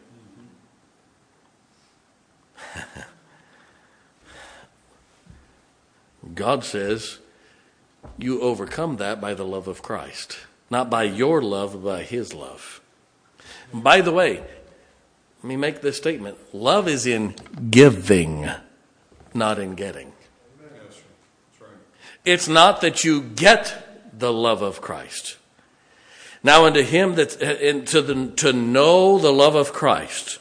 God 6.34 6.64
says 6.64 7.18
you 8.18 8.40
overcome 8.40 8.96
that 8.96 9.20
by 9.20 9.34
the 9.34 9.44
love 9.44 9.68
of 9.68 9.82
Christ, 9.82 10.38
not 10.70 10.90
by 10.90 11.04
your 11.04 11.42
love, 11.42 11.72
but 11.72 11.84
by 11.84 12.02
His 12.02 12.32
love. 12.32 12.80
By 13.72 14.00
the 14.00 14.12
way, 14.12 14.38
let 14.38 15.44
me 15.44 15.56
make 15.56 15.80
this 15.80 15.96
statement 15.96 16.38
love 16.54 16.88
is 16.88 17.06
in 17.06 17.34
giving, 17.70 18.48
not 19.34 19.58
in 19.58 19.74
getting. 19.74 20.12
It's 22.24 22.48
not 22.48 22.80
that 22.80 23.04
you 23.04 23.20
get 23.20 24.10
the 24.18 24.32
love 24.32 24.62
of 24.62 24.80
Christ. 24.80 25.36
Now, 26.42 26.66
unto 26.66 26.82
him 26.82 27.14
that 27.14 27.42
uh, 27.42 27.86
to, 27.90 28.02
the, 28.02 28.32
to 28.36 28.52
know 28.52 29.18
the 29.18 29.32
love 29.32 29.54
of 29.54 29.72
Christ, 29.72 30.38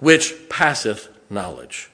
which 0.00 0.34
passeth 0.48 1.08
knowledge, 1.30 1.90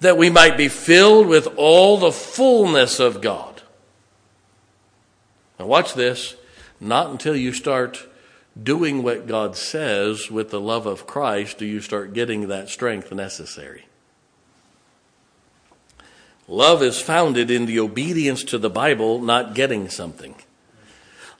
that 0.00 0.18
we 0.18 0.30
might 0.30 0.56
be 0.56 0.68
filled 0.68 1.26
with 1.26 1.46
all 1.56 1.98
the 1.98 2.12
fullness 2.12 3.00
of 3.00 3.20
God. 3.20 3.62
Now, 5.58 5.66
watch 5.66 5.94
this. 5.94 6.36
Not 6.80 7.10
until 7.10 7.34
you 7.34 7.52
start 7.52 8.06
doing 8.60 9.02
what 9.02 9.26
God 9.26 9.56
says 9.56 10.30
with 10.30 10.50
the 10.50 10.60
love 10.60 10.86
of 10.86 11.06
Christ 11.06 11.58
do 11.58 11.66
you 11.66 11.80
start 11.80 12.12
getting 12.12 12.48
that 12.48 12.68
strength 12.68 13.12
necessary. 13.12 13.86
Love 16.48 16.82
is 16.82 17.00
founded 17.00 17.50
in 17.50 17.66
the 17.66 17.80
obedience 17.80 18.44
to 18.44 18.58
the 18.58 18.70
Bible, 18.70 19.20
not 19.20 19.54
getting 19.54 19.88
something. 19.88 20.36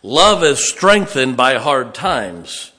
Love 0.03 0.43
is 0.43 0.69
strengthened 0.69 1.37
by 1.37 1.55
hard 1.55 1.95
times. 1.95 2.73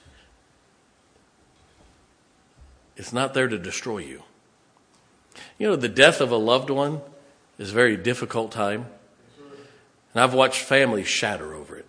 It's 2.97 3.13
not 3.13 3.33
there 3.33 3.47
to 3.47 3.57
destroy 3.57 3.99
you. 3.99 4.23
You 5.57 5.69
know, 5.69 5.75
the 5.75 5.89
death 5.89 6.21
of 6.21 6.31
a 6.31 6.37
loved 6.37 6.69
one 6.69 7.01
is 7.57 7.71
a 7.71 7.73
very 7.73 7.97
difficult 7.97 8.51
time. 8.51 8.85
And 10.13 10.23
I've 10.23 10.33
watched 10.33 10.61
families 10.61 11.07
shatter 11.07 11.53
over 11.53 11.77
it. 11.77 11.85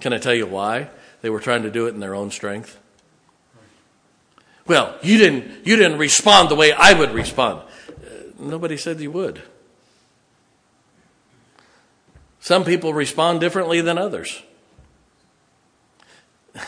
Can 0.00 0.12
I 0.12 0.18
tell 0.18 0.34
you 0.34 0.46
why? 0.46 0.88
They 1.22 1.30
were 1.30 1.40
trying 1.40 1.62
to 1.62 1.70
do 1.70 1.86
it 1.86 1.94
in 1.94 2.00
their 2.00 2.14
own 2.14 2.30
strength. 2.30 2.78
Well, 4.66 4.96
you 5.02 5.18
didn't, 5.18 5.66
you 5.66 5.76
didn't 5.76 5.98
respond 5.98 6.48
the 6.48 6.54
way 6.54 6.72
I 6.72 6.94
would 6.94 7.12
respond. 7.12 7.62
Uh, 7.88 8.02
nobody 8.38 8.76
said 8.76 9.00
you 9.00 9.10
would. 9.10 9.42
Some 12.40 12.64
people 12.64 12.92
respond 12.92 13.40
differently 13.40 13.80
than 13.80 13.96
others. 13.98 14.42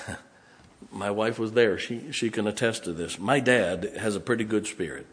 My 0.91 1.11
wife 1.11 1.39
was 1.39 1.53
there. 1.53 1.79
She, 1.79 2.13
she 2.13 2.31
can 2.31 2.47
attest 2.47 2.85
to 2.85 2.93
this. 2.93 3.19
My 3.19 3.41
dad 3.41 3.93
has 3.99 4.17
a 4.17 4.21
pretty 4.21 4.45
good 4.45 4.67
spirit. 4.67 5.07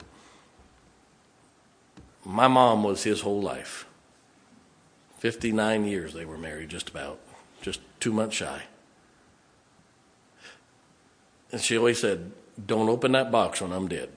My 2.26 2.48
mom 2.48 2.84
was 2.84 3.04
his 3.04 3.22
whole 3.22 3.42
life. 3.42 3.86
59 5.20 5.86
years 5.86 6.14
they 6.14 6.26
were 6.26 6.38
married, 6.38 6.70
just 6.70 6.90
about, 6.90 7.20
just 7.62 7.80
two 8.00 8.12
months 8.12 8.36
shy. 8.36 8.64
And 11.52 11.62
she 11.62 11.78
always 11.78 12.00
said, 12.00 12.32
Don't 12.66 12.90
open 12.90 13.12
that 13.14 13.32
box 13.32 13.62
when 13.62 13.72
I'm 13.72 13.88
dead. 13.88 14.10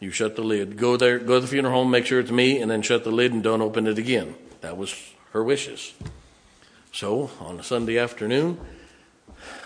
You 0.00 0.10
shut 0.10 0.34
the 0.34 0.42
lid. 0.42 0.76
Go 0.76 0.96
there, 0.96 1.18
go 1.18 1.36
to 1.36 1.40
the 1.40 1.46
funeral 1.46 1.74
home, 1.74 1.90
make 1.90 2.06
sure 2.06 2.20
it's 2.20 2.30
me, 2.30 2.60
and 2.60 2.70
then 2.70 2.82
shut 2.82 3.04
the 3.04 3.12
lid 3.12 3.32
and 3.32 3.42
don't 3.42 3.62
open 3.62 3.86
it 3.86 3.98
again. 3.98 4.34
That 4.60 4.76
was 4.76 4.94
her 5.32 5.44
wishes. 5.44 5.94
So 6.92 7.30
on 7.40 7.60
a 7.60 7.62
Sunday 7.62 7.98
afternoon, 7.98 8.58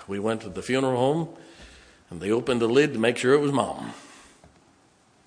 we 0.06 0.18
went 0.18 0.42
to 0.42 0.48
the 0.48 0.62
funeral 0.62 0.96
home 0.96 1.28
and 2.10 2.20
they 2.20 2.30
opened 2.30 2.60
the 2.60 2.68
lid 2.68 2.92
to 2.92 2.98
make 2.98 3.16
sure 3.16 3.34
it 3.34 3.40
was 3.40 3.52
mom. 3.52 3.92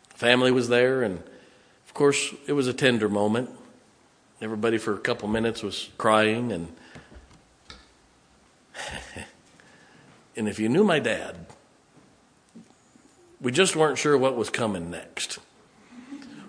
Family 0.10 0.52
was 0.52 0.70
there, 0.70 1.02
and 1.02 1.24
course, 2.00 2.34
it 2.48 2.54
was 2.54 2.68
a 2.68 2.74
tender 2.74 3.10
moment. 3.10 3.50
Everybody 4.42 4.78
for 4.78 4.94
a 4.94 5.00
couple 5.00 5.28
minutes 5.28 5.62
was 5.62 5.90
crying 5.98 6.54
and 6.54 6.70
And 10.38 10.48
if 10.48 10.58
you 10.58 10.70
knew 10.70 10.86
my 10.86 11.00
dad, 11.00 11.36
we 13.42 13.52
just 13.52 13.76
weren't 13.76 13.98
sure 13.98 14.18
what 14.18 14.38
was 14.38 14.50
coming 14.50 14.90
next. 14.90 15.40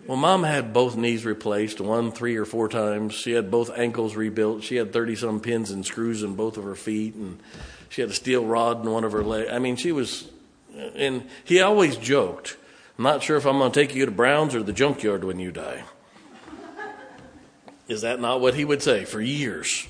Well, 0.06 0.16
mom 0.16 0.44
had 0.44 0.72
both 0.72 0.96
knees 0.96 1.24
replaced, 1.24 1.80
one 1.80 2.12
three 2.12 2.36
or 2.36 2.44
four 2.44 2.68
times. 2.68 3.14
She 3.14 3.32
had 3.32 3.50
both 3.50 3.76
ankles 3.76 4.14
rebuilt. 4.14 4.62
She 4.62 4.76
had 4.76 4.92
30 4.92 5.16
some 5.16 5.40
pins 5.40 5.72
and 5.72 5.84
screws 5.84 6.22
in 6.22 6.36
both 6.36 6.56
of 6.58 6.62
her 6.62 6.76
feet, 6.76 7.16
and 7.16 7.40
she 7.88 8.02
had 8.02 8.10
a 8.10 8.14
steel 8.14 8.46
rod 8.46 8.84
in 8.84 8.90
one 8.92 9.02
of 9.02 9.10
her 9.10 9.24
legs. 9.24 9.50
I 9.52 9.58
mean, 9.58 9.74
she 9.74 9.90
was, 9.90 10.30
and 10.94 11.28
he 11.42 11.60
always 11.60 11.96
joked, 11.96 12.56
I'm 13.00 13.04
not 13.04 13.22
sure 13.22 13.38
if 13.38 13.46
I'm 13.46 13.56
going 13.56 13.72
to 13.72 13.80
take 13.80 13.94
you 13.94 14.04
to 14.04 14.10
Brown's 14.10 14.54
or 14.54 14.62
the 14.62 14.74
junkyard 14.74 15.24
when 15.24 15.38
you 15.38 15.50
die. 15.50 15.84
Is 17.88 18.02
that 18.02 18.20
not 18.20 18.42
what 18.42 18.52
he 18.52 18.62
would 18.62 18.82
say 18.82 19.06
for 19.06 19.22
years? 19.22 19.88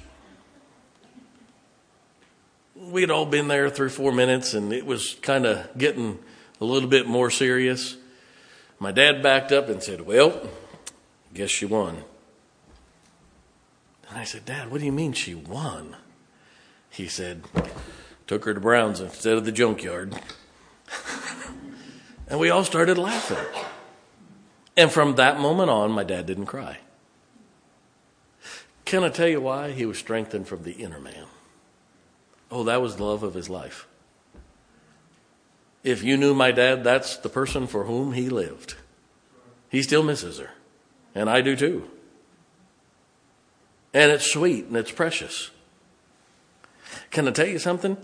we 2.76 3.00
had 3.00 3.10
all 3.10 3.26
been 3.26 3.48
there 3.48 3.68
three 3.68 3.88
four 3.88 4.12
minutes, 4.12 4.54
and 4.54 4.72
it 4.72 4.86
was 4.86 5.14
kind 5.22 5.44
of 5.44 5.76
getting 5.76 6.20
a 6.60 6.64
little 6.64 6.88
bit 6.88 7.08
more 7.08 7.32
serious. 7.32 7.96
My 8.78 8.92
dad 8.92 9.24
backed 9.24 9.50
up 9.50 9.68
and 9.68 9.82
said, 9.82 10.02
Well, 10.02 10.48
guess 11.34 11.50
she 11.50 11.66
won. 11.66 12.04
And 14.08 14.18
I 14.18 14.22
said, 14.22 14.44
Dad, 14.44 14.70
what 14.70 14.78
do 14.78 14.86
you 14.86 14.92
mean 14.92 15.14
she 15.14 15.34
won? 15.34 15.96
He 16.90 17.08
said, 17.08 17.42
Took 18.28 18.44
her 18.44 18.54
to 18.54 18.60
Brown's 18.60 19.00
instead 19.00 19.36
of 19.36 19.44
the 19.44 19.50
junkyard. 19.50 20.14
and 22.30 22.38
we 22.38 22.48
all 22.48 22.64
started 22.64 22.96
laughing. 22.96 23.44
And 24.76 24.90
from 24.90 25.16
that 25.16 25.40
moment 25.40 25.68
on, 25.68 25.90
my 25.90 26.04
dad 26.04 26.26
didn't 26.26 26.46
cry. 26.46 26.78
Can 28.84 29.04
I 29.04 29.08
tell 29.08 29.28
you 29.28 29.40
why? 29.40 29.72
He 29.72 29.84
was 29.84 29.98
strengthened 29.98 30.48
from 30.48 30.62
the 30.62 30.72
inner 30.72 31.00
man. 31.00 31.26
Oh, 32.50 32.64
that 32.64 32.80
was 32.80 32.96
the 32.96 33.04
love 33.04 33.22
of 33.22 33.34
his 33.34 33.50
life. 33.50 33.86
If 35.82 36.02
you 36.02 36.16
knew 36.16 36.34
my 36.34 36.52
dad, 36.52 36.84
that's 36.84 37.16
the 37.16 37.28
person 37.28 37.66
for 37.66 37.84
whom 37.84 38.12
he 38.12 38.28
lived. 38.28 38.76
He 39.68 39.82
still 39.82 40.02
misses 40.02 40.38
her. 40.38 40.50
And 41.14 41.28
I 41.28 41.40
do 41.40 41.56
too. 41.56 41.90
And 43.92 44.12
it's 44.12 44.30
sweet 44.30 44.66
and 44.66 44.76
it's 44.76 44.92
precious. 44.92 45.50
Can 47.10 47.26
I 47.26 47.32
tell 47.32 47.46
you 47.46 47.58
something? 47.58 47.96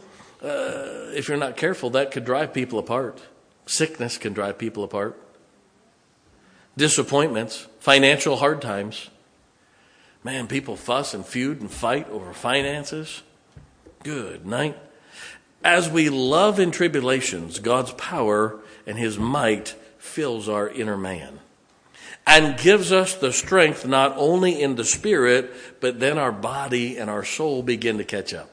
Uh, 0.42 1.10
if 1.14 1.28
you're 1.28 1.36
not 1.36 1.56
careful, 1.56 1.90
that 1.90 2.10
could 2.10 2.24
drive 2.24 2.52
people 2.52 2.78
apart. 2.78 3.22
Sickness 3.66 4.16
can 4.16 4.32
drive 4.32 4.58
people 4.58 4.84
apart. 4.84 5.20
Disappointments, 6.76 7.66
financial 7.80 8.36
hard 8.36 8.62
times. 8.62 9.10
Man, 10.22 10.46
people 10.46 10.76
fuss 10.76 11.14
and 11.14 11.24
feud 11.24 11.60
and 11.60 11.70
fight 11.70 12.08
over 12.10 12.32
finances. 12.32 13.22
Good 14.02 14.46
night. 14.46 14.78
As 15.64 15.88
we 15.88 16.08
love 16.08 16.60
in 16.60 16.70
tribulations, 16.70 17.58
God's 17.58 17.92
power 17.92 18.60
and 18.86 18.98
his 18.98 19.18
might 19.18 19.74
fills 19.98 20.48
our 20.48 20.68
inner 20.68 20.96
man 20.96 21.40
and 22.26 22.58
gives 22.58 22.90
us 22.90 23.14
the 23.14 23.32
strength 23.32 23.86
not 23.86 24.12
only 24.16 24.60
in 24.60 24.74
the 24.74 24.84
spirit, 24.84 25.52
but 25.80 26.00
then 26.00 26.18
our 26.18 26.32
body 26.32 26.96
and 26.96 27.08
our 27.08 27.24
soul 27.24 27.62
begin 27.62 27.98
to 27.98 28.04
catch 28.04 28.34
up. 28.34 28.50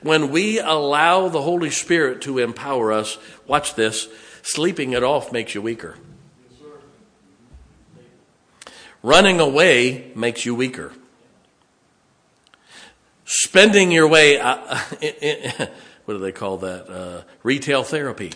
When 0.00 0.30
we 0.30 0.58
allow 0.58 1.28
the 1.28 1.42
Holy 1.42 1.70
Spirit 1.70 2.22
to 2.22 2.38
empower 2.38 2.92
us, 2.92 3.18
watch 3.46 3.74
this, 3.74 4.08
sleeping 4.42 4.92
it 4.92 5.02
off 5.02 5.32
makes 5.32 5.54
you 5.54 5.62
weaker. 5.62 5.96
Running 9.02 9.40
away 9.40 10.12
makes 10.14 10.46
you 10.46 10.54
weaker. 10.54 10.92
spending 13.24 13.90
your 13.90 14.06
way, 14.06 14.38
uh, 14.38 14.56
what 16.04 16.14
do 16.14 16.18
they 16.18 16.32
call 16.32 16.58
that? 16.58 16.88
Uh, 16.88 17.22
retail 17.42 17.82
therapy. 17.82 18.32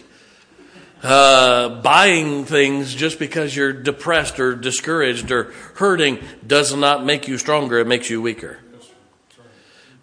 Uh, 1.02 1.80
buying 1.82 2.46
things 2.46 2.94
just 2.94 3.18
because 3.18 3.54
you're 3.54 3.72
depressed 3.72 4.40
or 4.40 4.56
discouraged 4.56 5.30
or 5.30 5.52
hurting 5.74 6.18
does 6.46 6.74
not 6.74 7.04
make 7.04 7.28
you 7.28 7.36
stronger, 7.38 7.78
it 7.78 7.86
makes 7.86 8.08
you 8.08 8.20
weaker. 8.22 8.58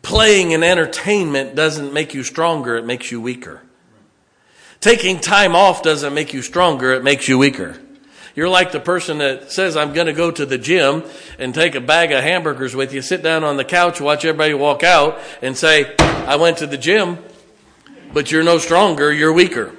Playing 0.03 0.51
in 0.51 0.63
entertainment 0.63 1.55
doesn't 1.55 1.93
make 1.93 2.13
you 2.13 2.23
stronger, 2.23 2.75
it 2.75 2.85
makes 2.85 3.09
you 3.09 3.19
weaker. 3.19 3.61
Taking 4.81 5.21
time 5.21 5.55
off 5.55 5.81
doesn't 5.81 6.13
make 6.13 6.33
you 6.33 6.41
stronger, 6.41 6.91
it 6.91 7.03
makes 7.03 7.27
you 7.29 7.37
weaker. 7.37 7.79
You're 8.35 8.49
like 8.49 8.73
the 8.73 8.81
person 8.81 9.19
that 9.19 9.51
says, 9.51 9.77
I'm 9.77 9.93
going 9.93 10.07
to 10.07 10.13
go 10.13 10.29
to 10.29 10.45
the 10.45 10.57
gym 10.57 11.03
and 11.39 11.55
take 11.55 11.73
a 11.73 11.79
bag 11.79 12.11
of 12.11 12.21
hamburgers 12.21 12.75
with 12.75 12.93
you, 12.93 13.01
sit 13.01 13.23
down 13.23 13.45
on 13.45 13.55
the 13.55 13.63
couch, 13.63 14.01
watch 14.01 14.25
everybody 14.25 14.53
walk 14.53 14.83
out, 14.83 15.19
and 15.41 15.55
say, 15.55 15.95
I 15.97 16.35
went 16.35 16.57
to 16.57 16.67
the 16.67 16.77
gym, 16.77 17.19
but 18.11 18.29
you're 18.29 18.43
no 18.43 18.57
stronger, 18.57 19.11
you're 19.11 19.31
weaker. 19.31 19.73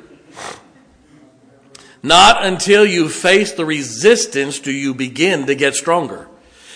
Not 2.02 2.44
until 2.44 2.86
you 2.86 3.10
face 3.10 3.52
the 3.52 3.66
resistance 3.66 4.58
do 4.58 4.72
you 4.72 4.94
begin 4.94 5.46
to 5.46 5.54
get 5.54 5.74
stronger. 5.74 6.28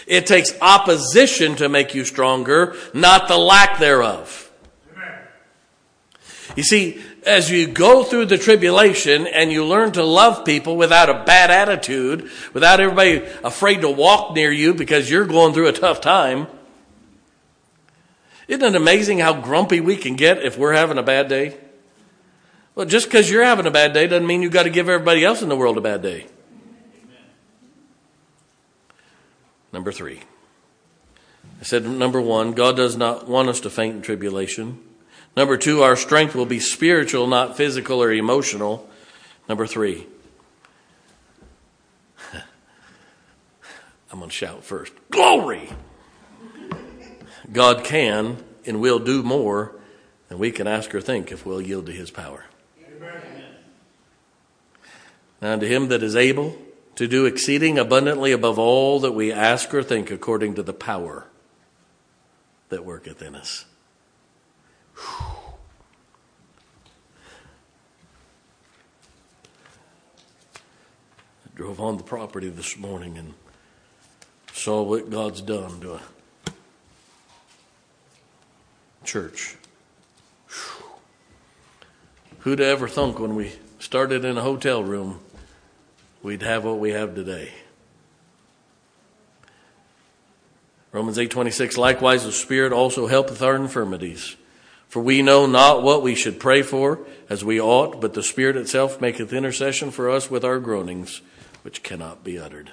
It 0.08 0.26
takes 0.26 0.58
opposition 0.62 1.56
to 1.56 1.68
make 1.68 1.94
you 1.94 2.04
stronger, 2.04 2.74
not 2.94 3.28
the 3.28 3.36
lack 3.36 3.78
thereof. 3.78 4.50
You 6.56 6.62
see, 6.62 7.00
as 7.24 7.50
you 7.50 7.68
go 7.68 8.02
through 8.02 8.26
the 8.26 8.38
tribulation 8.38 9.26
and 9.26 9.52
you 9.52 9.64
learn 9.64 9.92
to 9.92 10.02
love 10.02 10.46
people 10.46 10.76
without 10.76 11.10
a 11.10 11.22
bad 11.24 11.50
attitude, 11.50 12.30
without 12.54 12.80
everybody 12.80 13.18
afraid 13.44 13.82
to 13.82 13.90
walk 13.90 14.34
near 14.34 14.50
you 14.50 14.72
because 14.72 15.10
you're 15.10 15.26
going 15.26 15.52
through 15.52 15.68
a 15.68 15.72
tough 15.72 16.00
time, 16.00 16.46
isn't 18.48 18.64
it 18.64 18.74
amazing 18.74 19.18
how 19.18 19.38
grumpy 19.38 19.80
we 19.80 19.94
can 19.96 20.16
get 20.16 20.42
if 20.42 20.56
we're 20.56 20.72
having 20.72 20.96
a 20.96 21.02
bad 21.02 21.28
day? 21.28 21.54
Well, 22.74 22.86
just 22.86 23.06
because 23.06 23.30
you're 23.30 23.44
having 23.44 23.66
a 23.66 23.70
bad 23.70 23.92
day 23.92 24.06
doesn't 24.06 24.26
mean 24.26 24.40
you've 24.40 24.52
got 24.52 24.62
to 24.62 24.70
give 24.70 24.88
everybody 24.88 25.22
else 25.22 25.42
in 25.42 25.50
the 25.50 25.56
world 25.56 25.76
a 25.76 25.82
bad 25.82 26.00
day. 26.00 26.26
Number 29.72 29.92
three. 29.92 30.20
I 31.60 31.64
said, 31.64 31.84
number 31.84 32.20
one, 32.20 32.52
God 32.52 32.76
does 32.76 32.96
not 32.96 33.26
want 33.28 33.48
us 33.48 33.60
to 33.60 33.70
faint 33.70 33.96
in 33.96 34.02
tribulation. 34.02 34.78
Number 35.36 35.56
two, 35.56 35.82
our 35.82 35.96
strength 35.96 36.34
will 36.34 36.46
be 36.46 36.60
spiritual, 36.60 37.26
not 37.26 37.56
physical 37.56 38.02
or 38.02 38.12
emotional. 38.12 38.88
Number 39.48 39.66
three, 39.66 40.06
I'm 44.12 44.18
going 44.18 44.30
to 44.30 44.34
shout 44.34 44.64
first 44.64 44.92
Glory! 45.10 45.70
God 47.52 47.84
can 47.84 48.44
and 48.66 48.80
will 48.80 48.98
do 48.98 49.22
more 49.22 49.72
than 50.28 50.38
we 50.38 50.50
can 50.50 50.66
ask 50.66 50.94
or 50.94 51.00
think 51.00 51.32
if 51.32 51.46
we'll 51.46 51.62
yield 51.62 51.86
to 51.86 51.92
his 51.92 52.10
power. 52.10 52.44
Amen. 52.86 53.54
Now, 55.40 55.56
to 55.56 55.66
him 55.66 55.88
that 55.88 56.02
is 56.02 56.14
able 56.14 56.58
to 56.98 57.06
do 57.06 57.26
exceeding 57.26 57.78
abundantly 57.78 58.32
above 58.32 58.58
all 58.58 58.98
that 58.98 59.12
we 59.12 59.30
ask 59.30 59.72
or 59.72 59.84
think 59.84 60.10
according 60.10 60.56
to 60.56 60.64
the 60.64 60.72
power 60.72 61.24
that 62.70 62.84
worketh 62.84 63.22
in 63.22 63.36
us. 63.36 63.66
I 64.96 65.52
drove 71.54 71.78
on 71.78 71.98
the 71.98 72.02
property 72.02 72.48
this 72.48 72.76
morning 72.76 73.16
and 73.16 73.34
saw 74.52 74.82
what 74.82 75.08
God's 75.08 75.40
done 75.40 75.78
to 75.82 75.94
a 75.94 76.00
church. 79.04 79.56
Who'd 82.40 82.60
ever 82.60 82.88
thunk 82.88 83.20
when 83.20 83.36
we 83.36 83.52
started 83.78 84.24
in 84.24 84.36
a 84.36 84.42
hotel 84.42 84.82
room 84.82 85.20
we'd 86.22 86.42
have 86.42 86.64
what 86.64 86.78
we 86.78 86.90
have 86.90 87.14
today? 87.14 87.52
Romans 90.92 91.18
8:26 91.18 91.76
Likewise 91.76 92.24
the 92.24 92.32
Spirit 92.32 92.72
also 92.72 93.06
helpeth 93.06 93.42
our 93.42 93.56
infirmities 93.56 94.36
for 94.88 95.02
we 95.02 95.20
know 95.20 95.46
not 95.46 95.82
what 95.82 96.02
we 96.02 96.14
should 96.14 96.40
pray 96.40 96.62
for 96.62 97.00
as 97.28 97.44
we 97.44 97.60
ought, 97.60 98.00
but 98.00 98.14
the 98.14 98.22
Spirit 98.22 98.56
itself 98.56 99.00
maketh 99.00 99.34
intercession 99.34 99.90
for 99.90 100.08
us 100.08 100.30
with 100.30 100.44
our 100.44 100.58
groanings, 100.58 101.20
which 101.62 101.82
cannot 101.82 102.24
be 102.24 102.38
uttered. 102.38 102.72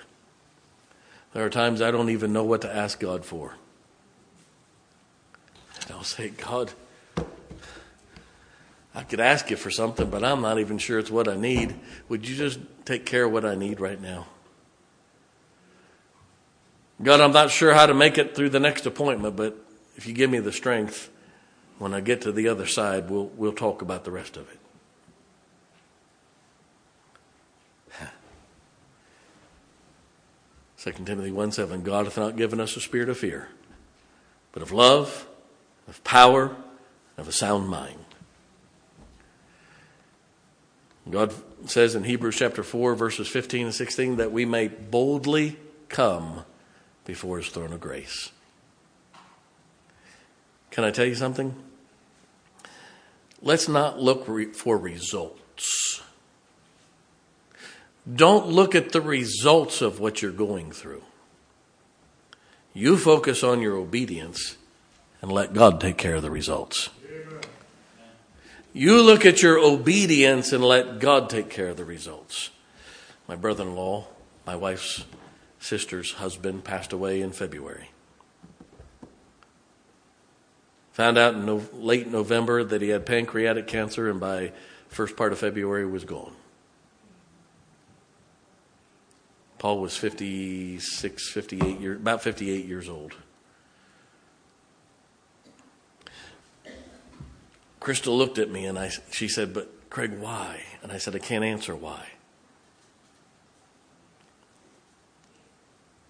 There 1.34 1.46
are 1.46 1.50
times 1.50 1.82
I 1.82 1.91
don't 1.91 2.10
even 2.10 2.32
know 2.32 2.46
what 2.46 2.62
to 2.62 2.74
ask 2.74 3.02
God 3.02 3.26
for. 3.26 3.56
and 5.82 5.91
I'll 5.91 6.04
say, 6.04 6.30
God, 6.30 6.72
I 8.96 9.04
could 9.04 9.20
ask 9.20 9.50
you 9.50 9.58
for 9.58 9.70
something, 9.70 10.10
but 10.10 10.24
I'm 10.24 10.41
not 10.41 10.58
even 10.58 10.78
sure 10.78 10.98
it's 10.98 11.12
what 11.12 11.28
I 11.28 11.36
need. 11.36 11.76
Would 12.08 12.28
you 12.28 12.36
just 12.36 12.60
take 12.86 13.06
care 13.06 13.26
of 13.26 13.34
what 13.34 13.43
I 13.43 13.54
need 13.54 13.82
right 13.82 14.02
now? 14.02 14.28
God, 17.04 17.20
I'm 17.20 17.34
not 17.34 17.52
sure 17.52 17.74
how 17.74 17.86
to 17.86 17.93
make 17.93 18.18
it 18.18 18.36
through 18.36 18.52
the 18.52 18.60
next 18.62 18.86
appointment, 18.86 19.36
but 19.36 19.58
if 19.98 20.08
you 20.08 20.14
give 20.14 20.30
me 20.30 20.39
the 20.39 20.54
strength, 20.54 21.10
when 21.78 21.93
I 21.93 22.00
get 22.00 22.22
to 22.22 22.32
the 22.32 22.48
other 22.48 22.66
side, 22.66 23.10
we'll, 23.10 23.26
we'll 23.36 23.52
talk 23.52 23.82
about 23.82 24.06
the 24.06 24.12
rest 24.12 24.38
of 24.38 24.50
it. 24.50 24.60
Second 30.78 31.06
Timothy 31.06 31.32
1 31.32 31.52
7 31.52 31.84
God 31.84 32.06
hath 32.06 32.18
not 32.18 32.38
given 32.38 32.62
us 32.62 32.78
a 32.78 32.82
spirit 32.82 33.10
of 33.10 33.18
fear, 33.18 33.50
but 34.54 34.64
of 34.64 34.72
love, 34.72 35.28
of 35.86 36.02
power, 36.06 36.46
and 36.46 36.56
of 37.18 37.28
a 37.28 37.34
sound 37.34 37.68
mind. 37.68 38.05
God 41.10 41.34
says 41.68 41.95
in 41.95 42.03
Hebrews 42.03 42.38
chapter 42.38 42.64
4, 42.64 42.95
verses 42.95 43.28
15 43.28 43.68
and 43.68 43.76
16, 43.76 44.18
that 44.18 44.32
we 44.32 44.45
may 44.45 44.68
boldly 44.68 45.58
come 45.88 46.43
before 47.06 47.38
his 47.38 47.49
throne 47.49 47.74
of 47.74 47.80
grace. 47.80 48.32
Can 50.72 50.84
I 50.84 50.91
tell 50.91 51.06
you 51.06 51.16
something? 51.16 51.56
Let's 53.41 53.68
not 53.68 53.99
look 53.99 54.28
re- 54.28 54.51
for 54.51 54.78
results. 54.78 56.01
Don't 58.12 58.47
look 58.47 58.76
at 58.76 58.91
the 58.91 59.01
results 59.01 59.82
of 59.82 59.99
what 59.99 60.22
you're 60.22 60.32
going 60.32 60.72
through. 60.72 61.03
You 62.74 62.97
focus 62.97 63.43
on 63.43 63.62
your 63.62 63.78
obedience 63.78 64.58
and 65.22 65.32
let 65.32 65.53
God 65.53 65.80
take 65.80 65.97
care 65.97 66.16
of 66.16 66.22
the 66.24 66.32
results. 66.32 66.89
You 68.78 69.01
look 69.01 69.26
at 69.26 69.41
your 69.41 69.57
obedience 69.57 70.51
and 70.51 70.61
let 70.61 70.99
God 70.99 71.30
take 71.30 71.49
care 71.49 71.69
of 71.69 71.78
the 71.78 71.86
results. 71.86 72.49
My 73.26 73.38
brother 73.38 73.63
in 73.63 73.73
law, 73.73 74.07
my 74.45 74.57
wife's 74.57 75.05
sister's 75.59 76.11
husband, 76.11 76.65
passed 76.65 76.91
away 76.91 77.21
in 77.21 77.32
February. 77.32 77.91
Found 80.91 81.17
out 81.17 81.36
in 81.36 81.45
no, 81.45 81.61
late 81.71 82.11
November 82.11 82.65
that 82.65 82.82
he 82.82 82.89
had 82.89 83.05
pancreatic 83.05 83.65
cancer, 83.65 84.09
and 84.09 84.19
by 84.19 84.51
first 84.89 85.15
part 85.15 85.32
of 85.32 85.39
February 85.39 85.86
was 85.86 86.03
gone. 86.03 86.36
Paul 89.57 89.80
was 89.80 89.95
56, 89.95 91.30
58 91.30 91.80
years, 91.80 91.97
about 91.97 92.21
58 92.21 92.65
years 92.65 92.89
old. 92.89 93.15
Crystal 97.86 98.18
looked 98.18 98.40
at 98.40 98.50
me 98.50 98.66
and 98.66 98.80
I, 98.80 98.90
she 99.12 99.28
said, 99.28 99.54
But 99.54 99.92
Craig, 99.92 100.18
why? 100.18 100.64
And 100.82 100.92
I 100.92 100.98
said, 100.98 101.16
I 101.16 101.20
can't 101.20 101.44
answer 101.44 101.76
why. 101.76 102.04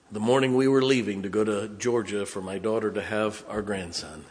The 0.10 0.22
morning 0.22 0.56
we 0.56 0.70
were 0.70 0.82
leaving 0.82 1.22
to 1.24 1.28
go 1.28 1.44
to 1.44 1.68
Georgia 1.68 2.26
for 2.26 2.42
my 2.42 2.60
daughter 2.60 2.94
to 2.94 3.02
have 3.02 3.44
our 3.50 3.62
grandson, 3.62 4.24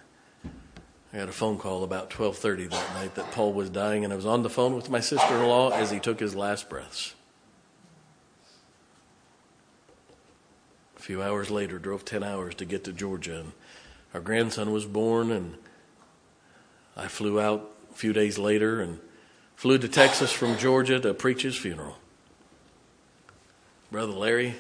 I 1.13 1.19
got 1.19 1.29
a 1.29 1.33
phone 1.33 1.59
call 1.59 1.85
about 1.85 2.09
12:30 2.09 2.71
that 2.71 2.95
night 2.95 3.15
that 3.17 3.31
Paul 3.33 3.53
was 3.53 3.69
dying 3.69 4.05
and 4.05 4.13
I 4.15 4.17
was 4.17 4.25
on 4.25 4.43
the 4.43 4.49
phone 4.49 4.75
with 4.75 4.89
my 4.89 5.01
sister-in-law 5.01 5.73
as 5.73 5.91
he 5.91 6.01
took 6.01 6.21
his 6.21 6.35
last 6.35 6.71
breaths. 6.71 7.13
A 10.97 11.01
few 11.01 11.23
hours 11.23 11.51
later 11.51 11.79
drove 11.79 12.07
10 12.07 12.23
hours 12.23 12.55
to 12.55 12.65
get 12.65 12.85
to 12.85 12.93
Georgia 12.95 13.39
and 13.39 13.53
our 14.15 14.21
grandson 14.21 14.73
was 14.73 14.87
born 14.87 15.31
and 15.31 15.59
I 16.97 17.09
flew 17.09 17.41
out 17.41 17.71
a 17.91 17.95
few 17.95 18.13
days 18.13 18.39
later 18.39 18.81
and 18.81 18.99
flew 19.57 19.79
to 19.79 19.89
Texas 19.89 20.33
from 20.33 20.57
Georgia 20.59 21.01
to 21.01 21.15
preach 21.15 21.43
his 21.43 21.57
funeral. 21.57 21.97
Brother 23.91 24.13
Larry, 24.13 24.55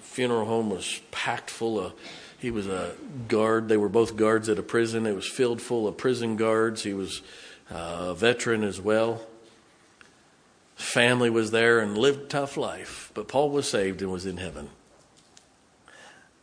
funeral 0.00 0.46
home 0.46 0.70
was 0.70 1.00
packed 1.10 1.50
full 1.50 1.78
of 1.78 1.92
he 2.38 2.52
was 2.52 2.68
a 2.68 2.94
guard. 3.26 3.68
They 3.68 3.76
were 3.76 3.88
both 3.88 4.16
guards 4.16 4.48
at 4.48 4.58
a 4.58 4.62
prison. 4.62 5.06
It 5.06 5.14
was 5.14 5.26
filled 5.26 5.60
full 5.60 5.88
of 5.88 5.96
prison 5.96 6.36
guards. 6.36 6.84
He 6.84 6.94
was 6.94 7.20
uh, 7.70 8.06
a 8.08 8.14
veteran 8.14 8.62
as 8.62 8.80
well. 8.80 9.22
Family 10.76 11.30
was 11.30 11.50
there 11.50 11.80
and 11.80 11.98
lived 11.98 12.30
tough 12.30 12.56
life. 12.56 13.10
But 13.14 13.26
Paul 13.26 13.50
was 13.50 13.68
saved 13.68 14.02
and 14.02 14.12
was 14.12 14.24
in 14.24 14.36
heaven. 14.36 14.70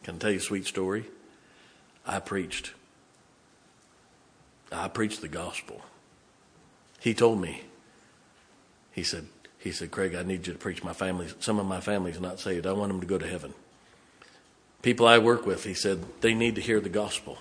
Can 0.03 0.15
I 0.15 0.17
tell 0.17 0.31
you 0.31 0.37
a 0.37 0.41
sweet 0.41 0.65
story? 0.65 1.05
I 2.05 2.19
preached. 2.19 2.73
I 4.75 4.87
preached 4.87 5.21
the 5.21 5.27
gospel. 5.27 5.81
He 6.99 7.13
told 7.13 7.41
me, 7.41 7.63
he 8.91 9.03
said, 9.03 9.27
he 9.59 9.71
said, 9.71 9.91
Craig, 9.91 10.15
I 10.15 10.23
need 10.23 10.47
you 10.47 10.53
to 10.53 10.59
preach 10.59 10.83
my 10.83 10.93
family. 10.93 11.27
Some 11.39 11.59
of 11.59 11.65
my 11.65 11.79
family's 11.79 12.19
not 12.19 12.39
saved. 12.39 12.65
I 12.67 12.73
want 12.73 12.91
them 12.91 13.01
to 13.01 13.07
go 13.07 13.17
to 13.17 13.27
heaven. 13.27 13.53
People 14.81 15.07
I 15.07 15.17
work 15.17 15.45
with, 15.45 15.63
he 15.63 15.73
said, 15.73 16.05
they 16.21 16.33
need 16.33 16.55
to 16.55 16.61
hear 16.61 16.79
the 16.79 16.89
gospel. 16.89 17.39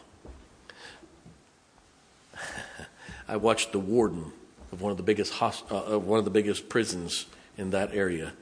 I 3.29 3.37
watched 3.37 3.73
the 3.73 3.79
warden 3.79 4.33
of 4.73 4.81
one 4.81 4.91
of 4.91 4.97
the 4.97 5.03
biggest 5.03 5.35
host, 5.35 5.65
uh, 5.71 5.99
one 5.99 6.19
of 6.19 6.25
the 6.25 6.31
biggest 6.31 6.69
prisons 6.69 7.27
in 7.57 7.71
that 7.71 7.95
area 7.95 8.33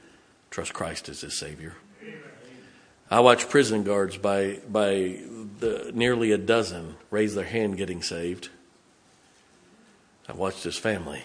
trust 0.49 0.73
Christ 0.73 1.09
as 1.09 1.21
his 1.21 1.37
Savior. 1.37 1.75
I 3.09 3.19
watched 3.19 3.49
prison 3.49 3.83
guards 3.83 4.17
by 4.17 4.59
by 4.69 5.19
the, 5.59 5.91
nearly 5.93 6.31
a 6.31 6.37
dozen 6.37 6.95
raise 7.11 7.35
their 7.35 7.45
hand 7.45 7.77
getting 7.77 8.01
saved. 8.01 8.49
I 10.27 10.33
watched 10.33 10.63
his 10.63 10.77
family. 10.77 11.23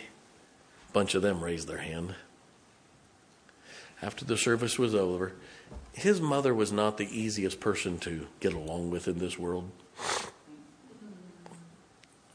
A 0.88 0.92
bunch 0.92 1.14
of 1.14 1.22
them 1.22 1.42
raised 1.42 1.68
their 1.68 1.78
hand. 1.78 2.14
After 4.00 4.24
the 4.24 4.36
service 4.36 4.78
was 4.78 4.94
over, 4.94 5.32
his 5.92 6.20
mother 6.20 6.54
was 6.54 6.72
not 6.72 6.96
the 6.96 7.08
easiest 7.08 7.60
person 7.60 7.98
to 8.00 8.28
get 8.40 8.52
along 8.52 8.90
with 8.90 9.08
in 9.08 9.18
this 9.18 9.38
world. 9.38 9.70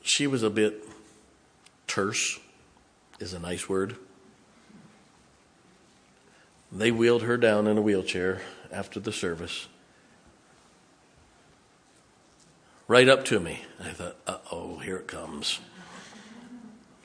She 0.02 0.28
was 0.28 0.44
a 0.44 0.50
bit 0.50 0.84
terse, 1.88 2.40
is 3.20 3.34
a 3.34 3.40
nice 3.40 3.70
word. 3.70 3.96
They 6.72 6.92
wheeled 6.92 7.22
her 7.22 7.38
down 7.38 7.68
in 7.68 7.78
a 7.78 7.82
wheelchair 7.82 8.42
after 8.72 9.00
the 9.00 9.14
service. 9.14 9.68
Right 12.88 13.08
up 13.08 13.24
to 13.26 13.40
me. 13.40 13.64
I 13.80 13.90
thought, 13.90 14.18
uh 14.28 14.38
oh, 14.52 14.80
here 14.80 14.98
it 14.98 15.08
comes. 15.08 15.60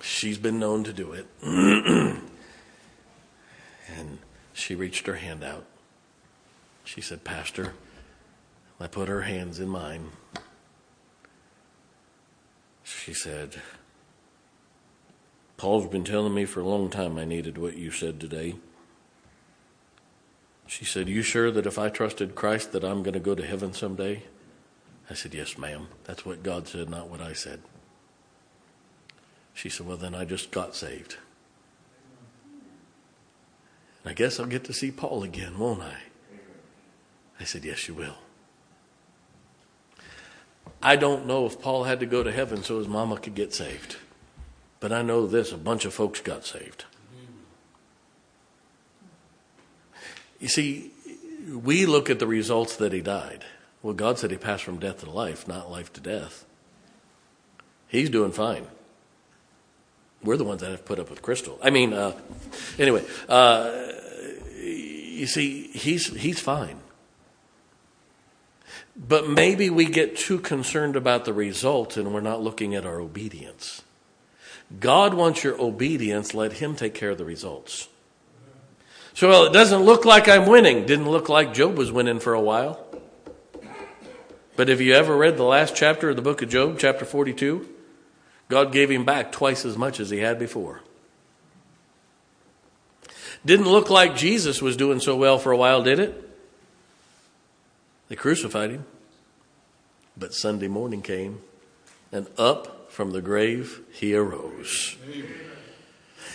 She's 0.00 0.38
been 0.38 0.58
known 0.58 0.84
to 0.84 0.92
do 0.92 1.12
it. 1.12 1.26
and 1.42 2.20
she 4.52 4.74
reached 4.74 5.06
her 5.06 5.16
hand 5.16 5.42
out. 5.42 5.64
She 6.84 7.00
said, 7.00 7.24
Pastor, 7.24 7.74
I 8.80 8.86
put 8.86 9.08
her 9.08 9.22
hands 9.22 9.60
in 9.60 9.68
mine. 9.68 10.10
She 12.82 13.12
said, 13.12 13.60
Paul's 15.56 15.88
been 15.88 16.04
telling 16.04 16.34
me 16.34 16.44
for 16.44 16.60
a 16.60 16.66
long 16.66 16.88
time 16.88 17.18
I 17.18 17.24
needed 17.24 17.58
what 17.58 17.76
you 17.76 17.90
said 17.90 18.20
today. 18.20 18.54
She 20.66 20.84
said, 20.84 21.08
You 21.08 21.22
sure 21.22 21.50
that 21.50 21.66
if 21.66 21.78
I 21.78 21.88
trusted 21.88 22.34
Christ 22.34 22.72
that 22.72 22.84
I'm 22.84 23.02
going 23.02 23.14
to 23.14 23.20
go 23.20 23.34
to 23.34 23.44
heaven 23.44 23.72
someday? 23.72 24.24
I 25.10 25.14
said, 25.14 25.34
Yes, 25.34 25.58
ma'am. 25.58 25.88
That's 26.04 26.24
what 26.24 26.42
God 26.42 26.68
said, 26.68 26.88
not 26.88 27.08
what 27.08 27.20
I 27.20 27.32
said. 27.32 27.60
She 29.58 29.68
said, 29.68 29.88
Well, 29.88 29.96
then 29.96 30.14
I 30.14 30.24
just 30.24 30.52
got 30.52 30.76
saved. 30.76 31.16
And 34.04 34.12
I 34.12 34.14
guess 34.14 34.38
I'll 34.38 34.46
get 34.46 34.62
to 34.66 34.72
see 34.72 34.92
Paul 34.92 35.24
again, 35.24 35.58
won't 35.58 35.82
I? 35.82 35.96
I 37.40 37.42
said, 37.44 37.64
Yes, 37.64 37.88
you 37.88 37.94
will. 37.94 38.14
I 40.80 40.94
don't 40.94 41.26
know 41.26 41.44
if 41.44 41.60
Paul 41.60 41.82
had 41.82 41.98
to 41.98 42.06
go 42.06 42.22
to 42.22 42.30
heaven 42.30 42.62
so 42.62 42.78
his 42.78 42.86
mama 42.86 43.18
could 43.18 43.34
get 43.34 43.52
saved. 43.52 43.96
But 44.78 44.92
I 44.92 45.02
know 45.02 45.26
this 45.26 45.50
a 45.50 45.58
bunch 45.58 45.84
of 45.84 45.92
folks 45.92 46.20
got 46.20 46.46
saved. 46.46 46.84
You 50.38 50.46
see, 50.46 50.92
we 51.48 51.84
look 51.84 52.08
at 52.08 52.20
the 52.20 52.28
results 52.28 52.76
that 52.76 52.92
he 52.92 53.00
died. 53.00 53.44
Well, 53.82 53.94
God 53.94 54.20
said 54.20 54.30
he 54.30 54.36
passed 54.36 54.62
from 54.62 54.78
death 54.78 55.00
to 55.00 55.10
life, 55.10 55.48
not 55.48 55.68
life 55.68 55.92
to 55.94 56.00
death. 56.00 56.44
He's 57.88 58.08
doing 58.08 58.30
fine. 58.30 58.68
We're 60.22 60.36
the 60.36 60.44
ones 60.44 60.60
that 60.62 60.70
have 60.70 60.84
put 60.84 60.98
up 60.98 61.10
with 61.10 61.22
Crystal. 61.22 61.58
I 61.62 61.70
mean, 61.70 61.92
uh, 61.92 62.18
anyway, 62.78 63.04
uh, 63.28 63.70
you 64.56 65.26
see, 65.26 65.68
he's, 65.68 66.06
he's 66.08 66.40
fine. 66.40 66.80
But 68.96 69.28
maybe 69.28 69.70
we 69.70 69.84
get 69.84 70.16
too 70.16 70.40
concerned 70.40 70.96
about 70.96 71.24
the 71.24 71.32
results 71.32 71.96
and 71.96 72.12
we're 72.12 72.20
not 72.20 72.42
looking 72.42 72.74
at 72.74 72.84
our 72.84 73.00
obedience. 73.00 73.82
God 74.80 75.14
wants 75.14 75.44
your 75.44 75.60
obedience, 75.60 76.34
let 76.34 76.54
Him 76.54 76.74
take 76.74 76.94
care 76.94 77.10
of 77.10 77.18
the 77.18 77.24
results. 77.24 77.88
So, 79.14 79.28
well, 79.28 79.44
it 79.44 79.52
doesn't 79.52 79.80
look 79.80 80.04
like 80.04 80.28
I'm 80.28 80.46
winning. 80.46 80.84
Didn't 80.86 81.08
look 81.08 81.28
like 81.28 81.54
Job 81.54 81.76
was 81.76 81.90
winning 81.90 82.20
for 82.20 82.34
a 82.34 82.40
while. 82.40 82.84
But 84.56 84.68
have 84.68 84.80
you 84.80 84.94
ever 84.94 85.16
read 85.16 85.36
the 85.36 85.44
last 85.44 85.74
chapter 85.74 86.10
of 86.10 86.16
the 86.16 86.22
book 86.22 86.42
of 86.42 86.48
Job, 86.48 86.78
chapter 86.78 87.04
42? 87.04 87.66
God 88.48 88.72
gave 88.72 88.90
him 88.90 89.04
back 89.04 89.30
twice 89.30 89.64
as 89.64 89.76
much 89.76 90.00
as 90.00 90.10
he 90.10 90.18
had 90.18 90.38
before. 90.38 90.80
Didn't 93.44 93.68
look 93.68 93.90
like 93.90 94.16
Jesus 94.16 94.60
was 94.60 94.76
doing 94.76 95.00
so 95.00 95.16
well 95.16 95.38
for 95.38 95.52
a 95.52 95.56
while, 95.56 95.82
did 95.82 95.98
it? 95.98 96.28
They 98.08 98.16
crucified 98.16 98.70
him. 98.70 98.84
But 100.16 100.34
Sunday 100.34 100.66
morning 100.66 101.02
came, 101.02 101.40
and 102.10 102.26
up 102.36 102.90
from 102.90 103.12
the 103.12 103.20
grave, 103.20 103.80
he 103.92 104.14
arose. 104.14 104.96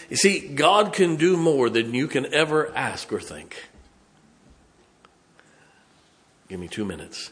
You 0.09 0.16
see, 0.16 0.47
God 0.47 0.93
can 0.93 1.18
do 1.18 1.36
more 1.36 1.70
than 1.70 1.93
you 1.93 2.07
can 2.07 2.32
ever 2.34 2.74
ask 2.76 3.11
or 3.11 3.20
think. 3.20 3.70
Give 6.47 6.59
me 6.59 6.68
two 6.68 6.86
minutes. 6.86 7.32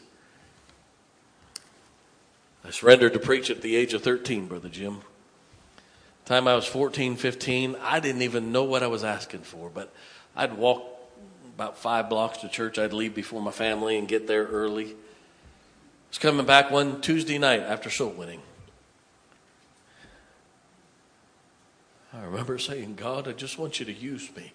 I 2.64 2.70
surrendered 2.70 3.12
to 3.14 3.18
preach 3.18 3.50
at 3.50 3.60
the 3.60 3.74
age 3.74 3.92
of 3.92 4.02
13, 4.02 4.46
Brother 4.46 4.68
Jim. 4.68 4.98
Time 6.24 6.46
I 6.46 6.54
was 6.54 6.66
14, 6.66 7.16
15, 7.16 7.76
I 7.80 7.98
didn't 7.98 8.22
even 8.22 8.52
know 8.52 8.62
what 8.62 8.82
I 8.82 8.86
was 8.86 9.02
asking 9.02 9.40
for, 9.40 9.68
but 9.68 9.92
I'd 10.36 10.56
walk 10.56 10.84
about 11.56 11.76
five 11.76 12.08
blocks 12.08 12.38
to 12.38 12.48
church. 12.48 12.78
I'd 12.78 12.92
leave 12.92 13.14
before 13.14 13.42
my 13.42 13.50
family 13.50 13.98
and 13.98 14.06
get 14.06 14.26
there 14.26 14.44
early. 14.44 14.86
I 14.86 14.94
was 16.08 16.18
coming 16.18 16.46
back 16.46 16.70
one 16.70 17.00
Tuesday 17.00 17.38
night 17.38 17.60
after 17.60 17.90
soul 17.90 18.10
winning. 18.10 18.42
I 22.14 22.22
remember 22.24 22.58
saying, 22.58 22.94
God, 22.94 23.26
I 23.26 23.32
just 23.32 23.58
want 23.58 23.80
you 23.80 23.86
to 23.86 23.92
use 23.92 24.30
me. 24.36 24.52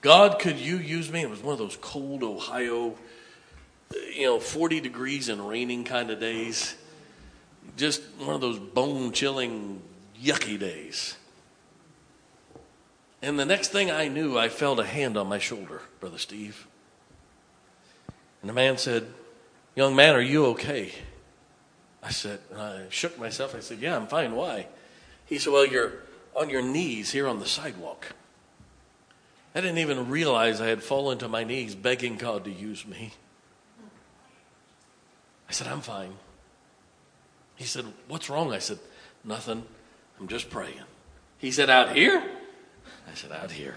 God, 0.00 0.38
could 0.38 0.56
you 0.56 0.78
use 0.78 1.10
me? 1.10 1.22
It 1.22 1.30
was 1.30 1.42
one 1.42 1.52
of 1.52 1.58
those 1.58 1.76
cold 1.80 2.22
Ohio, 2.22 2.96
you 3.92 4.26
know, 4.26 4.40
40 4.40 4.80
degrees 4.80 5.28
and 5.28 5.46
raining 5.48 5.84
kind 5.84 6.10
of 6.10 6.20
days. 6.20 6.74
Just 7.76 8.02
one 8.18 8.34
of 8.34 8.40
those 8.40 8.58
bone 8.58 9.12
chilling, 9.12 9.82
yucky 10.22 10.58
days. 10.58 11.16
And 13.22 13.38
the 13.38 13.44
next 13.44 13.68
thing 13.68 13.90
I 13.90 14.08
knew, 14.08 14.38
I 14.38 14.48
felt 14.48 14.78
a 14.78 14.84
hand 14.84 15.16
on 15.16 15.28
my 15.28 15.38
shoulder, 15.38 15.82
Brother 16.00 16.18
Steve. 16.18 16.66
And 18.40 18.48
the 18.48 18.54
man 18.54 18.78
said, 18.78 19.06
Young 19.74 19.94
man, 19.94 20.14
are 20.14 20.22
you 20.22 20.46
okay? 20.46 20.92
I 22.02 22.10
said, 22.10 22.40
I 22.56 22.82
shook 22.88 23.18
myself. 23.18 23.54
I 23.54 23.60
said, 23.60 23.78
Yeah, 23.78 23.96
I'm 23.96 24.06
fine. 24.06 24.34
Why? 24.34 24.68
He 25.26 25.38
said, 25.38 25.52
Well, 25.52 25.66
you're 25.66 25.92
on 26.36 26.50
your 26.50 26.62
knees 26.62 27.10
here 27.10 27.26
on 27.26 27.40
the 27.40 27.46
sidewalk. 27.46 28.14
I 29.54 29.60
didn't 29.60 29.78
even 29.78 30.10
realize 30.10 30.60
I 30.60 30.66
had 30.66 30.82
fallen 30.82 31.18
to 31.18 31.28
my 31.28 31.42
knees 31.42 31.74
begging 31.74 32.16
God 32.16 32.44
to 32.44 32.50
use 32.50 32.86
me. 32.86 33.14
I 35.48 35.52
said, 35.52 35.66
I'm 35.66 35.80
fine. 35.80 36.14
He 37.56 37.64
said, 37.64 37.84
What's 38.08 38.28
wrong? 38.28 38.52
I 38.52 38.58
said, 38.58 38.78
Nothing. 39.24 39.64
I'm 40.20 40.28
just 40.28 40.50
praying. 40.50 40.82
He 41.38 41.50
said, 41.50 41.70
Out 41.70 41.94
here? 41.94 42.22
I 43.10 43.14
said, 43.14 43.32
Out 43.32 43.50
here. 43.50 43.74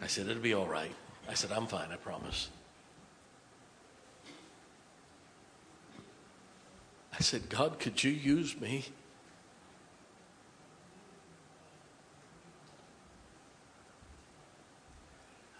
I 0.00 0.06
said, 0.06 0.28
It'll 0.28 0.42
be 0.42 0.54
all 0.54 0.66
right. 0.66 0.92
I 1.28 1.34
said, 1.34 1.52
I'm 1.52 1.66
fine, 1.66 1.88
I 1.92 1.96
promise. 1.96 2.48
I 7.12 7.20
said, 7.22 7.48
God, 7.48 7.78
could 7.78 8.02
you 8.02 8.10
use 8.10 8.60
me? 8.60 8.86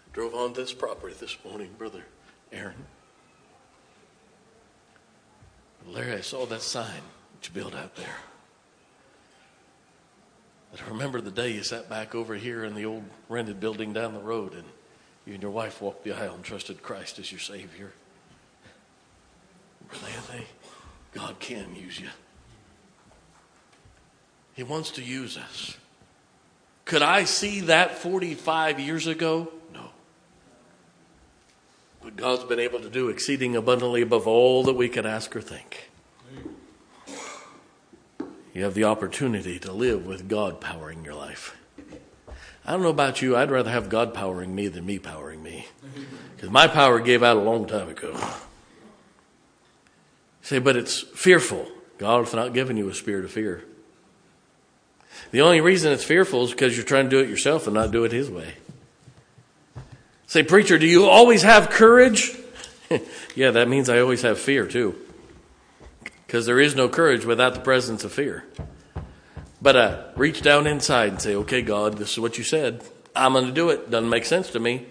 I 0.05 0.13
drove 0.13 0.35
on 0.35 0.53
this 0.53 0.73
property 0.73 1.15
this 1.17 1.37
morning, 1.45 1.69
Brother 1.77 2.03
Aaron. 2.51 2.85
Larry, 5.87 6.13
I 6.13 6.21
saw 6.21 6.45
that 6.45 6.61
sign 6.61 7.01
that 7.33 7.47
you 7.47 7.53
built 7.53 7.75
out 7.75 7.95
there. 7.95 8.15
But 10.71 10.81
I 10.81 10.89
remember 10.89 11.21
the 11.21 11.31
day 11.31 11.51
you 11.51 11.63
sat 11.63 11.89
back 11.89 12.15
over 12.15 12.35
here 12.35 12.63
in 12.63 12.73
the 12.73 12.85
old 12.85 13.03
rented 13.29 13.59
building 13.59 13.93
down 13.93 14.13
the 14.13 14.19
road 14.19 14.53
and 14.53 14.63
you 15.25 15.33
and 15.33 15.41
your 15.41 15.51
wife 15.51 15.81
walked 15.81 16.03
the 16.03 16.13
aisle 16.13 16.35
and 16.35 16.43
trusted 16.43 16.81
Christ 16.81 17.19
as 17.19 17.31
your 17.31 17.39
Savior. 17.39 17.93
Anthony, 20.15 20.45
God 21.13 21.39
can 21.39 21.75
use 21.75 21.99
you. 21.99 22.09
He 24.53 24.63
wants 24.63 24.91
to 24.91 25.03
use 25.03 25.37
us. 25.37 25.77
Could 26.85 27.01
I 27.01 27.23
see 27.23 27.61
that 27.61 27.99
45 27.99 28.79
years 28.79 29.07
ago? 29.07 29.51
God's 32.11 32.43
been 32.43 32.59
able 32.59 32.79
to 32.79 32.89
do 32.89 33.09
exceeding 33.09 33.55
abundantly 33.55 34.01
above 34.01 34.27
all 34.27 34.63
that 34.63 34.73
we 34.73 34.89
could 34.89 35.05
ask 35.05 35.35
or 35.35 35.41
think. 35.41 35.89
You 38.53 38.63
have 38.63 38.75
the 38.75 38.83
opportunity 38.83 39.57
to 39.59 39.71
live 39.71 40.05
with 40.05 40.27
God 40.27 40.61
powering 40.61 41.03
your 41.03 41.15
life. 41.15 41.57
I 42.65 42.71
don't 42.71 42.81
know 42.81 42.89
about 42.89 43.21
you, 43.21 43.35
I'd 43.35 43.51
rather 43.51 43.71
have 43.71 43.89
God 43.89 44.13
powering 44.13 44.55
me 44.55 44.67
than 44.67 44.85
me 44.85 44.99
powering 44.99 45.41
me. 45.41 45.67
Because 46.35 46.49
my 46.49 46.67
power 46.67 46.99
gave 46.99 47.23
out 47.23 47.35
a 47.35 47.41
long 47.41 47.65
time 47.65 47.89
ago. 47.89 48.17
Say, 50.41 50.59
but 50.59 50.75
it's 50.75 51.01
fearful. 51.01 51.67
God's 51.97 52.33
not 52.33 52.53
giving 52.53 52.77
you 52.77 52.89
a 52.89 52.93
spirit 52.93 53.25
of 53.25 53.31
fear. 53.31 53.63
The 55.31 55.41
only 55.41 55.61
reason 55.61 55.91
it's 55.91 56.03
fearful 56.03 56.43
is 56.43 56.51
because 56.51 56.75
you're 56.75 56.85
trying 56.85 57.05
to 57.05 57.09
do 57.09 57.19
it 57.19 57.29
yourself 57.29 57.65
and 57.65 57.73
not 57.73 57.91
do 57.91 58.03
it 58.03 58.11
His 58.11 58.29
way. 58.29 58.53
Say, 60.33 60.41
preacher, 60.41 60.79
do 60.79 60.87
you 60.87 61.05
always 61.05 61.43
have 61.43 61.69
courage? 61.69 62.35
yeah, 63.35 63.51
that 63.51 63.67
means 63.67 63.87
I 63.87 63.99
always 63.99 64.23
have 64.23 64.39
fear 64.39 64.65
too. 64.65 64.95
Because 66.25 66.47
there 66.47 66.59
is 66.59 66.75
no 66.75 66.89
courage 66.89 67.23
without 67.23 67.53
the 67.53 67.59
presence 67.59 68.03
of 68.03 68.13
fear. 68.13 68.43
But 69.61 69.75
uh, 69.75 70.03
reach 70.15 70.41
down 70.41 70.65
inside 70.65 71.09
and 71.09 71.21
say, 71.21 71.35
okay, 71.35 71.61
God, 71.61 71.99
this 71.99 72.13
is 72.13 72.19
what 72.19 72.39
you 72.39 72.43
said. 72.43 72.83
I'm 73.15 73.33
going 73.33 73.45
to 73.45 73.51
do 73.51 73.69
it. 73.69 73.91
Doesn't 73.91 74.09
make 74.09 74.25
sense 74.25 74.49
to 74.53 74.59
me. 74.59 74.87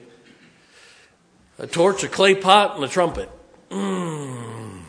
A 1.59 1.67
torch, 1.67 2.05
a 2.05 2.09
clay 2.09 2.37
pot, 2.37 2.77
and 2.77 2.85
a 2.85 2.89
trumpet. 2.89 3.29
Mm. 3.69 4.83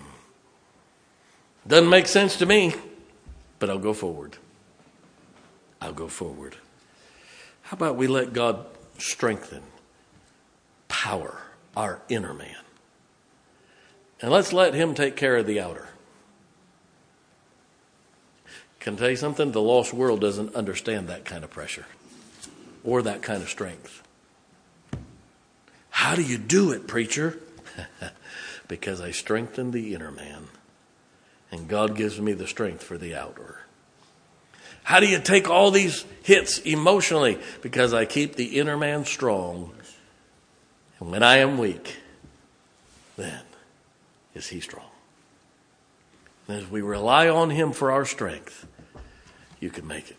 Doesn't 1.65 1.89
make 1.89 2.05
sense 2.05 2.35
to 2.35 2.45
me, 2.45 2.75
but 3.57 3.71
I'll 3.71 3.79
go 3.79 3.93
forward. 3.95 4.37
I'll 5.81 5.93
go 5.93 6.07
forward. 6.07 6.57
How 7.63 7.73
about 7.73 7.95
we 7.95 8.05
let 8.05 8.33
God 8.33 8.67
strengthen, 8.99 9.63
power 10.93 11.41
our 11.75 11.99
inner 12.07 12.35
man? 12.35 12.55
And 14.21 14.31
let's 14.31 14.53
let 14.53 14.75
Him 14.75 14.93
take 14.93 15.15
care 15.15 15.35
of 15.37 15.47
the 15.47 15.59
outer. 15.59 15.87
Can 18.79 18.93
I 18.93 18.97
tell 18.97 19.09
you 19.09 19.15
something? 19.15 19.51
The 19.51 19.61
lost 19.61 19.91
world 19.91 20.21
doesn't 20.21 20.53
understand 20.53 21.07
that 21.07 21.25
kind 21.25 21.43
of 21.43 21.49
pressure 21.49 21.87
or 22.83 23.01
that 23.01 23.23
kind 23.23 23.41
of 23.41 23.49
strength. 23.49 24.03
How 25.89 26.15
do 26.15 26.21
you 26.21 26.37
do 26.37 26.71
it, 26.71 26.87
preacher? 26.87 27.39
because 28.67 29.01
I 29.01 29.11
strengthen 29.11 29.71
the 29.71 29.95
inner 29.95 30.11
man, 30.11 30.47
and 31.51 31.67
God 31.67 31.95
gives 31.95 32.21
me 32.21 32.33
the 32.33 32.45
strength 32.45 32.83
for 32.83 32.97
the 32.97 33.15
outer. 33.15 33.61
How 34.83 34.99
do 34.99 35.07
you 35.07 35.19
take 35.19 35.49
all 35.49 35.71
these 35.71 36.05
hits 36.23 36.59
emotionally? 36.59 37.39
Because 37.61 37.93
I 37.93 38.05
keep 38.05 38.35
the 38.35 38.59
inner 38.59 38.77
man 38.77 39.05
strong. 39.05 39.73
And 41.03 41.11
when 41.11 41.21
I 41.21 41.39
am 41.39 41.57
weak, 41.57 41.97
then 43.17 43.41
is 44.33 44.47
he 44.47 44.61
strong. 44.61 44.87
And 46.47 46.55
as 46.55 46.71
we 46.71 46.81
rely 46.81 47.27
on 47.27 47.49
him 47.49 47.73
for 47.73 47.91
our 47.91 48.05
strength, 48.05 48.65
you 49.59 49.69
can 49.69 49.85
make 49.85 50.09
it. 50.09 50.15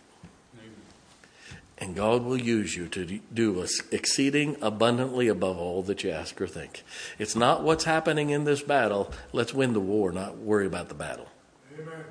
And 1.78 1.96
God 1.96 2.22
will 2.22 2.36
use 2.36 2.76
you 2.76 2.86
to 2.88 3.18
do 3.32 3.66
exceeding 3.92 4.58
abundantly 4.60 5.26
above 5.28 5.56
all 5.56 5.82
that 5.84 6.04
you 6.04 6.10
ask 6.10 6.38
or 6.38 6.46
think. 6.46 6.84
It's 7.18 7.34
not 7.34 7.62
what's 7.62 7.84
happening 7.84 8.28
in 8.28 8.44
this 8.44 8.60
battle. 8.62 9.10
Let's 9.32 9.54
win 9.54 9.72
the 9.72 9.80
war, 9.80 10.12
not 10.12 10.36
worry 10.36 10.66
about 10.66 10.90
the 10.90 10.94
battle. 10.94 11.28
Amen. 11.80 12.04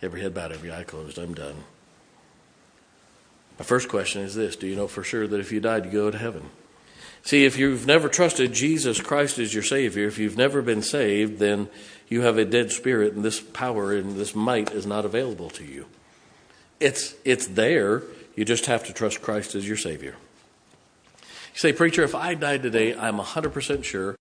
Every 0.00 0.22
head 0.22 0.32
bowed, 0.32 0.52
every 0.52 0.72
eye 0.72 0.84
closed. 0.84 1.18
I'm 1.18 1.34
done. 1.34 1.64
My 3.58 3.64
first 3.66 3.90
question 3.90 4.22
is 4.22 4.34
this 4.34 4.56
Do 4.56 4.66
you 4.66 4.74
know 4.74 4.88
for 4.88 5.04
sure 5.04 5.26
that 5.26 5.38
if 5.38 5.52
you 5.52 5.60
died, 5.60 5.84
you 5.84 5.90
go 5.90 6.10
to 6.10 6.16
heaven? 6.16 6.48
See, 7.26 7.44
if 7.44 7.58
you've 7.58 7.88
never 7.88 8.08
trusted 8.08 8.52
Jesus 8.52 9.00
Christ 9.00 9.40
as 9.40 9.52
your 9.52 9.64
Savior, 9.64 10.06
if 10.06 10.16
you've 10.16 10.36
never 10.36 10.62
been 10.62 10.80
saved, 10.80 11.40
then 11.40 11.68
you 12.08 12.20
have 12.20 12.38
a 12.38 12.44
dead 12.44 12.70
spirit, 12.70 13.14
and 13.14 13.24
this 13.24 13.40
power 13.40 13.92
and 13.92 14.14
this 14.14 14.32
might 14.36 14.70
is 14.70 14.86
not 14.86 15.04
available 15.04 15.50
to 15.50 15.64
you. 15.64 15.86
It's, 16.78 17.16
it's 17.24 17.48
there. 17.48 18.04
You 18.36 18.44
just 18.44 18.66
have 18.66 18.84
to 18.84 18.92
trust 18.92 19.22
Christ 19.22 19.56
as 19.56 19.66
your 19.66 19.76
Savior. 19.76 20.14
You 21.20 21.58
say, 21.58 21.72
Preacher, 21.72 22.04
if 22.04 22.14
I 22.14 22.34
died 22.34 22.62
today, 22.62 22.94
I'm 22.94 23.18
100% 23.18 23.82
sure 23.82 24.14